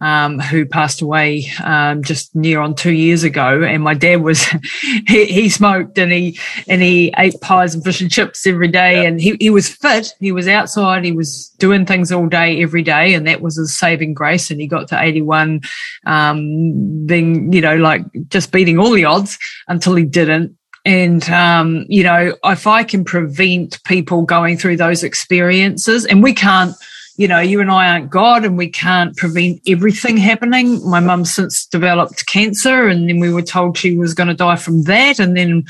um, 0.00 0.38
who 0.38 0.66
passed 0.66 1.00
away 1.00 1.46
um, 1.64 2.02
just 2.02 2.34
near 2.34 2.60
on 2.60 2.74
two 2.74 2.92
years 2.92 3.22
ago. 3.22 3.62
And 3.62 3.82
my 3.82 3.94
dad 3.94 4.22
was 4.22 4.44
he, 5.06 5.26
he, 5.26 5.48
smoked 5.48 5.98
and 5.98 6.12
he 6.12 6.38
and 6.68 6.82
he 6.82 7.12
ate 7.16 7.40
pies 7.40 7.74
and 7.74 7.82
fish 7.82 8.00
and 8.00 8.10
chips 8.10 8.46
every 8.46 8.68
day. 8.68 9.02
Yeah. 9.02 9.08
And 9.08 9.20
he, 9.20 9.36
he 9.40 9.50
was 9.50 9.68
fit. 9.68 10.14
He 10.20 10.32
was 10.32 10.48
outside. 10.48 11.04
He 11.04 11.12
was 11.12 11.48
doing 11.58 11.86
things 11.86 12.12
all 12.12 12.26
day 12.26 12.62
every 12.62 12.82
day, 12.82 13.14
and 13.14 13.26
that 13.26 13.40
was 13.40 13.56
his 13.56 13.76
saving 13.76 14.14
grace. 14.14 14.50
And 14.50 14.60
he 14.60 14.66
got 14.66 14.88
to 14.88 15.02
eighty 15.02 15.22
one, 15.22 15.60
um, 16.04 17.06
being 17.06 17.52
you 17.52 17.60
know 17.60 17.76
like 17.76 18.04
just 18.28 18.52
beating 18.52 18.78
all 18.78 18.90
the 18.90 19.04
odds 19.04 19.38
until 19.68 19.94
he 19.94 20.04
didn't. 20.04 20.56
And, 20.86 21.28
um, 21.30 21.84
you 21.88 22.04
know, 22.04 22.36
if 22.44 22.68
I 22.68 22.84
can 22.84 23.04
prevent 23.04 23.82
people 23.82 24.22
going 24.22 24.56
through 24.56 24.76
those 24.76 25.02
experiences, 25.02 26.06
and 26.06 26.22
we 26.22 26.32
can't, 26.32 26.76
you 27.16 27.26
know, 27.26 27.40
you 27.40 27.60
and 27.60 27.70
I 27.70 27.88
aren't 27.90 28.10
God 28.10 28.44
and 28.44 28.58
we 28.58 28.68
can't 28.68 29.16
prevent 29.16 29.60
everything 29.66 30.16
happening. 30.16 30.86
My 30.88 31.00
mum 31.00 31.24
since 31.24 31.64
developed 31.66 32.26
cancer 32.26 32.88
and 32.88 33.08
then 33.08 33.20
we 33.20 33.32
were 33.32 33.42
told 33.42 33.78
she 33.78 33.96
was 33.96 34.12
going 34.12 34.28
to 34.28 34.34
die 34.34 34.56
from 34.56 34.82
that. 34.82 35.18
And 35.18 35.36
then 35.36 35.64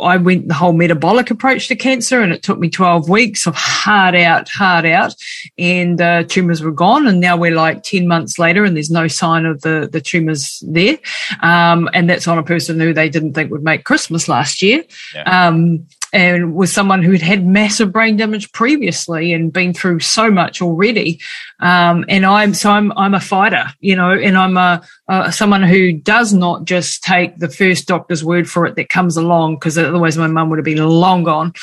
I 0.00 0.16
went 0.16 0.48
the 0.48 0.54
whole 0.54 0.72
metabolic 0.72 1.30
approach 1.30 1.68
to 1.68 1.76
cancer 1.76 2.20
and 2.20 2.32
it 2.32 2.42
took 2.42 2.58
me 2.58 2.70
12 2.70 3.08
weeks 3.08 3.46
of 3.46 3.54
hard 3.54 4.14
out, 4.14 4.48
hard 4.48 4.86
out 4.86 5.14
and 5.58 6.00
uh, 6.00 6.22
tumors 6.24 6.62
were 6.62 6.72
gone. 6.72 7.06
And 7.06 7.20
now 7.20 7.36
we're 7.36 7.54
like 7.54 7.82
10 7.82 8.08
months 8.08 8.38
later 8.38 8.64
and 8.64 8.74
there's 8.74 8.90
no 8.90 9.08
sign 9.08 9.44
of 9.44 9.60
the, 9.60 9.88
the 9.92 10.00
tumors 10.00 10.62
there. 10.66 10.98
Um, 11.42 11.90
and 11.92 12.08
that's 12.08 12.26
on 12.26 12.38
a 12.38 12.42
person 12.42 12.80
who 12.80 12.94
they 12.94 13.10
didn't 13.10 13.34
think 13.34 13.50
would 13.50 13.62
make 13.62 13.84
Christmas 13.84 14.26
last 14.26 14.62
year. 14.62 14.84
Yeah. 15.14 15.48
Um, 15.48 15.86
and 16.12 16.54
was 16.54 16.70
someone 16.72 17.02
who 17.02 17.12
had 17.12 17.22
had 17.22 17.46
massive 17.46 17.90
brain 17.90 18.16
damage 18.16 18.52
previously 18.52 19.32
and 19.32 19.52
been 19.52 19.72
through 19.72 20.00
so 20.00 20.30
much 20.30 20.60
already. 20.60 21.18
Um, 21.60 22.04
and 22.08 22.26
I'm 22.26 22.52
so 22.52 22.70
I'm 22.70 22.92
I'm 22.98 23.14
a 23.14 23.20
fighter, 23.20 23.72
you 23.80 23.96
know, 23.96 24.10
and 24.10 24.36
I'm 24.36 24.56
a, 24.56 24.82
a, 25.08 25.32
someone 25.32 25.62
who 25.62 25.92
does 25.92 26.34
not 26.34 26.64
just 26.64 27.02
take 27.02 27.38
the 27.38 27.48
first 27.48 27.88
doctor's 27.88 28.22
word 28.22 28.48
for 28.48 28.66
it 28.66 28.76
that 28.76 28.90
comes 28.90 29.16
along 29.16 29.56
because 29.56 29.78
otherwise 29.78 30.18
my 30.18 30.26
mum 30.26 30.50
would 30.50 30.58
have 30.58 30.64
been 30.64 30.86
long 30.86 31.24
gone. 31.24 31.54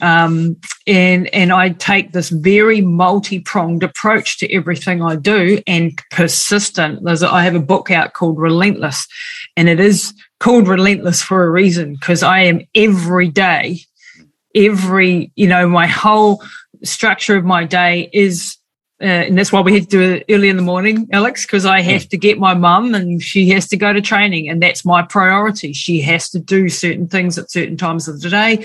Um, 0.00 0.56
and 0.86 1.26
and 1.34 1.52
I 1.52 1.70
take 1.70 2.12
this 2.12 2.28
very 2.28 2.80
multi 2.80 3.40
pronged 3.40 3.82
approach 3.82 4.38
to 4.38 4.52
everything 4.52 5.02
I 5.02 5.16
do 5.16 5.60
and 5.66 6.00
persistent. 6.12 7.02
There's 7.02 7.24
I 7.24 7.42
have 7.42 7.56
a 7.56 7.60
book 7.60 7.90
out 7.90 8.12
called 8.12 8.38
Relentless, 8.38 9.08
and 9.56 9.68
it 9.68 9.80
is 9.80 10.14
called 10.38 10.68
Relentless 10.68 11.22
for 11.22 11.44
a 11.44 11.50
reason 11.50 11.94
because 11.94 12.22
I 12.22 12.40
am 12.40 12.60
every 12.74 13.28
day 13.28 13.80
every, 14.56 15.30
you 15.36 15.46
know, 15.46 15.68
my 15.68 15.86
whole 15.86 16.42
structure 16.82 17.36
of 17.36 17.44
my 17.44 17.64
day 17.64 18.10
is 18.12 18.56
uh, 18.98 19.04
and 19.04 19.36
that's 19.36 19.52
why 19.52 19.60
we 19.60 19.74
had 19.74 19.82
to 19.82 19.88
do 19.88 20.00
it 20.00 20.24
early 20.30 20.48
in 20.48 20.56
the 20.56 20.62
morning, 20.62 21.06
Alex, 21.12 21.44
because 21.44 21.66
I 21.66 21.82
have 21.82 22.08
to 22.08 22.16
get 22.16 22.38
my 22.38 22.54
mum 22.54 22.94
and 22.94 23.22
she 23.22 23.50
has 23.50 23.68
to 23.68 23.76
go 23.76 23.92
to 23.92 24.00
training, 24.00 24.48
and 24.48 24.62
that's 24.62 24.86
my 24.86 25.02
priority. 25.02 25.74
She 25.74 26.00
has 26.00 26.30
to 26.30 26.38
do 26.38 26.70
certain 26.70 27.06
things 27.06 27.36
at 27.36 27.50
certain 27.50 27.76
times 27.76 28.08
of 28.08 28.22
the 28.22 28.30
day, 28.30 28.64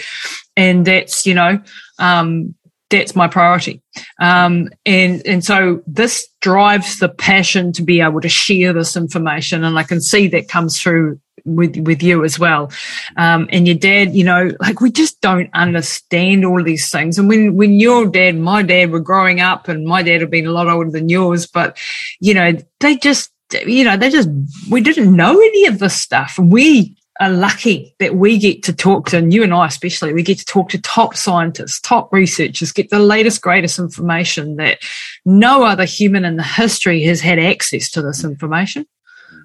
and 0.56 0.86
that's 0.86 1.26
you 1.26 1.34
know, 1.34 1.62
um, 2.00 2.56
that's 2.89 3.14
my 3.14 3.28
priority. 3.28 3.82
Um, 4.22 4.70
and 4.86 5.22
and 5.28 5.44
so 5.44 5.84
this 5.86 6.26
drives 6.39 7.00
the 7.00 7.10
passion 7.10 7.74
to 7.74 7.82
be 7.82 8.00
able 8.00 8.22
to 8.22 8.30
share 8.30 8.72
this 8.72 8.96
information, 8.96 9.66
and 9.66 9.78
I 9.78 9.84
can 9.84 10.00
see 10.00 10.30
that 10.30 10.48
comes 10.48 10.80
through 10.80 11.20
with 11.46 11.78
with 11.78 12.04
you 12.04 12.24
as 12.24 12.39
well. 12.39 12.72
Um, 13.18 13.48
and 13.52 13.68
your 13.68 13.78
dad, 13.78 14.16
you 14.16 14.24
know, 14.24 14.52
like 14.60 14.82
we 14.82 14.92
just 14.92 15.22
don't 15.22 15.50
understand 15.54 16.46
all 16.46 16.64
these 16.64 16.89
things. 16.89 17.18
And 17.18 17.28
when 17.28 17.56
when 17.56 17.80
your 17.80 18.08
dad, 18.08 18.38
my 18.38 18.62
dad 18.64 18.92
were 18.92 19.00
growing 19.00 19.39
up, 19.39 19.68
and 19.68 19.86
my 19.86 20.04
dad 20.04 20.22
had 20.22 20.32
been 20.32 20.48
a 20.48 20.52
lot 20.52 20.68
older 20.68 20.92
than 20.92 21.10
yours, 21.10 21.48
but 21.48 21.78
you 22.20 22.34
know, 22.34 22.54
they 22.80 22.98
just 22.98 23.32
you 23.66 23.84
know, 23.84 23.98
they 23.98 24.10
just 24.10 24.30
we 24.70 24.82
didn't 24.82 25.16
know 25.16 25.34
any 25.34 25.66
of 25.66 25.80
this 25.80 26.00
stuff. 26.00 26.38
We 26.39 26.96
are 27.20 27.30
lucky 27.30 27.96
that 28.00 28.16
we 28.16 28.38
get 28.38 28.64
to 28.64 28.74
talk 28.74 29.10
to, 29.10 29.18
and 29.18 29.34
you 29.34 29.44
and 29.44 29.54
I 29.54 29.68
especially, 29.68 30.14
we 30.14 30.24
get 30.24 30.39
to 30.39 30.46
talk 30.46 30.70
to 30.70 30.82
top 30.82 31.16
scientists, 31.16 31.80
top 31.80 32.12
researchers, 32.12 32.72
get 32.72 32.89
the 32.89 33.00
latest, 33.00 33.42
greatest 33.42 33.78
information 33.78 34.56
that 34.56 34.80
no 35.26 35.64
other 35.64 35.86
human 35.86 36.26
in 36.26 36.38
the 36.38 36.44
history 36.44 37.04
has 37.04 37.22
had 37.22 37.39
access 37.39 37.89
to 37.92 38.02
this 38.02 38.24
information. 38.24 38.86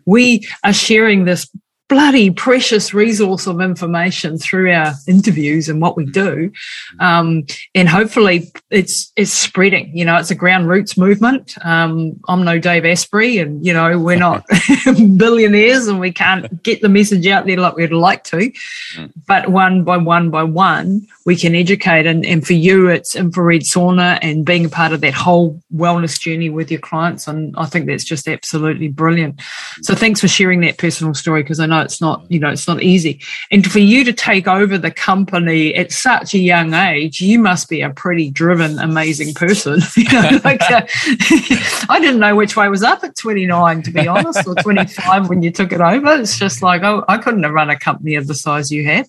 We 0.07 0.49
are 0.65 0.73
sharing 0.73 1.25
this 1.25 1.51
bloody 1.89 2.31
precious 2.31 2.93
resource 2.93 3.47
of 3.47 3.61
information 3.61 4.39
through 4.39 4.73
our 4.73 4.93
interviews 5.07 5.69
and 5.69 5.81
what 5.81 5.97
we 5.97 6.05
do. 6.05 6.51
Um, 6.99 7.47
and 7.75 7.89
hopefully 7.89 8.51
it's, 8.71 9.13
it's 9.17 9.33
spreading, 9.33 9.97
you 9.97 10.05
know, 10.05 10.17
it's 10.17 10.31
a 10.31 10.35
ground 10.35 10.69
roots 10.69 10.97
movement. 10.97 11.55
Um, 11.65 12.19
I'm 12.29 12.45
no 12.45 12.59
Dave 12.59 12.85
Asprey 12.85 13.39
and, 13.39 13.65
you 13.65 13.73
know, 13.73 13.99
we're 13.99 14.19
not 14.19 14.45
billionaires 15.17 15.87
and 15.87 16.01
we 16.01 16.13
can't 16.13 16.63
get 16.63 16.81
the 16.83 16.89
message 16.89 17.27
out 17.27 17.47
there 17.47 17.57
like 17.57 17.77
we'd 17.77 17.93
like 17.93 18.25
to, 18.25 18.37
mm. 18.37 19.13
but 19.27 19.49
one 19.49 19.85
by 19.85 19.97
one 19.97 20.31
by 20.31 20.43
one, 20.43 21.07
we 21.25 21.37
can 21.37 21.55
educate. 21.55 22.07
And, 22.07 22.25
and 22.27 22.47
for 22.47 22.55
you, 22.55 22.89
it's 22.89 23.15
infrared 23.15 23.63
sauna 23.63 24.19
and 24.23 24.45
being 24.45 24.65
a 24.65 24.69
part 24.69 24.93
of 24.93 25.01
that 25.03 25.15
whole 25.15 25.61
wellness 25.75 26.19
journey 26.19 26.51
with 26.51 26.71
your 26.71 26.81
clients. 26.81 27.29
And 27.29 27.55
I 27.57 27.67
think 27.67 27.87
that's 27.87 28.05
just 28.05 28.29
absolutely 28.29 28.89
brilliant. 28.89 29.41
So 29.83 29.95
thanks 29.95 30.21
for 30.21 30.29
sharing 30.29 30.61
that 30.63 30.79
personal 30.79 31.15
story 31.15 31.43
because 31.43 31.61
I 31.61 31.67
know 31.67 31.76
it's 31.83 32.01
not, 32.01 32.25
you 32.31 32.39
know, 32.39 32.51
it's 32.51 32.69
not 32.69 32.83
easy. 32.83 33.21
And 33.51 33.71
for 33.71 33.79
you 33.79 34.05
to 34.05 34.13
take 34.13 34.47
over 34.47 34.79
the 34.79 34.91
company 34.91 35.75
at 35.75 35.93
such 35.93 36.35
a 36.35 36.39
young 36.39 36.75
age, 36.75 37.21
you 37.21 37.39
must 37.39 37.69
be 37.69 37.81
a 37.81 37.91
pretty 37.91 38.31
driven, 38.31 38.79
amazing 38.79 39.35
person. 39.35 39.81
you 39.97 40.05
know, 40.13 40.41
like, 40.45 40.61
uh, 40.71 40.83
I 41.89 41.99
didn't 42.01 42.21
know 42.21 42.37
which 42.37 42.57
way 42.57 42.69
was 42.69 42.83
up 42.83 43.05
at 43.05 43.17
29, 43.17 43.83
to 43.83 43.91
be 43.91 44.07
honest, 44.07 44.47
or 44.47 44.55
25 44.55 45.29
when 45.29 45.43
you 45.43 45.51
took 45.51 45.73
it 45.73 45.81
over. 45.81 46.15
It's 46.15 46.39
just 46.39 46.63
like, 46.63 46.83
oh, 46.83 47.05
I 47.09 47.19
couldn't 47.19 47.43
have 47.43 47.53
run 47.53 47.71
a 47.71 47.79
company 47.79 48.15
of 48.15 48.27
the 48.27 48.35
size 48.35 48.71
you 48.71 48.85
have. 48.87 49.09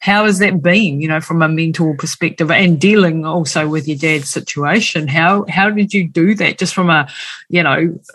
How 0.00 0.24
has 0.24 0.38
that 0.38 0.62
been, 0.62 1.00
you 1.00 1.08
know, 1.08 1.20
from 1.20 1.42
a 1.42 1.48
mental 1.48 1.94
perspective 1.96 2.50
and 2.50 2.80
dealing 2.80 3.24
also 3.24 3.68
with 3.68 3.88
your 3.88 3.98
dad's 3.98 4.30
situation? 4.30 5.08
How, 5.08 5.44
how 5.48 5.70
did 5.70 5.92
you 5.92 6.08
do 6.08 6.34
that 6.36 6.58
just 6.58 6.74
from 6.74 6.90
a, 6.90 7.08
you 7.48 7.62
know, 7.62 7.98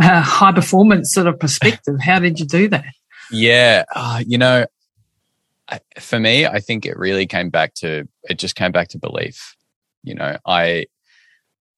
a 0.00 0.20
high 0.20 0.52
performance 0.52 1.12
sort 1.12 1.26
of 1.26 1.38
perspective? 1.38 2.00
How 2.00 2.18
did 2.18 2.38
you 2.38 2.46
do 2.46 2.68
that? 2.68 2.84
Yeah, 3.30 3.84
uh, 3.94 4.22
you 4.26 4.38
know, 4.38 4.66
I, 5.68 5.80
for 5.98 6.18
me, 6.18 6.46
I 6.46 6.60
think 6.60 6.86
it 6.86 6.96
really 6.96 7.26
came 7.26 7.50
back 7.50 7.74
to 7.74 8.08
it. 8.24 8.38
Just 8.38 8.54
came 8.54 8.72
back 8.72 8.88
to 8.88 8.98
belief. 8.98 9.54
You 10.02 10.14
know, 10.14 10.38
I 10.46 10.86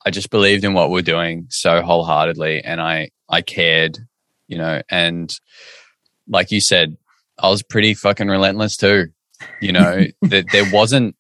I 0.05 0.11
just 0.11 0.31
believed 0.31 0.65
in 0.65 0.75
what 0.75 0.91
we're 0.91 1.03
doing 1.03 1.47
so 1.51 1.83
wholeheartedly, 1.83 2.63
and 2.63 2.81
I 2.81 3.11
I 3.29 3.43
cared. 3.43 3.99
You 4.47 4.59
know, 4.59 4.83
and 4.91 5.33
like 6.29 6.51
you 6.51 6.61
said, 6.61 6.97
I 7.39 7.49
was 7.49 7.63
pretty 7.63 7.95
fucking 7.95 8.29
relentless 8.29 8.77
too. 8.77 9.09
You 9.61 9.73
know, 9.73 10.05
that 10.23 10.47
there 10.53 10.71
wasn't 10.73 11.17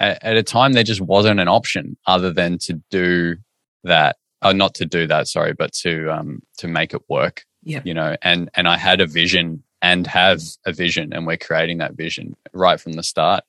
at, 0.00 0.22
at 0.22 0.36
a 0.36 0.42
time 0.42 0.72
there 0.72 0.84
just 0.84 1.00
wasn't 1.00 1.40
an 1.40 1.48
option 1.48 1.96
other 2.06 2.32
than 2.32 2.58
to 2.58 2.80
do 2.90 3.36
that. 3.84 4.16
Oh, 4.42 4.52
not 4.52 4.74
to 4.76 4.86
do 4.86 5.06
that, 5.06 5.28
sorry, 5.28 5.52
but 5.52 5.72
to 5.82 6.10
um 6.10 6.42
to 6.58 6.68
make 6.68 6.94
it 6.94 7.02
work. 7.08 7.44
Yeah. 7.62 7.80
You 7.84 7.94
know, 7.94 8.16
and 8.22 8.48
and 8.54 8.68
I 8.68 8.78
had 8.78 9.00
a 9.00 9.06
vision 9.06 9.62
and 9.82 10.06
have 10.06 10.40
a 10.64 10.72
vision 10.72 11.12
and 11.12 11.26
we're 11.26 11.36
creating 11.36 11.78
that 11.78 11.94
vision 11.94 12.34
right 12.52 12.80
from 12.80 12.92
the 12.92 13.02
start 13.02 13.44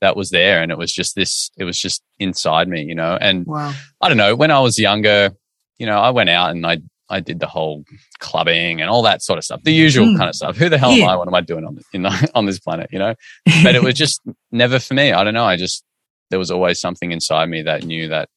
that 0.00 0.16
was 0.16 0.30
there 0.30 0.62
and 0.62 0.70
it 0.72 0.78
was 0.78 0.92
just 0.92 1.14
this 1.14 1.50
it 1.56 1.64
was 1.64 1.78
just 1.78 2.02
inside 2.18 2.68
me 2.68 2.82
you 2.82 2.94
know? 2.94 3.16
And 3.20 3.46
Wow. 3.46 3.72
i 4.00 4.08
don't 4.08 4.16
know 4.18 4.34
when 4.36 4.50
i 4.50 4.60
was 4.60 4.78
younger 4.78 5.30
you 5.78 5.86
know 5.86 5.98
i 5.98 6.10
went 6.10 6.30
out 6.30 6.50
and 6.50 6.66
i 6.66 6.78
i 7.10 7.20
did 7.20 7.40
the 7.40 7.46
whole 7.46 7.84
clubbing 8.18 8.80
and 8.80 8.88
all 8.90 9.02
that 9.02 9.22
sort 9.22 9.38
of 9.38 9.44
stuff 9.44 9.62
the 9.62 9.72
usual 9.72 10.06
Mm. 10.06 10.16
kind 10.18 10.28
of 10.28 10.34
stuff. 10.34 10.56
Who 10.56 10.68
the 10.68 10.78
hell 10.78 10.90
am 10.92 11.08
i? 11.08 11.16
What 11.16 11.28
am 11.28 11.34
i 11.34 11.40
doing 11.40 11.64
on 11.64 11.78
in 11.92 12.02
the, 12.02 12.30
on 12.34 12.46
this 12.46 12.58
planet 12.58 12.88
you 12.92 12.98
know? 12.98 13.14
But 13.62 13.74
it 13.74 13.82
was 13.82 13.94
just 13.94 14.20
never 14.52 14.78
for 14.78 14.94
me. 14.94 15.12
I 15.12 15.22
don't 15.24 15.34
know. 15.34 15.44
I 15.44 15.56
just 15.56 15.84
there 16.30 16.38
was 16.38 16.50
always 16.50 16.80
something 16.80 17.12
inside 17.12 17.48
me 17.48 17.62
that 17.62 17.84
knew 17.84 18.08
that 18.08 18.28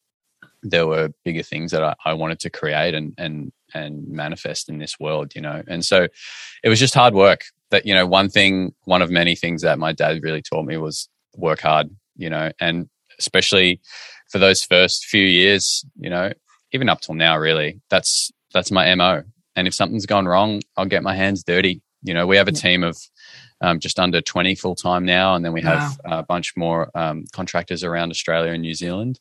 there 0.62 0.86
were 0.86 1.10
bigger 1.24 1.42
things 1.42 1.70
that 1.72 1.82
I, 1.82 1.94
I 2.04 2.12
wanted 2.14 2.40
to 2.40 2.50
create 2.50 2.94
and 2.94 3.14
and 3.16 3.52
and 3.74 4.06
manifest 4.08 4.68
in 4.68 4.78
this 4.78 4.98
world, 4.98 5.34
you 5.34 5.40
know. 5.40 5.62
And 5.66 5.84
so 5.84 6.08
it 6.62 6.68
was 6.68 6.78
just 6.78 6.94
hard 6.94 7.14
work. 7.14 7.44
That 7.70 7.84
you 7.84 7.94
know, 7.94 8.06
one 8.06 8.28
thing, 8.28 8.74
one 8.84 9.02
of 9.02 9.10
many 9.10 9.34
things 9.34 9.62
that 9.62 9.78
my 9.78 9.92
dad 9.92 10.22
really 10.22 10.42
taught 10.42 10.64
me 10.64 10.76
was 10.78 11.08
work 11.36 11.60
hard, 11.60 11.90
you 12.16 12.30
know, 12.30 12.50
and 12.60 12.88
especially 13.18 13.80
for 14.30 14.38
those 14.38 14.62
first 14.62 15.06
few 15.06 15.24
years, 15.24 15.84
you 15.98 16.08
know, 16.10 16.32
even 16.72 16.88
up 16.88 17.00
till 17.00 17.14
now, 17.14 17.36
really, 17.36 17.80
that's 17.90 18.30
that's 18.52 18.70
my 18.70 18.94
mo. 18.94 19.22
And 19.56 19.66
if 19.66 19.74
something's 19.74 20.06
gone 20.06 20.26
wrong, 20.26 20.62
I'll 20.76 20.86
get 20.86 21.02
my 21.02 21.14
hands 21.14 21.42
dirty. 21.42 21.82
You 22.02 22.14
know, 22.14 22.26
we 22.26 22.36
have 22.36 22.48
a 22.48 22.52
team 22.52 22.84
of 22.84 22.96
um, 23.60 23.80
just 23.80 23.98
under 23.98 24.20
20 24.20 24.54
full 24.54 24.76
time 24.76 25.04
now, 25.04 25.34
and 25.34 25.44
then 25.44 25.52
we 25.52 25.62
have 25.62 25.98
a 26.04 26.22
bunch 26.22 26.56
more 26.56 26.90
um, 26.94 27.24
contractors 27.32 27.82
around 27.82 28.10
Australia 28.10 28.52
and 28.52 28.62
New 28.62 28.74
Zealand. 28.74 29.18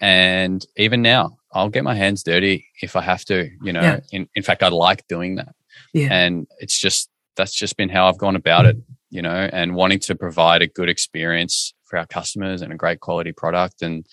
And 0.00 0.64
even 0.76 1.02
now, 1.02 1.38
I'll 1.52 1.70
get 1.70 1.84
my 1.84 1.94
hands 1.94 2.22
dirty 2.22 2.66
if 2.82 2.94
I 2.96 3.00
have 3.02 3.24
to. 3.26 3.48
You 3.62 3.72
know, 3.72 3.80
Yeah. 3.82 4.00
in 4.12 4.28
in 4.34 4.42
fact, 4.42 4.62
I 4.62 4.68
like 4.68 5.06
doing 5.08 5.36
that, 5.36 5.54
Yeah. 5.92 6.08
and 6.12 6.46
it's 6.60 6.78
just 6.78 7.08
that's 7.36 7.54
just 7.54 7.76
been 7.76 7.88
how 7.88 8.08
I've 8.08 8.18
gone 8.18 8.36
about 8.36 8.66
it. 8.66 8.76
You 9.10 9.22
know, 9.22 9.48
and 9.52 9.74
wanting 9.74 10.00
to 10.00 10.14
provide 10.14 10.60
a 10.60 10.66
good 10.66 10.88
experience 10.90 11.72
for 11.84 11.98
our 11.98 12.06
customers 12.06 12.60
and 12.60 12.72
a 12.72 12.76
great 12.76 13.00
quality 13.00 13.32
product, 13.32 13.80
and 13.82 14.04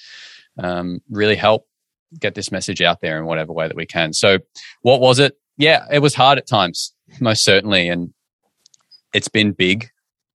um, 0.58 1.02
really 1.10 1.36
help 1.36 1.68
get 2.18 2.34
this 2.34 2.50
message 2.52 2.82
out 2.82 3.02
there 3.02 3.18
in 3.20 3.26
whatever 3.26 3.52
way 3.52 3.68
that 3.68 3.76
we 3.76 3.86
can. 3.86 4.14
So, 4.14 4.40
what 4.84 5.02
was 5.02 5.20
it? 5.20 5.38
Yeah, 5.58 5.86
it 5.92 6.00
was 6.00 6.16
hard 6.16 6.38
at 6.38 6.48
times, 6.48 6.94
most 7.20 7.44
certainly, 7.44 7.90
and 7.90 8.14
it's 9.14 9.28
been 9.28 9.52
big. 9.52 9.90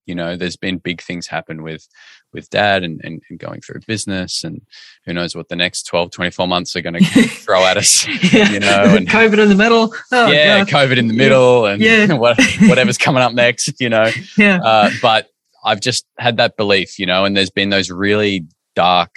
You 0.06 0.14
know, 0.14 0.36
there's 0.36 0.56
been 0.56 0.78
big 0.78 1.00
things 1.00 1.26
happen 1.26 1.62
with 1.62 1.86
with 2.32 2.48
dad 2.50 2.82
and, 2.84 3.00
and, 3.04 3.20
and 3.28 3.38
going 3.38 3.60
through 3.60 3.80
business 3.86 4.44
and 4.44 4.60
who 5.04 5.12
knows 5.12 5.34
what 5.34 5.48
the 5.48 5.56
next 5.56 5.82
12, 5.84 6.10
24 6.10 6.46
months 6.46 6.76
are 6.76 6.80
going 6.80 6.94
to 7.02 7.22
throw 7.28 7.64
at 7.64 7.76
us. 7.76 8.06
yeah. 8.32 8.50
you 8.50 8.60
know, 8.60 8.94
and- 8.96 9.08
COVID 9.08 9.38
in 9.42 9.48
the 9.48 9.54
middle. 9.54 9.92
Oh, 10.12 10.30
yeah, 10.30 10.58
God. 10.64 10.68
COVID 10.68 10.96
in 10.98 11.08
the 11.08 11.14
middle 11.14 11.66
and 11.66 11.82
Yeah. 11.82 12.12
what, 12.14 12.38
whatever's 12.62 12.98
coming 12.98 13.22
up 13.22 13.32
next, 13.32 13.80
you 13.80 13.88
know. 13.88 14.10
Yeah. 14.38 14.60
Uh, 14.62 14.90
but 15.02 15.28
I've 15.64 15.80
just 15.80 16.06
had 16.18 16.36
that 16.36 16.56
belief, 16.56 16.98
you 16.98 17.06
know, 17.06 17.24
and 17.24 17.36
there's 17.36 17.50
been 17.50 17.70
those 17.70 17.90
really 17.90 18.46
dark, 18.76 19.14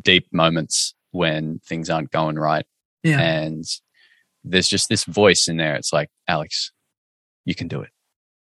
deep 0.00 0.26
moments 0.32 0.94
when 1.10 1.58
things 1.66 1.90
aren't 1.90 2.10
going 2.10 2.36
right. 2.38 2.64
Yeah. 3.02 3.20
And 3.20 3.64
there's 4.44 4.68
just 4.68 4.88
this 4.88 5.04
voice 5.04 5.48
in 5.48 5.56
there. 5.56 5.74
It's 5.74 5.92
like, 5.92 6.08
Alex, 6.28 6.70
you 7.44 7.54
can 7.54 7.66
do 7.68 7.80
it. 7.82 7.90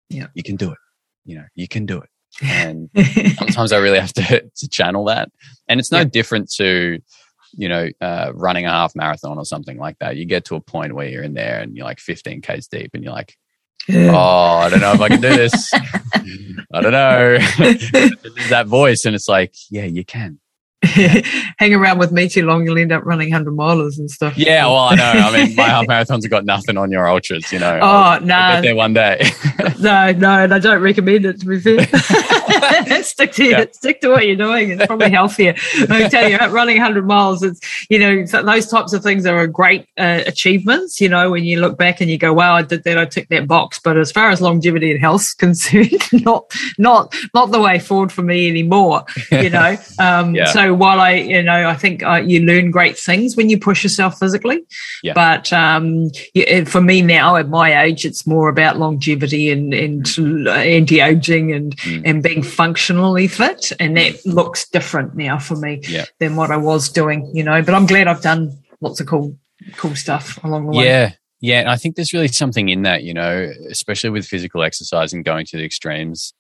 Yeah. 0.09 0.29
You 0.35 0.43
can 0.43 0.57
do 0.57 0.71
it. 0.71 0.79
You 1.25 1.37
know, 1.37 1.45
you 1.55 1.69
can 1.69 1.85
do 1.85 1.99
it. 1.99 2.09
And 2.43 2.91
sometimes 3.39 3.73
I 3.73 3.79
really 3.79 3.99
have 4.01 4.13
to, 4.15 4.43
to 4.57 4.69
channel 4.69 5.05
that. 5.07 5.31
And 5.69 5.81
it's 5.81 5.91
no 5.93 5.99
Yeah. 5.99 6.05
different 6.05 6.51
to, 6.59 6.99
you 7.57 7.69
know, 7.69 7.89
uh, 8.01 8.33
running 8.35 8.67
a 8.67 8.71
half 8.71 8.95
marathon 8.95 9.39
or 9.39 9.45
something 9.45 9.79
like 9.79 9.99
that. 9.99 10.17
You 10.17 10.25
get 10.25 10.45
to 10.47 10.55
a 10.57 10.61
point 10.61 10.95
where 10.95 11.09
you're 11.09 11.23
in 11.25 11.35
there 11.35 11.61
and 11.61 11.77
you're 11.77 11.87
like 11.87 11.99
15 11.99 12.41
Ks 12.43 12.67
deep 12.69 12.91
and 12.95 13.03
you're 13.03 13.13
like, 13.13 13.37
Yeah. 13.89 14.13
oh, 14.15 14.59
I 14.59 14.69
don't 14.69 14.81
know 14.81 14.93
if 14.93 15.01
I 15.01 15.09
can 15.09 15.21
do 15.21 15.31
this. 15.31 15.71
I 16.73 16.81
don't 16.83 16.93
know. 16.93 17.39
There's 17.59 18.51
that 18.51 18.67
voice, 18.67 19.05
and 19.07 19.15
it's 19.15 19.29
like, 19.29 19.55
yeah, 19.71 19.85
you 19.85 20.05
can. 20.05 20.39
Hang 21.59 21.75
around 21.75 21.99
with 21.99 22.13
me 22.13 22.29
too 22.29 22.47
long, 22.47 22.65
you'll 22.65 22.79
end 22.79 22.93
up 22.93 23.05
running 23.05 23.31
100 23.31 23.53
milers 23.53 23.99
and 23.99 24.09
stuff. 24.09 24.39
Yeah, 24.39 24.67
well, 24.67 24.77
I 24.77 24.95
know. 24.95 25.03
I 25.03 25.45
mean, 25.45 25.57
my 25.57 25.63
half 25.69 25.87
marathons 25.87 26.23
have 26.23 26.31
got 26.31 26.45
nothing 26.45 26.77
on 26.77 26.93
your 26.93 27.09
ultras, 27.09 27.51
you 27.53 27.59
know. 27.59 27.81
Oh, 27.83 27.87
I'll 27.87 28.21
no. 28.21 28.27
get 28.27 28.61
there 28.63 28.77
one 28.77 28.95
day. 28.95 29.29
no, 29.81 30.13
no, 30.13 30.45
and 30.45 30.55
I 30.55 30.59
don't 30.61 30.81
recommend 30.81 31.25
it 31.25 31.41
to 31.41 31.47
be 31.47 31.59
fair. 31.59 31.79
stick 33.03 33.33
to 33.33 33.45
Yeah. 33.45 33.65
stick 33.73 34.01
to 34.03 34.09
what 34.09 34.27
you're 34.27 34.37
doing. 34.37 34.71
It's 34.71 34.87
probably 34.87 35.11
healthier. 35.11 35.55
I 35.91 36.09
tell 36.09 36.29
you, 36.29 36.37
running 36.39 36.77
100 36.79 37.07
miles, 37.07 37.43
it's 37.43 37.61
you 37.89 37.99
know 37.99 38.25
those 38.27 38.69
types 38.69 38.93
of 38.93 39.03
things 39.03 39.27
are 39.27 39.47
great 39.47 39.87
uh, 39.99 40.23
achievements. 40.27 41.01
You 41.01 41.09
know, 41.09 41.31
when 41.31 41.45
you 41.45 41.61
look 41.61 41.79
back 41.79 42.01
and 42.01 42.11
you 42.11 42.19
go, 42.19 42.33
"Wow, 42.33 42.55
I 42.55 42.63
did 42.63 42.85
that. 42.85 42.99
I 42.99 43.05
ticked 43.07 43.31
that 43.31 43.47
box." 43.47 43.79
But 43.83 43.97
as 43.97 44.11
far 44.13 44.31
as 44.31 44.41
longevity 44.41 44.91
and 44.91 45.01
health's 45.01 45.35
concerned, 45.45 46.03
not 46.13 46.51
not 46.79 47.15
not 47.35 47.51
the 47.51 47.61
way 47.61 47.79
forward 47.79 48.13
for 48.13 48.23
me 48.23 48.49
anymore. 48.49 49.05
You 49.31 49.51
know, 49.51 49.77
um, 49.99 50.35
Yeah. 50.35 50.47
so 50.47 50.75
while 50.75 51.01
I 51.01 51.13
you 51.15 51.43
know 51.43 51.69
I 51.69 51.75
think 51.75 52.03
uh, 52.03 52.23
you 52.25 52.41
learn 52.41 52.71
great 52.71 52.99
things 52.99 53.37
when 53.37 53.49
you 53.51 53.59
push 53.59 53.83
yourself 53.83 54.19
physically, 54.19 54.61
Yeah. 55.03 55.13
but 55.15 55.53
um, 55.53 56.11
for 56.67 56.81
me 56.81 57.03
now 57.03 57.37
at 57.37 57.49
my 57.49 57.83
age, 57.83 58.05
it's 58.05 58.27
more 58.27 58.49
about 58.49 58.79
longevity 58.79 59.51
and, 59.51 59.73
and 59.75 60.07
anti-aging 60.49 61.53
and, 61.53 61.69
Mm. 61.79 62.03
and 62.05 62.23
being 62.23 62.43
functionally 62.89 63.29
fit. 63.29 63.73
And 63.79 63.97
that 63.97 64.15
mm. 64.15 64.35
looks 64.35 64.69
different 64.69 65.15
now 65.15 65.39
for 65.39 65.57
me 65.57 65.81
Yeah. 65.83 66.07
than 66.19 66.37
what 66.37 66.51
I 66.51 66.57
was 66.57 66.89
doing, 66.89 67.31
you 67.35 67.45
know, 67.45 67.63
but 67.63 67.75
I'm 67.75 67.87
glad 67.87 68.09
I've 68.09 68.23
done 68.23 68.59
lots 68.81 69.01
of 69.01 69.07
cool, 69.07 69.37
cool 69.77 69.95
stuff 69.95 70.43
along 70.45 70.67
the 70.67 70.79
way. 70.79 70.85
Yeah. 70.85 71.13
Yeah. 71.41 71.61
And 71.61 71.69
I 71.69 71.77
think 71.77 71.97
there's 71.97 72.13
really 72.13 72.29
something 72.29 72.69
in 72.69 72.83
that, 72.83 73.05
you 73.05 73.15
know, 73.15 73.53
especially 73.71 74.11
with 74.11 74.27
physical 74.27 74.63
exercise 74.63 75.13
and 75.13 75.25
going 75.25 75.47
to 75.47 75.57
the 75.57 75.65
extremes. 75.65 76.33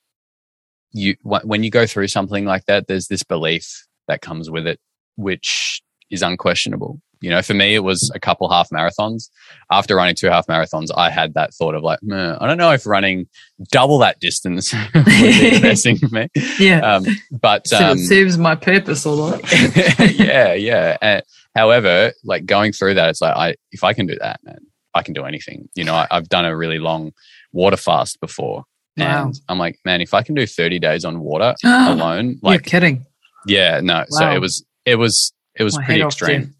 You, 0.92 1.16
when 1.22 1.62
you 1.62 1.70
go 1.70 1.86
through 1.86 2.08
something 2.08 2.46
like 2.46 2.64
that, 2.64 2.86
there's 2.88 3.08
this 3.08 3.22
belief 3.22 3.86
that 4.08 4.22
comes 4.22 4.50
with 4.50 4.66
it, 4.66 4.80
which 5.16 5.82
is 6.10 6.22
unquestionable. 6.22 7.00
You 7.20 7.30
know, 7.30 7.42
for 7.42 7.54
me, 7.54 7.74
it 7.74 7.80
was 7.80 8.10
a 8.14 8.20
couple 8.20 8.48
half 8.48 8.70
marathons. 8.70 9.28
After 9.70 9.96
running 9.96 10.14
two 10.14 10.28
half 10.28 10.46
marathons, 10.46 10.88
I 10.96 11.10
had 11.10 11.34
that 11.34 11.52
thought 11.54 11.74
of 11.74 11.82
like, 11.82 11.98
I 12.10 12.46
don't 12.46 12.58
know 12.58 12.72
if 12.72 12.86
running 12.86 13.26
double 13.70 13.98
that 13.98 14.20
distance 14.20 14.72
would 14.94 15.04
be 15.04 15.50
the 15.50 15.60
best 15.62 15.82
thing 15.82 15.98
for 15.98 16.08
me. 16.08 16.28
Yeah. 16.58 16.80
Um, 16.80 17.06
but 17.30 17.66
So 17.66 17.76
um, 17.78 17.98
it 17.98 18.06
serves 18.06 18.38
my 18.38 18.54
purpose 18.54 19.04
all 19.06 19.30
right. 19.32 19.42
yeah, 20.18 20.52
yeah. 20.54 20.96
Uh, 21.02 21.20
however, 21.56 22.12
like 22.24 22.46
going 22.46 22.72
through 22.72 22.94
that, 22.94 23.08
it's 23.08 23.20
like 23.20 23.36
I 23.36 23.54
if 23.72 23.82
I 23.84 23.92
can 23.92 24.06
do 24.06 24.16
that, 24.20 24.40
man, 24.44 24.58
I 24.94 25.02
can 25.02 25.14
do 25.14 25.24
anything. 25.24 25.68
You 25.74 25.84
know, 25.84 25.94
I, 25.94 26.06
I've 26.10 26.28
done 26.28 26.44
a 26.44 26.56
really 26.56 26.78
long 26.78 27.12
water 27.52 27.76
fast 27.76 28.20
before, 28.20 28.64
Wow. 28.96 29.26
and 29.26 29.40
I'm 29.48 29.58
like, 29.58 29.78
man, 29.84 30.00
if 30.00 30.14
I 30.14 30.22
can 30.22 30.34
do 30.34 30.46
30 30.46 30.78
days 30.78 31.04
on 31.04 31.20
water 31.20 31.54
alone, 31.64 32.38
like, 32.42 32.60
You're 32.60 32.70
kidding. 32.80 33.06
yeah, 33.46 33.80
no. 33.82 34.04
So 34.08 34.30
it 34.30 34.40
was, 34.40 34.64
it 34.84 34.96
was, 34.96 35.32
it 35.54 35.62
was 35.64 35.76
My 35.78 35.84
pretty 35.84 36.02
extreme, 36.02 36.54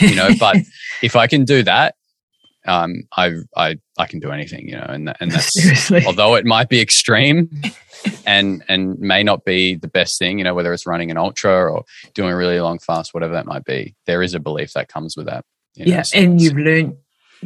you 0.00 0.14
know. 0.14 0.30
But 0.38 0.56
if 1.02 1.16
I 1.16 1.26
can 1.26 1.44
do 1.44 1.62
that, 1.64 1.94
um, 2.66 3.04
I, 3.16 3.32
I, 3.56 3.78
I 3.98 4.06
can 4.06 4.20
do 4.20 4.30
anything, 4.30 4.68
you 4.68 4.76
know, 4.76 4.86
and 4.88 5.14
and 5.20 5.30
that's 5.32 5.52
Seriously. 5.60 6.04
although 6.06 6.34
it 6.34 6.44
might 6.44 6.68
be 6.68 6.80
extreme 6.80 7.50
and 8.26 8.62
and 8.68 8.98
may 8.98 9.22
not 9.22 9.44
be 9.44 9.74
the 9.74 9.88
best 9.88 10.18
thing 10.18 10.38
you 10.38 10.44
know 10.44 10.54
whether 10.54 10.72
it's 10.72 10.86
running 10.86 11.10
an 11.10 11.18
ultra 11.18 11.70
or 11.70 11.84
doing 12.14 12.30
a 12.32 12.36
really 12.36 12.58
long 12.58 12.78
fast 12.78 13.12
whatever 13.12 13.34
that 13.34 13.44
might 13.44 13.62
be 13.66 13.94
there 14.06 14.22
is 14.22 14.32
a 14.32 14.40
belief 14.40 14.72
that 14.72 14.88
comes 14.88 15.18
with 15.18 15.26
that 15.26 15.44
you 15.74 15.84
know, 15.84 15.92
yeah, 15.96 16.00
so 16.02 16.18
and 16.18 16.40
you've 16.40 16.56
learned 16.56 16.96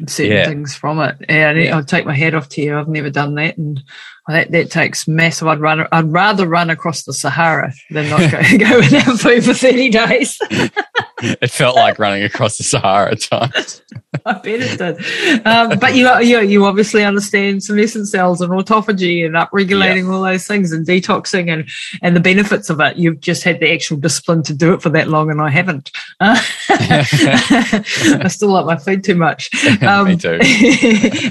certain 0.07 0.33
Yeah. 0.33 0.47
things 0.47 0.75
from 0.75 1.01
it. 1.01 1.17
And 1.29 1.61
Yeah. 1.61 1.77
I'll 1.77 1.85
take 1.85 2.07
my 2.07 2.15
hat 2.15 2.35
off 2.35 2.49
to 2.51 2.61
you. 2.63 2.77
I've 2.79 2.89
never 2.89 3.11
done 3.11 3.35
that, 3.37 3.57
and 3.59 3.81
that 4.29 4.51
that 4.53 4.71
takes 4.71 5.07
massive. 5.07 5.47
I'd 5.49 5.61
run. 5.61 5.87
I'd 5.93 6.13
rather 6.13 6.47
run 6.49 6.71
across 6.71 7.03
the 7.05 7.13
Sahara 7.13 7.73
than 7.91 8.09
not 8.11 8.31
go, 8.31 8.41
go 8.59 8.79
without 8.79 9.21
food 9.21 9.45
for 9.45 9.55
thirty 9.55 9.91
days. 9.91 10.39
it 11.43 11.51
felt 11.51 11.77
like 11.77 11.99
running 11.99 12.23
across 12.23 12.59
the 12.59 12.65
Sahara 12.65 13.13
at 13.13 13.21
times. 13.21 13.83
I 14.27 14.33
bet 14.35 14.61
it 14.61 14.79
did. 14.79 15.47
Um, 15.47 15.79
but 15.79 15.95
you, 15.95 16.09
you, 16.21 16.41
you 16.41 16.65
obviously 16.65 17.05
understand 17.05 17.63
senescent 17.63 18.09
cells 18.09 18.41
and 18.41 18.51
autophagy 18.53 19.27
and 19.27 19.35
upregulating 19.35 20.11
all 20.13 20.23
those 20.23 20.47
things 20.47 20.73
and 20.73 20.87
detoxing 20.87 21.53
and, 21.53 21.69
and 22.01 22.15
the 22.15 22.21
benefits 22.21 22.71
of 22.71 22.81
it. 22.81 22.97
You've 22.97 23.21
just 23.21 23.43
had 23.43 23.61
the 23.61 23.73
actual 23.73 23.97
discipline 23.97 24.43
to 24.45 24.55
do 24.55 24.73
it 24.73 24.83
for 24.83 24.89
that 24.91 25.09
long, 25.09 25.31
and 25.31 25.41
I 25.41 25.51
haven't. 25.51 25.91
Uh, 26.21 26.41
I 26.71 28.29
still 28.29 28.51
like 28.51 28.67
my 28.67 28.77
food 28.77 29.05
too 29.05 29.17
much. 29.17 29.51
Um, 29.83 30.09
Me 30.09 30.17
too. 30.17 30.39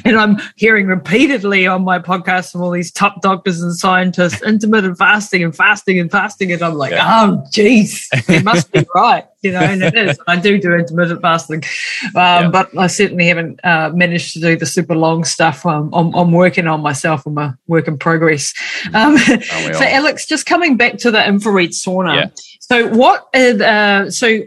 and 0.05 0.17
I'm 0.17 0.37
hearing 0.55 0.87
repeatedly 0.87 1.65
on 1.65 1.83
my 1.83 1.99
podcast 1.99 2.51
from 2.51 2.61
all 2.61 2.71
these 2.71 2.91
top 2.91 3.21
doctors 3.21 3.61
and 3.61 3.73
scientists 3.75 4.41
intermittent 4.43 4.97
fasting 4.97 5.43
and 5.43 5.55
fasting 5.55 5.99
and 5.99 6.11
fasting. 6.11 6.51
And 6.51 6.61
I'm 6.61 6.75
like, 6.75 6.91
Yeah. 6.91 7.07
oh, 7.23 7.45
geez, 7.51 8.09
it 8.27 8.43
must 8.43 8.71
be 8.71 8.85
right. 8.93 9.25
You 9.43 9.51
know, 9.51 9.59
and 9.59 9.83
it 9.83 9.95
is. 9.95 10.17
I 10.25 10.37
do 10.37 10.57
do 10.57 10.73
intermittent 10.73 11.21
fasting, 11.21 11.63
um, 12.05 12.11
Yeah. 12.15 12.49
but 12.49 12.77
I 12.77 12.87
certainly 12.87 13.27
haven't 13.27 13.59
uh, 13.63 13.91
managed 13.93 14.33
to 14.33 14.39
do 14.39 14.55
the 14.55 14.65
super 14.65 14.95
long 14.95 15.25
stuff. 15.25 15.65
Um, 15.65 15.89
I'm, 15.93 16.13
I'm 16.15 16.31
working 16.31 16.65
on 16.67 16.81
myself. 16.81 17.25
I'm 17.25 17.37
a 17.37 17.57
work 17.67 17.87
in 17.89 17.97
progress. 17.97 18.53
Um, 18.93 19.17
so, 19.17 19.35
all? 19.75 19.83
Alex, 19.83 20.25
just 20.25 20.45
coming 20.45 20.77
back 20.77 20.97
to 20.99 21.11
the 21.11 21.27
infrared 21.27 21.71
sauna. 21.71 22.15
Yeah. 22.15 22.29
So, 22.61 22.87
what? 22.87 23.27
is, 23.33 23.59
Uh, 23.61 24.09
so, 24.09 24.39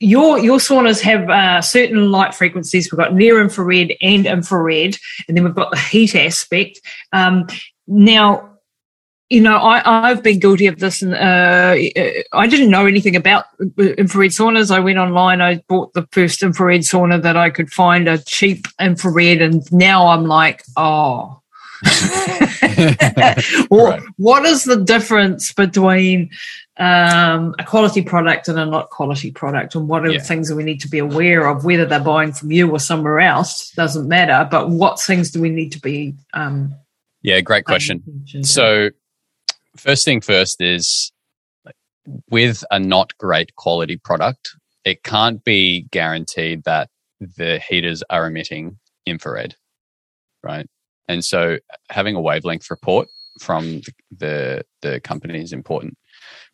your 0.00 0.38
your 0.38 0.58
saunas 0.58 1.02
have 1.02 1.28
uh, 1.28 1.60
certain 1.60 2.10
light 2.10 2.34
frequencies. 2.34 2.90
We've 2.90 2.98
got 2.98 3.14
near 3.14 3.40
infrared 3.40 3.92
and 4.00 4.24
infrared, 4.26 4.96
and 5.28 5.36
then 5.36 5.44
we've 5.44 5.54
got 5.54 5.70
the 5.70 5.78
heat 5.78 6.14
aspect. 6.16 6.80
Um, 7.12 7.46
now, 7.86 8.51
you 9.32 9.40
know, 9.40 9.56
I, 9.56 10.10
I've 10.10 10.22
been 10.22 10.38
guilty 10.38 10.66
of 10.66 10.78
this, 10.78 11.00
and 11.00 11.14
uh, 11.14 11.74
I 12.32 12.46
didn't 12.46 12.68
know 12.70 12.84
anything 12.84 13.16
about 13.16 13.46
infrared 13.78 14.32
saunas. 14.32 14.70
I 14.70 14.78
went 14.78 14.98
online, 14.98 15.40
I 15.40 15.56
bought 15.68 15.94
the 15.94 16.06
first 16.12 16.42
infrared 16.42 16.82
sauna 16.82 17.22
that 17.22 17.36
I 17.36 17.48
could 17.48 17.72
find, 17.72 18.08
a 18.08 18.18
cheap 18.18 18.66
infrared, 18.78 19.40
and 19.40 19.62
now 19.72 20.06
I'm 20.08 20.26
like, 20.26 20.62
oh. 20.76 21.40
Right. 23.70 24.02
What 24.18 24.44
is 24.44 24.64
the 24.64 24.82
difference 24.84 25.52
between 25.52 26.30
um, 26.76 27.54
a 27.58 27.64
quality 27.64 28.02
product 28.02 28.48
and 28.48 28.58
a 28.58 28.66
not 28.66 28.90
quality 28.90 29.30
product, 29.30 29.74
and 29.74 29.88
what 29.88 30.04
are 30.04 30.10
Yeah. 30.10 30.18
the 30.18 30.24
things 30.24 30.48
that 30.48 30.56
we 30.56 30.62
need 30.64 30.80
to 30.82 30.88
be 30.88 30.98
aware 30.98 31.48
of? 31.48 31.64
Whether 31.64 31.86
they're 31.86 32.00
buying 32.00 32.32
from 32.32 32.52
you 32.52 32.70
or 32.70 32.78
somewhere 32.78 33.20
else 33.20 33.70
doesn't 33.70 34.06
matter, 34.08 34.46
but 34.50 34.68
what 34.68 35.00
things 35.00 35.30
do 35.30 35.40
we 35.40 35.48
need 35.48 35.72
to 35.72 35.80
be? 35.80 36.14
Um, 36.34 36.74
Yeah, 37.22 37.40
great 37.40 37.64
question. 37.64 38.02
So, 38.42 38.90
first 39.76 40.04
thing 40.04 40.20
first 40.20 40.60
is 40.60 41.12
with 42.30 42.64
a 42.70 42.78
not 42.78 43.16
great 43.18 43.54
quality 43.56 43.96
product, 43.96 44.50
it 44.84 45.02
can't 45.02 45.42
be 45.44 45.86
guaranteed 45.90 46.64
that 46.64 46.88
the 47.20 47.58
heaters 47.60 48.02
are 48.10 48.26
emitting 48.26 48.78
infrared, 49.06 49.54
right? 50.42 50.66
And 51.08 51.24
so, 51.24 51.58
having 51.90 52.14
a 52.16 52.20
wavelength 52.20 52.70
report 52.70 53.08
from 53.40 53.80
the 53.80 53.92
the, 54.18 54.62
the 54.82 55.00
company 55.00 55.40
is 55.40 55.52
important, 55.52 55.96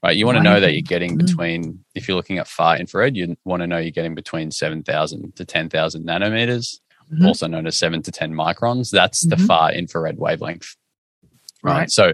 right? 0.02 0.16
You 0.16 0.26
want 0.26 0.36
to 0.38 0.42
know 0.44 0.60
that 0.60 0.72
you're 0.72 0.82
getting 0.82 1.16
Mm. 1.16 1.26
between, 1.26 1.84
if 1.94 2.06
you're 2.06 2.16
looking 2.16 2.38
at 2.38 2.46
far 2.48 2.76
infrared, 2.76 3.16
you 3.16 3.36
want 3.44 3.60
to 3.62 3.66
know 3.66 3.78
you're 3.78 3.90
getting 3.90 4.14
between 4.14 4.50
seven 4.50 4.82
thousand 4.82 5.34
to 5.36 5.44
ten 5.44 5.68
thousand 5.70 6.06
nanometers, 6.06 6.78
Mhm. 7.12 7.26
also 7.26 7.46
known 7.46 7.66
as 7.66 7.76
seven 7.78 8.02
to 8.02 8.12
ten 8.12 8.32
microns. 8.32 8.90
That's 8.90 9.26
the 9.26 9.36
Mhm. 9.36 9.46
far 9.46 9.72
infrared 9.72 10.18
wavelength 10.18 10.76
right? 11.64 11.78
Right. 11.80 11.90
So 11.90 12.12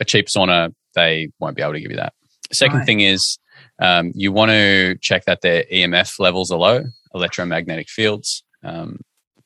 a 0.00 0.04
cheap 0.04 0.26
sauna, 0.26 0.72
they 0.94 1.28
won't 1.38 1.56
be 1.56 1.62
able 1.62 1.72
to 1.74 1.80
give 1.80 1.90
you 1.90 1.96
that. 1.96 2.12
Second 2.52 2.78
Right. 2.78 2.86
thing 2.86 3.00
is 3.00 3.38
um, 3.80 4.12
you 4.14 4.32
want 4.32 4.50
to 4.50 4.96
check 5.00 5.24
that 5.26 5.40
their 5.42 5.64
EMF 5.72 6.18
levels 6.18 6.50
are 6.50 6.58
low, 6.58 6.84
electromagnetic 7.14 7.88
fields. 7.88 8.42
Um, 8.62 9.00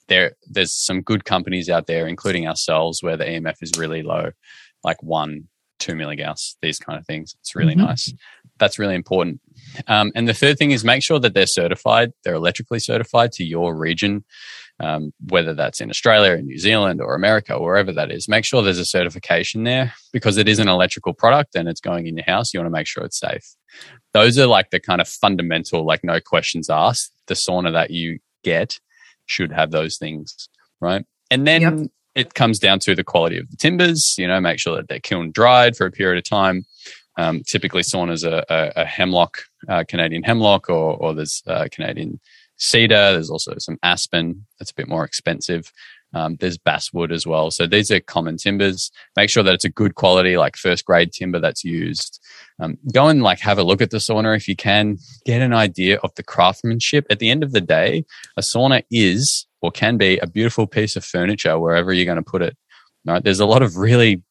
there, 0.09 0.32
there's 0.48 0.74
some 0.74 1.03
good 1.03 1.24
companies 1.24 1.68
out 1.68 1.86
there, 1.86 2.07
including 2.07 2.46
ourselves, 2.46 3.03
where 3.03 3.16
the 3.16 3.24
EMF 3.24 3.57
is 3.62 3.72
really 3.78 4.03
low, 4.03 4.30
like 4.84 5.03
one, 5.03 5.48
two 5.78 5.92
milligauss, 5.94 6.57
these 6.62 6.78
kind 6.78 6.98
of 6.98 7.07
things. 7.07 7.34
It's 7.40 7.55
really 7.55 7.74
Mhm. 7.74 7.86
nice. 7.86 8.12
That's 8.59 8.78
really 8.78 8.94
important. 8.94 9.40
Um, 9.86 10.12
and 10.14 10.28
the 10.28 10.34
third 10.34 10.59
thing 10.59 10.72
is 10.72 10.84
make 10.84 11.03
sure 11.03 11.18
that 11.20 11.32
they're 11.32 11.46
certified, 11.46 12.12
they're 12.24 12.34
electrically 12.34 12.80
certified 12.80 13.32
to 13.32 13.44
your 13.44 13.74
region 13.74 14.24
um, 14.81 15.12
whether 15.28 15.55
that's 15.55 15.81
in 15.81 15.91
Australia, 15.91 16.33
in 16.33 16.47
New 16.47 16.59
Zealand, 16.59 17.01
or 17.01 17.14
America, 17.14 17.55
or 17.55 17.66
wherever 17.66 17.93
that 17.93 18.11
is. 18.11 18.28
Make 18.28 18.45
sure 18.45 18.62
there's 18.62 18.78
a 18.78 18.85
certification 18.85 19.64
there 19.64 19.93
because 20.12 20.39
it 20.39 20.49
is 20.49 20.59
an 20.59 20.68
electrical 20.68 21.12
product 21.12 21.55
and 21.55 21.68
it's 21.68 21.81
going 21.81 22.07
in 22.07 22.16
your 22.16 22.24
house. 22.26 22.53
You 22.53 22.61
want 22.61 22.66
to 22.66 22.78
make 22.78 22.87
sure 22.87 23.05
it's 23.05 23.18
safe. 23.18 23.45
Those 24.14 24.39
are 24.39 24.47
like 24.47 24.70
the 24.70 24.81
kind 24.81 25.01
of 25.01 25.09
fundamental, 25.09 25.85
like 25.85 26.03
no 26.03 26.18
questions 26.20 26.70
asked. 26.70 27.12
The 27.26 27.35
sauna 27.35 27.72
that 27.72 27.91
you 27.91 28.18
get 28.43 28.81
should 29.26 29.53
have 29.53 29.70
those 29.70 29.99
things, 29.99 30.49
right? 30.81 31.05
And 31.31 31.47
then 31.47 31.61
Yep. 31.61 31.91
it 32.14 32.35
comes 32.35 32.59
down 32.59 32.78
to 32.81 32.95
the 32.95 33.05
quality 33.05 33.39
of 33.39 33.51
the 33.51 33.57
timbers. 33.57 34.14
You 34.18 34.26
know, 34.26 34.41
make 34.41 34.59
sure 34.59 34.76
that 34.76 34.89
they're 34.89 34.99
kiln 34.99 35.31
dried 35.31 35.76
for 35.76 35.87
a 35.87 35.93
period 35.93 36.18
of 36.18 36.28
time. 36.28 36.64
Um, 37.18 37.43
typically, 37.47 37.83
saunas 37.83 38.24
are 38.24 38.45
a, 38.49 38.72
a 38.83 38.85
hemlock, 38.87 39.43
uh, 39.68 39.85
Canadian 39.87 40.22
hemlock, 40.22 40.70
or, 40.70 40.97
or 40.97 41.12
there's 41.14 41.43
uh, 41.47 41.68
Canadian 41.70 42.18
cedar. 42.61 43.12
There's 43.12 43.30
also 43.30 43.54
some 43.58 43.78
aspen 43.82 44.46
that's 44.58 44.70
a 44.70 44.74
bit 44.74 44.88
more 44.88 45.04
expensive. 45.04 45.72
Um, 46.12 46.36
there's 46.40 46.58
basswood 46.58 47.12
as 47.12 47.26
well. 47.26 47.50
So 47.50 47.66
these 47.66 47.90
are 47.90 48.00
common 48.00 48.36
timbers. 48.36 48.90
Make 49.16 49.30
sure 49.30 49.42
that 49.42 49.54
it's 49.54 49.64
a 49.64 49.70
good 49.70 49.94
quality, 49.94 50.36
like 50.36 50.56
first 50.56 50.84
grade 50.84 51.12
timber 51.12 51.38
that's 51.38 51.64
used. 51.64 52.20
Um, 52.58 52.78
go 52.92 53.08
and 53.08 53.22
like 53.22 53.38
have 53.40 53.58
a 53.58 53.62
look 53.62 53.80
at 53.80 53.90
the 53.90 53.98
sauna 53.98 54.36
if 54.36 54.48
you 54.48 54.56
can. 54.56 54.98
Get 55.24 55.40
an 55.40 55.54
idea 55.54 55.98
of 55.98 56.14
the 56.16 56.22
craftsmanship. 56.22 57.06
At 57.11 57.20
the 57.20 57.30
end 57.30 57.42
of 57.42 57.52
the 57.52 57.61
day, 57.61 58.04
a 58.36 58.40
sauna 58.40 58.82
is 58.90 59.46
or 59.62 59.70
can 59.70 59.98
be 59.98 60.18
a 60.18 60.26
beautiful 60.26 60.66
piece 60.66 60.96
of 60.96 61.04
furniture 61.04 61.58
wherever 61.58 61.92
you're 61.92 62.06
going 62.06 62.16
to 62.16 62.22
put 62.22 62.42
it. 62.42 62.56
Right? 63.06 63.22
There's 63.22 63.40
a 63.40 63.46
lot 63.46 63.62
of 63.62 63.76
really 63.76 64.22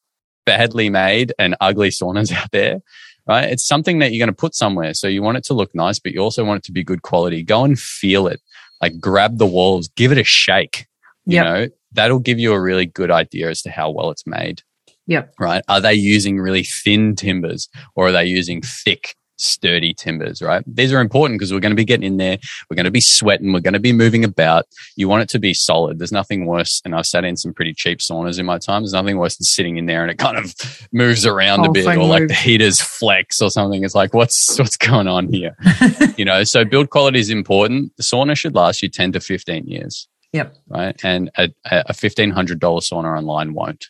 badly 0.46 0.90
made 0.90 1.34
and 1.40 1.56
ugly 1.62 1.90
saunas 1.90 2.32
out 2.36 2.52
there 2.52 2.82
right? 3.30 3.46
It's 3.50 3.66
something 3.66 4.00
that 4.00 4.12
you're 4.12 4.26
going 4.26 4.34
to 4.36 4.42
put 4.42 4.56
somewhere. 4.56 4.94
So 4.96 5.08
you 5.08 5.22
want 5.22 5.38
it 5.38 5.44
to 5.46 5.54
look 5.54 5.74
nice, 5.76 6.00
but 6.00 6.12
you 6.12 6.20
also 6.20 6.44
want 6.44 6.58
it 6.58 6.64
to 6.66 6.72
be 6.72 6.84
good 6.84 7.04
quality. 7.04 7.44
Go 7.44 7.64
and 7.64 7.80
feel 7.80 8.28
it. 8.28 8.42
Like 8.82 9.00
grab 9.00 9.38
the 9.38 9.46
walls, 9.46 9.88
give 9.96 10.12
it 10.12 10.18
a 10.18 10.24
shake. 10.24 10.88
You 11.26 11.36
Yep. 11.36 11.46
know, 11.46 11.68
that'll 11.92 12.20
give 12.20 12.40
you 12.40 12.54
a 12.54 12.60
really 12.60 12.88
good 12.88 13.12
idea 13.12 13.50
as 13.50 13.62
to 13.62 13.70
how 13.70 13.92
well 13.92 14.10
it's 14.10 14.26
made. 14.26 14.64
Yep. 15.06 15.36
Right. 15.40 15.64
Are 15.68 15.80
they 15.80 15.94
using 15.94 16.40
really 16.40 16.64
thin 16.64 17.16
timbers 17.16 17.70
or 17.96 18.08
are 18.08 18.12
they 18.12 18.26
using 18.26 18.62
thick, 18.62 19.16
sturdy 19.40 19.94
timbers? 19.94 20.42
Right. 20.42 20.64
These 20.68 20.94
are 20.94 21.00
important 21.00 21.40
because 21.40 21.52
we're 21.52 21.60
going 21.60 21.72
to 21.72 21.76
be 21.76 21.86
getting 21.86 22.06
in 22.06 22.18
there. 22.18 22.38
We're 22.70 22.76
going 22.76 22.86
to 22.86 22.92
be 22.92 23.02
sweating. 23.02 23.54
We're 23.54 23.60
going 23.60 23.74
to 23.74 23.80
be 23.80 23.94
moving 23.94 24.24
about. 24.24 24.66
You 24.96 25.08
want 25.08 25.24
it 25.24 25.30
to 25.30 25.40
be 25.40 25.54
solid. 25.54 26.00
There's 26.00 26.12
nothing 26.12 26.46
worse. 26.46 26.82
And 26.86 26.96
I've 26.96 27.06
sat 27.06 27.24
in 27.24 27.38
some 27.38 27.54
pretty 27.54 27.74
cheap 27.74 28.00
saunas 28.00 28.40
in 28.40 28.46
my 28.46 28.58
time. 28.58 28.84
There's 28.84 28.94
nothing 28.94 29.18
worse 29.18 29.38
than 29.38 29.46
sitting 29.46 29.78
in 29.78 29.86
there 29.86 30.02
and 30.02 30.12
it 30.12 30.18
kind 30.18 30.38
of 30.38 30.54
moves 30.92 31.26
around 31.26 31.66
a 31.66 31.72
bit 31.72 31.88
or 31.88 32.06
like 32.06 32.28
the 32.28 32.34
heaters 32.34 32.82
flex 32.82 33.42
or 33.42 33.50
something. 33.50 33.84
It's 33.84 33.96
like, 33.96 34.14
what's, 34.14 34.58
what's 34.60 34.78
going 34.78 35.08
on 35.08 35.32
here? 35.32 35.56
you 36.18 36.26
know, 36.26 36.44
so 36.44 36.66
build 36.66 36.90
quality 36.90 37.20
is 37.20 37.30
important. 37.30 37.96
The 37.98 38.04
sauna 38.04 38.38
should 38.38 38.56
last 38.56 38.82
you 38.82 38.90
10 38.90 39.14
to 39.14 39.20
15 39.20 39.68
years. 39.68 40.08
Yep. 40.34 40.56
Right. 40.68 41.00
And 41.04 41.32
a, 41.38 41.50
a 41.66 41.94
$1,500 41.94 42.34
sauna 42.60 43.18
online 43.18 43.54
won't 43.54 43.88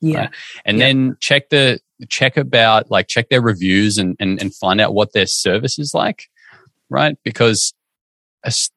Yeah. 0.00 0.18
Right. 0.20 0.30
and 0.64 0.78
Yeah. 0.78 0.86
then 0.86 1.16
check 1.20 1.48
the 1.50 1.80
check 2.08 2.36
about 2.36 2.90
like 2.90 3.08
check 3.08 3.28
their 3.28 3.40
reviews 3.42 3.98
and, 3.98 4.16
and 4.20 4.40
and 4.40 4.54
find 4.54 4.80
out 4.80 4.94
what 4.94 5.12
their 5.12 5.26
service 5.26 5.78
is 5.78 5.92
like 5.94 6.24
right? 6.90 7.18
Because 7.22 7.74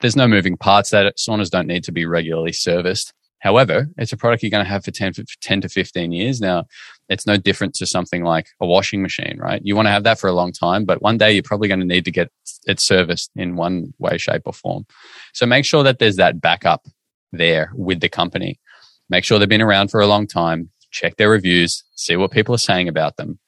there's 0.01 0.15
no 0.17 0.27
moving 0.27 0.57
parts 0.57 0.89
that 0.89 1.15
saunas 1.17 1.49
don't 1.49 1.67
need 1.67 1.83
to 1.85 1.91
be 1.93 2.05
regularly 2.05 2.51
serviced. 2.51 3.13
However 3.39 3.87
it's 3.97 4.11
a 4.11 4.17
product 4.17 4.43
you're 4.43 4.49
going 4.49 4.65
to 4.65 4.69
have 4.69 4.83
for 4.83 4.91
10, 4.91 5.13
for 5.13 5.23
10 5.41 5.61
to 5.61 5.69
15 5.69 6.11
years. 6.11 6.41
Now 6.41 6.65
it's 7.09 7.25
no 7.27 7.37
different 7.37 7.73
to 7.75 7.85
something 7.85 8.23
like 8.23 8.47
a 8.59 8.65
washing 8.65 9.01
machine 9.01 9.37
right? 9.39 9.61
You 9.63 9.75
want 9.75 9.85
to 9.85 9.91
have 9.91 10.03
that 10.03 10.19
for 10.19 10.27
a 10.27 10.33
long 10.33 10.51
time 10.51 10.83
but 10.85 11.01
one 11.01 11.17
day 11.17 11.31
you're 11.31 11.43
probably 11.43 11.67
going 11.67 11.79
to 11.79 11.85
need 11.85 12.05
to 12.05 12.11
get 12.11 12.31
it 12.65 12.79
serviced 12.79 13.29
in 13.35 13.55
one 13.55 13.93
way 13.99 14.17
shape 14.17 14.41
or 14.45 14.53
form. 14.53 14.85
So 15.33 15.45
make 15.45 15.65
sure 15.65 15.83
that 15.83 15.99
there's 15.99 16.17
that 16.17 16.41
backup 16.41 16.87
there 17.31 17.71
with 17.75 17.99
the 18.01 18.09
company. 18.09 18.59
Make 19.09 19.23
sure 19.23 19.39
they've 19.39 19.47
been 19.47 19.61
around 19.61 19.89
for 19.89 20.01
a 20.01 20.07
long 20.07 20.25
time 20.27 20.69
check 20.91 21.17
their 21.17 21.29
reviews, 21.29 21.83
see 21.95 22.15
what 22.15 22.31
people 22.31 22.53
are 22.53 22.59
saying 22.59 22.87
about 22.87 23.17
them 23.17 23.39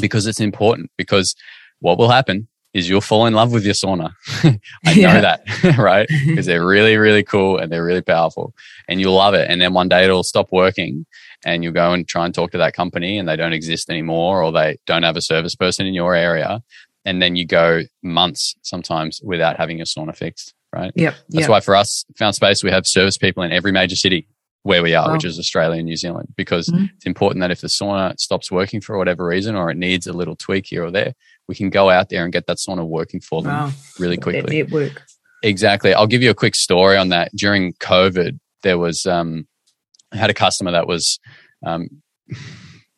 because 0.00 0.26
it's 0.26 0.40
important. 0.40 0.90
Because 0.96 1.34
what 1.80 1.98
will 1.98 2.10
happen 2.10 2.48
is 2.74 2.88
you'll 2.88 3.02
fall 3.02 3.26
in 3.26 3.34
love 3.34 3.52
with 3.52 3.64
your 3.64 3.74
sauna. 3.74 4.12
I 4.86 4.94
know 4.94 5.20
that, 5.20 5.42
right? 5.78 6.08
Because 6.26 6.46
they're 6.46 6.66
really, 6.66 6.96
really 6.96 7.22
cool 7.22 7.58
and 7.58 7.70
they're 7.70 7.84
really 7.84 8.02
powerful 8.02 8.54
and 8.88 9.00
you'll 9.00 9.14
love 9.14 9.34
it. 9.34 9.50
And 9.50 9.60
then 9.60 9.74
one 9.74 9.88
day 9.88 10.04
it'll 10.04 10.22
stop 10.22 10.48
working 10.52 11.04
and 11.44 11.62
you'll 11.62 11.72
go 11.72 11.92
and 11.92 12.06
try 12.08 12.24
and 12.24 12.34
talk 12.34 12.50
to 12.52 12.58
that 12.58 12.72
company 12.72 13.18
and 13.18 13.28
they 13.28 13.36
don't 13.36 13.52
exist 13.52 13.90
anymore 13.90 14.42
or 14.42 14.52
they 14.52 14.78
don't 14.86 15.02
have 15.02 15.16
a 15.16 15.20
service 15.20 15.54
person 15.54 15.86
in 15.86 15.92
your 15.92 16.14
area. 16.14 16.62
And 17.04 17.20
then 17.20 17.36
you 17.36 17.46
go 17.46 17.82
months 18.02 18.54
sometimes 18.62 19.20
without 19.22 19.56
having 19.56 19.76
your 19.76 19.86
sauna 19.86 20.16
fixed, 20.16 20.54
right? 20.72 20.92
Yep. 20.94 21.14
That's 21.30 21.42
yep. 21.42 21.50
why 21.50 21.60
for 21.60 21.76
us, 21.76 22.04
Found 22.16 22.36
Space, 22.36 22.62
we 22.62 22.70
have 22.70 22.86
service 22.86 23.18
people 23.18 23.42
in 23.42 23.52
every 23.52 23.72
major 23.72 23.96
city 23.96 24.28
where 24.64 24.82
we 24.82 24.94
are, 24.94 25.08
Wow. 25.08 25.14
which 25.14 25.24
is 25.24 25.38
Australia 25.38 25.78
and 25.78 25.86
New 25.86 25.96
Zealand, 25.96 26.28
because 26.36 26.68
Mhm. 26.68 26.90
it's 26.96 27.06
important 27.06 27.40
that 27.40 27.50
if 27.50 27.60
the 27.60 27.66
sauna 27.68 28.18
stops 28.18 28.50
working 28.50 28.80
for 28.80 28.96
whatever 28.96 29.24
reason 29.26 29.56
or 29.56 29.70
it 29.70 29.76
needs 29.76 30.06
a 30.06 30.12
little 30.12 30.36
tweak 30.36 30.66
here 30.68 30.84
or 30.84 30.90
there, 30.90 31.14
we 31.48 31.54
can 31.54 31.68
go 31.70 31.90
out 31.90 32.08
there 32.10 32.22
and 32.24 32.32
get 32.32 32.46
that 32.46 32.58
sauna 32.58 32.86
working 32.86 33.20
for 33.20 33.42
them 33.42 33.52
Wow. 33.52 33.72
really 33.98 34.16
quickly. 34.16 34.58
network. 34.62 35.02
Exactly. 35.42 35.92
I'll 35.92 36.06
give 36.06 36.22
you 36.22 36.30
a 36.30 36.34
quick 36.34 36.54
story 36.54 36.96
on 36.96 37.08
that. 37.08 37.32
During 37.34 37.72
COVID, 37.74 38.38
there 38.62 38.78
was 38.78 39.04
um, 39.06 39.48
I 40.12 40.16
had 40.16 40.30
a 40.30 40.34
customer 40.34 40.70
that 40.70 40.86
was 40.86 41.18
um, 41.66 41.88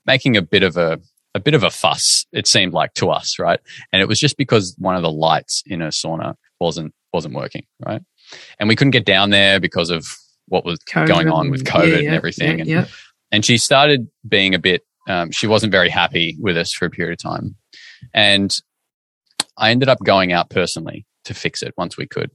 making 0.06 0.36
a 0.36 0.42
bit 0.42 0.62
of 0.62 0.76
a 0.76 1.00
a 1.36 1.40
bit 1.40 1.54
of 1.54 1.64
a 1.64 1.70
fuss. 1.70 2.26
It 2.32 2.46
seemed 2.46 2.72
like 2.74 2.94
to 2.94 3.10
us, 3.10 3.38
right? 3.40 3.58
And 3.92 4.00
it 4.00 4.06
was 4.06 4.20
just 4.20 4.36
because 4.36 4.76
one 4.78 4.94
of 4.94 5.02
the 5.02 5.10
lights 5.10 5.62
in 5.66 5.80
her 5.80 5.88
sauna 5.88 6.34
wasn't 6.60 6.92
wasn't 7.12 7.34
working, 7.34 7.64
right? 7.84 8.02
And 8.60 8.68
we 8.68 8.76
couldn't 8.76 8.92
get 8.92 9.04
down 9.04 9.30
there 9.30 9.58
because 9.60 9.90
of 9.90 10.06
what 10.46 10.64
was 10.64 10.78
going 10.80 11.28
on 11.28 11.50
with 11.50 11.64
COVID 11.64 12.02
yeah, 12.02 12.08
and 12.08 12.14
everything. 12.14 12.58
Yeah, 12.58 12.62
and, 12.62 12.68
yeah. 12.68 12.86
and 13.32 13.44
she 13.44 13.58
started 13.58 14.08
being 14.28 14.54
a 14.54 14.58
bit 14.58 14.82
um, 15.08 15.30
she 15.30 15.46
wasn't 15.46 15.72
very 15.72 15.90
happy 15.90 16.36
with 16.40 16.56
us 16.56 16.72
for 16.72 16.86
a 16.86 16.90
period 16.90 17.12
of 17.12 17.22
time 17.22 17.56
and 18.12 18.58
i 19.56 19.70
ended 19.70 19.88
up 19.88 19.98
going 20.04 20.32
out 20.32 20.50
personally 20.50 21.06
to 21.24 21.34
fix 21.34 21.62
it 21.62 21.74
once 21.76 21.96
we 21.96 22.06
could 22.06 22.30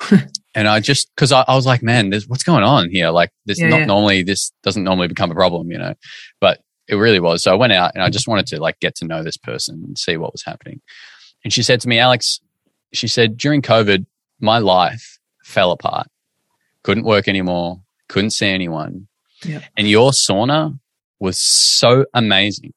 and 0.54 0.68
i 0.68 0.80
just 0.80 1.10
because 1.14 1.32
I, 1.32 1.44
I 1.46 1.54
was 1.54 1.66
like 1.66 1.82
man 1.82 2.10
there's 2.10 2.28
what's 2.28 2.42
going 2.42 2.64
on 2.64 2.90
here 2.90 3.10
like 3.10 3.30
this 3.46 3.60
Yeah, 3.60 3.68
not 3.68 3.80
yeah. 3.80 3.86
normally 3.86 4.22
this 4.22 4.52
doesn't 4.62 4.84
normally 4.84 5.08
become 5.08 5.30
a 5.30 5.34
problem 5.34 5.70
you 5.70 5.78
know 5.78 5.94
but 6.40 6.60
it 6.88 6.96
really 6.96 7.20
was 7.20 7.42
so 7.42 7.52
i 7.52 7.56
went 7.56 7.72
out 7.72 7.92
and 7.94 8.02
i 8.02 8.10
just 8.10 8.28
wanted 8.28 8.46
to 8.48 8.60
like 8.60 8.78
get 8.80 8.94
to 8.96 9.06
know 9.06 9.22
this 9.22 9.36
person 9.36 9.82
and 9.84 9.98
see 9.98 10.16
what 10.16 10.32
was 10.32 10.44
happening 10.44 10.80
and 11.44 11.52
she 11.52 11.62
said 11.62 11.80
to 11.80 11.88
me 11.88 11.98
alex 11.98 12.40
she 12.92 13.08
said 13.08 13.36
during 13.36 13.62
covid 13.62 14.06
my 14.40 14.58
life 14.58 15.18
fell 15.44 15.70
apart 15.70 16.08
couldn't 16.84 17.04
work 17.04 17.26
anymore 17.28 17.80
couldn't 18.08 18.30
see 18.30 18.46
anyone 18.48 19.08
Yeah. 19.44 19.60
and 19.76 19.88
your 19.88 20.12
sauna 20.12 20.78
was 21.20 21.38
so 21.38 22.04
amazing. 22.14 22.72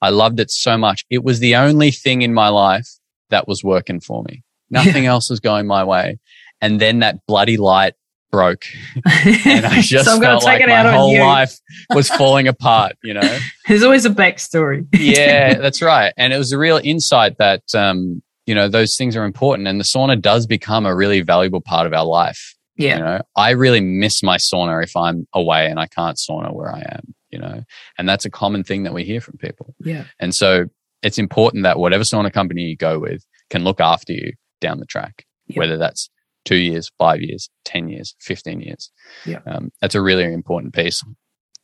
I 0.00 0.10
loved 0.10 0.40
it 0.40 0.50
so 0.50 0.76
much. 0.76 1.04
It 1.08 1.22
was 1.22 1.38
the 1.38 1.54
only 1.56 1.90
thing 1.92 2.22
in 2.22 2.34
my 2.34 2.48
life 2.48 2.86
that 3.30 3.46
was 3.46 3.62
working 3.62 4.00
for 4.00 4.24
me. 4.24 4.42
Nothing 4.70 5.06
else 5.06 5.30
was 5.30 5.38
going 5.38 5.66
my 5.66 5.84
way. 5.84 6.18
And 6.60 6.80
then 6.80 6.98
that 7.00 7.24
bloody 7.26 7.56
light 7.56 7.94
broke 8.32 8.64
and 9.46 9.66
I 9.66 9.80
just 9.82 10.06
so 10.06 10.18
felt 10.18 10.40
take 10.42 10.46
like 10.48 10.60
it 10.62 10.68
my 10.68 10.90
whole 10.90 11.16
life 11.18 11.54
was 11.90 12.08
falling 12.20 12.48
apart, 12.48 12.96
you 13.04 13.14
know? 13.14 13.38
There's 13.68 13.82
always 13.84 14.04
a 14.06 14.10
backstory. 14.10 14.86
yeah, 14.92 15.54
that's 15.60 15.82
right. 15.82 16.12
And 16.16 16.32
it 16.32 16.38
was 16.38 16.50
a 16.50 16.58
real 16.58 16.80
insight 16.82 17.38
that, 17.38 17.62
um, 17.74 18.22
you 18.46 18.54
know, 18.54 18.68
those 18.68 18.96
things 18.96 19.14
are 19.16 19.24
important 19.24 19.68
and 19.68 19.78
the 19.78 19.84
sauna 19.84 20.20
does 20.20 20.46
become 20.46 20.86
a 20.86 20.94
really 20.96 21.20
valuable 21.20 21.60
part 21.60 21.86
of 21.86 21.92
our 21.92 22.06
life. 22.06 22.56
Yeah. 22.76 22.96
You 22.96 23.02
know, 23.04 23.20
I 23.36 23.50
really 23.50 23.80
miss 23.80 24.22
my 24.22 24.36
sauna 24.38 24.82
if 24.82 24.96
I'm 24.96 25.26
away 25.34 25.66
and 25.66 25.78
I 25.78 25.86
can't 25.86 26.16
sauna 26.16 26.52
where 26.54 26.72
I 26.74 26.80
am, 26.80 27.14
you 27.30 27.38
know, 27.38 27.62
and 27.98 28.08
that's 28.08 28.24
a 28.24 28.30
common 28.30 28.64
thing 28.64 28.84
that 28.84 28.94
we 28.94 29.04
hear 29.04 29.20
from 29.20 29.36
people. 29.38 29.74
Yeah. 29.80 30.04
And 30.18 30.34
so 30.34 30.66
it's 31.02 31.18
important 31.18 31.64
that 31.64 31.78
whatever 31.78 32.04
sauna 32.04 32.32
company 32.32 32.62
you 32.62 32.76
go 32.76 32.98
with 32.98 33.24
can 33.50 33.64
look 33.64 33.80
after 33.80 34.12
you 34.12 34.32
down 34.60 34.78
the 34.80 34.86
track, 34.86 35.26
Yeah. 35.48 35.58
whether 35.58 35.76
that's 35.76 36.08
two 36.44 36.56
years, 36.56 36.90
five 36.98 37.20
years, 37.20 37.50
10 37.66 37.88
years, 37.88 38.14
15 38.20 38.60
years. 38.60 38.90
Yeah. 39.26 39.40
Um, 39.46 39.70
that's 39.80 39.94
a 39.94 40.00
really 40.00 40.24
important 40.24 40.72
piece. 40.74 41.02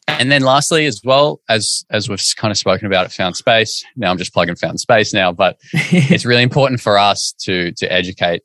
And 0.06 0.30
then 0.32 0.42
lastly, 0.42 0.86
as 0.86 1.00
well 1.04 1.40
as, 1.48 1.84
as 1.90 2.08
we've 2.08 2.22
kind 2.36 2.50
of 2.50 2.56
spoken 2.58 2.86
about 2.86 3.04
at 3.04 3.12
Found 3.12 3.36
Space, 3.36 3.84
now 3.96 4.10
I'm 4.10 4.18
just 4.18 4.32
plugging 4.32 4.54
Found 4.56 4.80
Space 4.80 5.12
now, 5.12 5.32
but 5.32 5.58
it's 5.72 6.24
really 6.24 6.42
important 6.42 6.80
for 6.80 6.98
us 6.98 7.34
to, 7.40 7.72
to 7.72 7.92
educate 7.92 8.42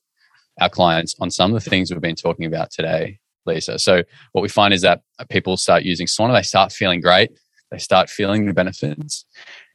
our 0.59 0.69
clients 0.69 1.15
on 1.19 1.31
some 1.31 1.53
of 1.53 1.63
the 1.63 1.69
things 1.69 1.91
we've 1.91 2.01
been 2.01 2.15
talking 2.15 2.45
about 2.45 2.71
today, 2.71 3.19
Lisa. 3.45 3.79
So 3.79 4.03
what 4.31 4.41
we 4.41 4.49
find 4.49 4.73
is 4.73 4.81
that 4.81 5.01
people 5.29 5.57
start 5.57 5.83
using 5.83 6.07
sauna, 6.07 6.33
they 6.33 6.43
start 6.43 6.71
feeling 6.71 7.01
great, 7.01 7.31
they 7.71 7.77
start 7.77 8.09
feeling 8.09 8.45
the 8.45 8.53
benefits, 8.53 9.25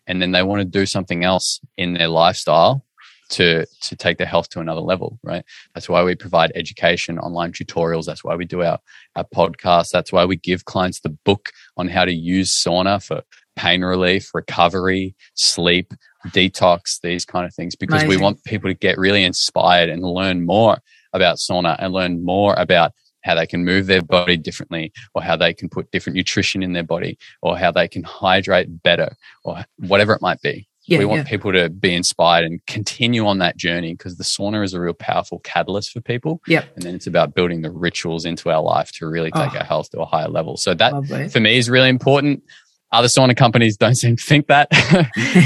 and 0.06 0.22
then 0.22 0.32
they 0.32 0.42
want 0.42 0.60
to 0.60 0.64
do 0.64 0.86
something 0.86 1.24
else 1.24 1.60
in 1.76 1.94
their 1.94 2.08
lifestyle 2.08 2.84
to 3.30 3.66
to 3.82 3.96
take 3.96 4.18
their 4.18 4.26
health 4.26 4.48
to 4.50 4.60
another 4.60 4.80
level, 4.80 5.18
right? 5.22 5.44
That's 5.74 5.88
why 5.88 6.02
we 6.02 6.14
provide 6.14 6.52
education, 6.54 7.18
online 7.18 7.52
tutorials. 7.52 8.06
That's 8.06 8.24
why 8.24 8.34
we 8.36 8.44
do 8.44 8.62
our 8.62 8.78
our 9.16 9.24
podcast. 9.24 9.90
That's 9.90 10.12
why 10.12 10.24
we 10.24 10.36
give 10.36 10.64
clients 10.64 11.00
the 11.00 11.10
book 11.10 11.50
on 11.76 11.88
how 11.88 12.04
to 12.04 12.12
use 12.12 12.50
sauna 12.50 13.04
for 13.04 13.22
pain 13.56 13.82
relief, 13.82 14.30
recovery, 14.34 15.14
sleep, 15.34 15.92
detox, 16.26 17.00
these 17.00 17.24
kind 17.24 17.46
of 17.46 17.54
things, 17.54 17.74
because 17.76 18.04
we 18.04 18.16
want 18.16 18.42
people 18.44 18.68
to 18.70 18.74
get 18.74 18.98
really 18.98 19.24
inspired 19.24 19.88
and 19.88 20.02
learn 20.02 20.44
more 20.44 20.78
about 21.12 21.38
sauna 21.38 21.76
and 21.78 21.92
learn 21.92 22.24
more 22.24 22.54
about 22.58 22.92
how 23.24 23.34
they 23.34 23.46
can 23.46 23.64
move 23.64 23.86
their 23.86 24.02
body 24.02 24.36
differently 24.36 24.92
or 25.14 25.22
how 25.22 25.36
they 25.36 25.52
can 25.52 25.68
put 25.68 25.90
different 25.90 26.16
nutrition 26.16 26.62
in 26.62 26.72
their 26.72 26.82
body 26.84 27.18
or 27.42 27.56
how 27.58 27.70
they 27.70 27.88
can 27.88 28.02
hydrate 28.02 28.82
better 28.82 29.14
or 29.44 29.64
whatever 29.78 30.12
it 30.12 30.22
might 30.22 30.40
be. 30.40 30.66
yeah. 30.86 30.98
we 30.98 31.04
want 31.04 31.18
yeah. 31.24 31.28
people 31.28 31.52
to 31.52 31.68
be 31.68 31.94
inspired 31.94 32.44
and 32.46 32.64
continue 32.66 33.26
on 33.26 33.38
that 33.38 33.56
journey 33.56 33.92
because 33.92 34.16
the 34.16 34.24
sauna 34.24 34.62
is 34.64 34.72
a 34.72 34.80
real 34.80 34.94
powerful 34.94 35.40
catalyst 35.40 35.92
for 35.92 36.00
people. 36.00 36.40
Yep. 36.46 36.68
And 36.76 36.82
then 36.84 36.94
it's 36.94 37.06
about 37.06 37.34
building 37.34 37.60
the 37.62 37.70
rituals 37.70 38.24
into 38.24 38.50
our 38.50 38.62
life 38.62 38.92
to 38.92 39.06
really 39.06 39.30
take 39.32 39.54
Oh. 39.54 39.58
our 39.58 39.64
health 39.64 39.90
to 39.90 40.00
a 40.00 40.06
higher 40.06 40.28
level. 40.28 40.56
So 40.56 40.72
that 40.74 40.92
Lovely. 40.92 41.28
for 41.28 41.40
me 41.40 41.58
is 41.58 41.68
really 41.68 41.88
important. 41.90 42.42
Other 42.90 43.08
sauna 43.08 43.36
companies 43.36 43.76
don't 43.76 43.96
seem 43.96 44.16
to 44.16 44.22
think 44.22 44.46
that, 44.46 44.68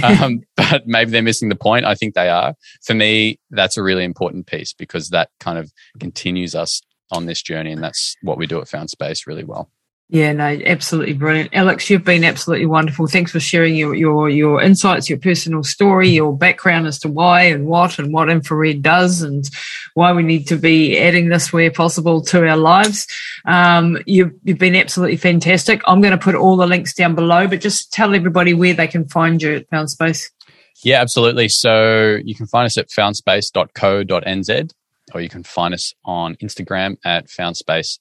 um, 0.22 0.40
but 0.56 0.86
maybe 0.86 1.10
they're 1.10 1.22
missing 1.22 1.48
the 1.48 1.56
point. 1.56 1.84
I 1.84 1.94
think 1.94 2.14
they 2.14 2.28
are. 2.28 2.54
For 2.84 2.94
me, 2.94 3.40
that's 3.50 3.76
a 3.76 3.82
really 3.82 4.04
important 4.04 4.46
piece 4.46 4.72
because 4.72 5.08
that 5.08 5.30
kind 5.40 5.58
of 5.58 5.72
continues 5.98 6.54
us 6.54 6.80
on 7.10 7.26
this 7.26 7.42
journey, 7.42 7.72
and 7.72 7.82
that's 7.82 8.16
what 8.22 8.38
we 8.38 8.46
do 8.46 8.60
at 8.60 8.68
Found 8.68 8.90
Space 8.90 9.26
really 9.26 9.44
well. 9.44 9.70
Yeah, 10.12 10.34
no, 10.34 10.44
absolutely 10.66 11.14
brilliant. 11.14 11.54
Alex, 11.54 11.88
you've 11.88 12.04
been 12.04 12.22
absolutely 12.22 12.66
wonderful. 12.66 13.06
Thanks 13.06 13.32
for 13.32 13.40
sharing 13.40 13.74
your, 13.74 13.94
your, 13.94 14.28
your 14.28 14.60
insights, 14.60 15.08
your 15.08 15.18
personal 15.18 15.62
story, 15.62 16.10
your 16.10 16.36
background 16.36 16.86
as 16.86 16.98
to 16.98 17.08
why 17.08 17.44
and 17.44 17.64
what 17.64 17.98
and 17.98 18.12
what 18.12 18.28
infrared 18.28 18.82
does 18.82 19.22
and 19.22 19.48
why 19.94 20.12
we 20.12 20.22
need 20.22 20.46
to 20.48 20.56
be 20.56 20.98
adding 20.98 21.30
this 21.30 21.50
where 21.50 21.70
possible 21.70 22.20
to 22.24 22.46
our 22.46 22.58
lives. 22.58 23.06
Um, 23.46 23.96
you've, 24.04 24.34
you've 24.44 24.58
been 24.58 24.76
absolutely 24.76 25.16
fantastic. 25.16 25.80
I'm 25.86 26.02
going 26.02 26.12
to 26.12 26.22
put 26.22 26.34
all 26.34 26.58
the 26.58 26.66
links 26.66 26.92
down 26.92 27.14
below, 27.14 27.48
but 27.48 27.62
just 27.62 27.90
tell 27.90 28.14
everybody 28.14 28.52
where 28.52 28.74
they 28.74 28.88
can 28.88 29.08
find 29.08 29.40
you 29.40 29.56
at 29.56 29.70
Found 29.70 29.88
Space. 29.88 30.30
Yeah, 30.84 31.00
absolutely. 31.00 31.48
So 31.48 32.18
you 32.22 32.34
can 32.34 32.46
find 32.46 32.66
us 32.66 32.76
at 32.76 32.90
foundspace.co.nz 32.90 34.72
or 35.14 35.20
you 35.22 35.28
can 35.30 35.42
find 35.42 35.72
us 35.72 35.94
on 36.04 36.34
Instagram 36.36 36.98
at 37.02 37.28
foundspace. 37.28 37.98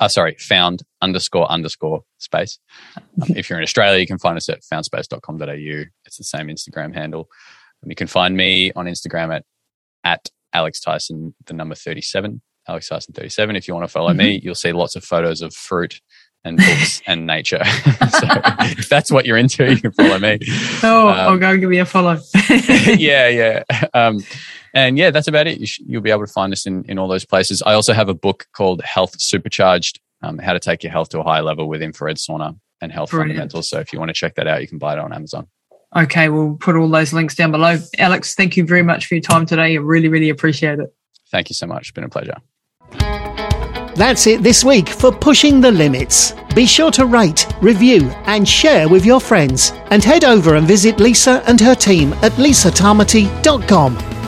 Uh, 0.00 0.08
sorry, 0.08 0.34
found 0.38 0.82
underscore 1.02 1.50
underscore 1.50 2.02
space. 2.18 2.58
Um, 2.96 3.02
if 3.36 3.48
you're 3.48 3.58
in 3.58 3.62
Australia, 3.62 4.00
you 4.00 4.06
can 4.06 4.18
find 4.18 4.36
us 4.36 4.48
at 4.48 4.62
foundspace.com.au. 4.62 5.84
It's 6.06 6.16
the 6.16 6.24
same 6.24 6.48
Instagram 6.48 6.94
handle. 6.94 7.28
And 7.82 7.90
you 7.90 7.96
can 7.96 8.06
find 8.06 8.36
me 8.36 8.72
on 8.74 8.86
Instagram 8.86 9.34
at, 9.34 9.44
at 10.02 10.28
Alex 10.52 10.80
Tyson, 10.80 11.34
the 11.46 11.54
number 11.54 11.74
37, 11.74 12.40
Alex 12.66 12.88
Tyson 12.88 13.14
37. 13.14 13.56
If 13.56 13.68
you 13.68 13.74
want 13.74 13.84
to 13.84 13.92
follow 13.92 14.12
me, 14.12 14.40
you'll 14.42 14.54
see 14.54 14.72
lots 14.72 14.96
of 14.96 15.04
photos 15.04 15.42
of 15.42 15.54
fruit 15.54 16.00
and 16.44 16.56
books 16.56 17.02
and 17.06 17.26
nature. 17.26 17.62
so 17.64 18.26
if 18.78 18.88
that's 18.88 19.10
what 19.10 19.26
you're 19.26 19.36
into, 19.36 19.70
you 19.70 19.80
can 19.80 19.92
follow 19.92 20.18
me. 20.18 20.38
Oh, 20.82 21.08
Um, 21.08 21.14
I'll 21.16 21.38
go 21.38 21.50
and 21.50 21.60
give 21.60 21.70
me 21.70 21.78
a 21.78 21.84
follow. 21.86 22.18
yeah, 22.50 23.28
yeah. 23.28 23.62
Um, 23.94 24.20
and 24.74 24.96
yeah, 24.96 25.10
that's 25.10 25.28
about 25.28 25.46
it. 25.46 25.58
You 25.58 25.66
sh- 25.66 25.80
you'll 25.86 26.00
be 26.02 26.10
able 26.10 26.26
to 26.26 26.32
find 26.32 26.52
us 26.52 26.66
in, 26.66 26.84
in 26.84 26.98
all 26.98 27.08
those 27.08 27.24
places. 27.26 27.62
I 27.62 27.74
also 27.74 27.92
have 27.92 28.08
a 28.08 28.14
book 28.14 28.46
called 28.52 28.82
Health 28.82 29.20
Supercharged, 29.20 30.00
um, 30.22 30.38
how 30.38 30.52
to 30.52 30.60
take 30.60 30.82
your 30.82 30.92
health 30.92 31.08
to 31.10 31.20
a 31.20 31.24
higher 31.24 31.42
level 31.42 31.68
with 31.68 31.82
infrared 31.82 32.16
sauna 32.16 32.58
and 32.80 32.90
health 32.92 33.10
Brilliant. 33.10 33.32
fundamentals. 33.32 33.68
So 33.68 33.78
if 33.80 33.92
you 33.92 33.98
want 33.98 34.08
to 34.10 34.14
check 34.14 34.36
that 34.36 34.46
out, 34.46 34.60
you 34.62 34.68
can 34.68 34.78
buy 34.78 34.94
it 34.94 34.98
on 34.98 35.12
Amazon. 35.12 35.48
Okay, 35.96 36.28
we'll 36.28 36.54
put 36.54 36.76
all 36.76 36.88
those 36.88 37.12
links 37.12 37.34
down 37.34 37.50
below. 37.50 37.76
Alex, 37.98 38.34
thank 38.36 38.56
you 38.56 38.64
very 38.64 38.82
much 38.82 39.06
for 39.06 39.16
your 39.16 39.22
time 39.22 39.44
today. 39.44 39.72
I 39.72 39.74
really, 39.74 40.06
really 40.08 40.30
appreciate 40.30 40.78
it. 40.78 40.94
Thank 41.32 41.50
you 41.50 41.54
so 41.54 41.66
much. 41.66 41.82
It's 41.82 41.90
been 41.90 42.04
a 42.04 42.08
pleasure. 42.08 42.36
That's 44.00 44.26
it 44.26 44.42
this 44.42 44.64
week 44.64 44.88
for 44.88 45.12
Pushing 45.12 45.60
the 45.60 45.70
Limits. 45.70 46.32
Be 46.54 46.64
sure 46.64 46.90
to 46.92 47.04
rate, 47.04 47.46
review, 47.60 48.08
and 48.24 48.48
share 48.48 48.88
with 48.88 49.04
your 49.04 49.20
friends. 49.20 49.74
And 49.90 50.02
head 50.02 50.24
over 50.24 50.54
and 50.54 50.66
visit 50.66 51.00
Lisa 51.00 51.42
and 51.46 51.60
her 51.60 51.74
team 51.74 52.14
at 52.22 52.32
lisatamati.com. 52.38 54.19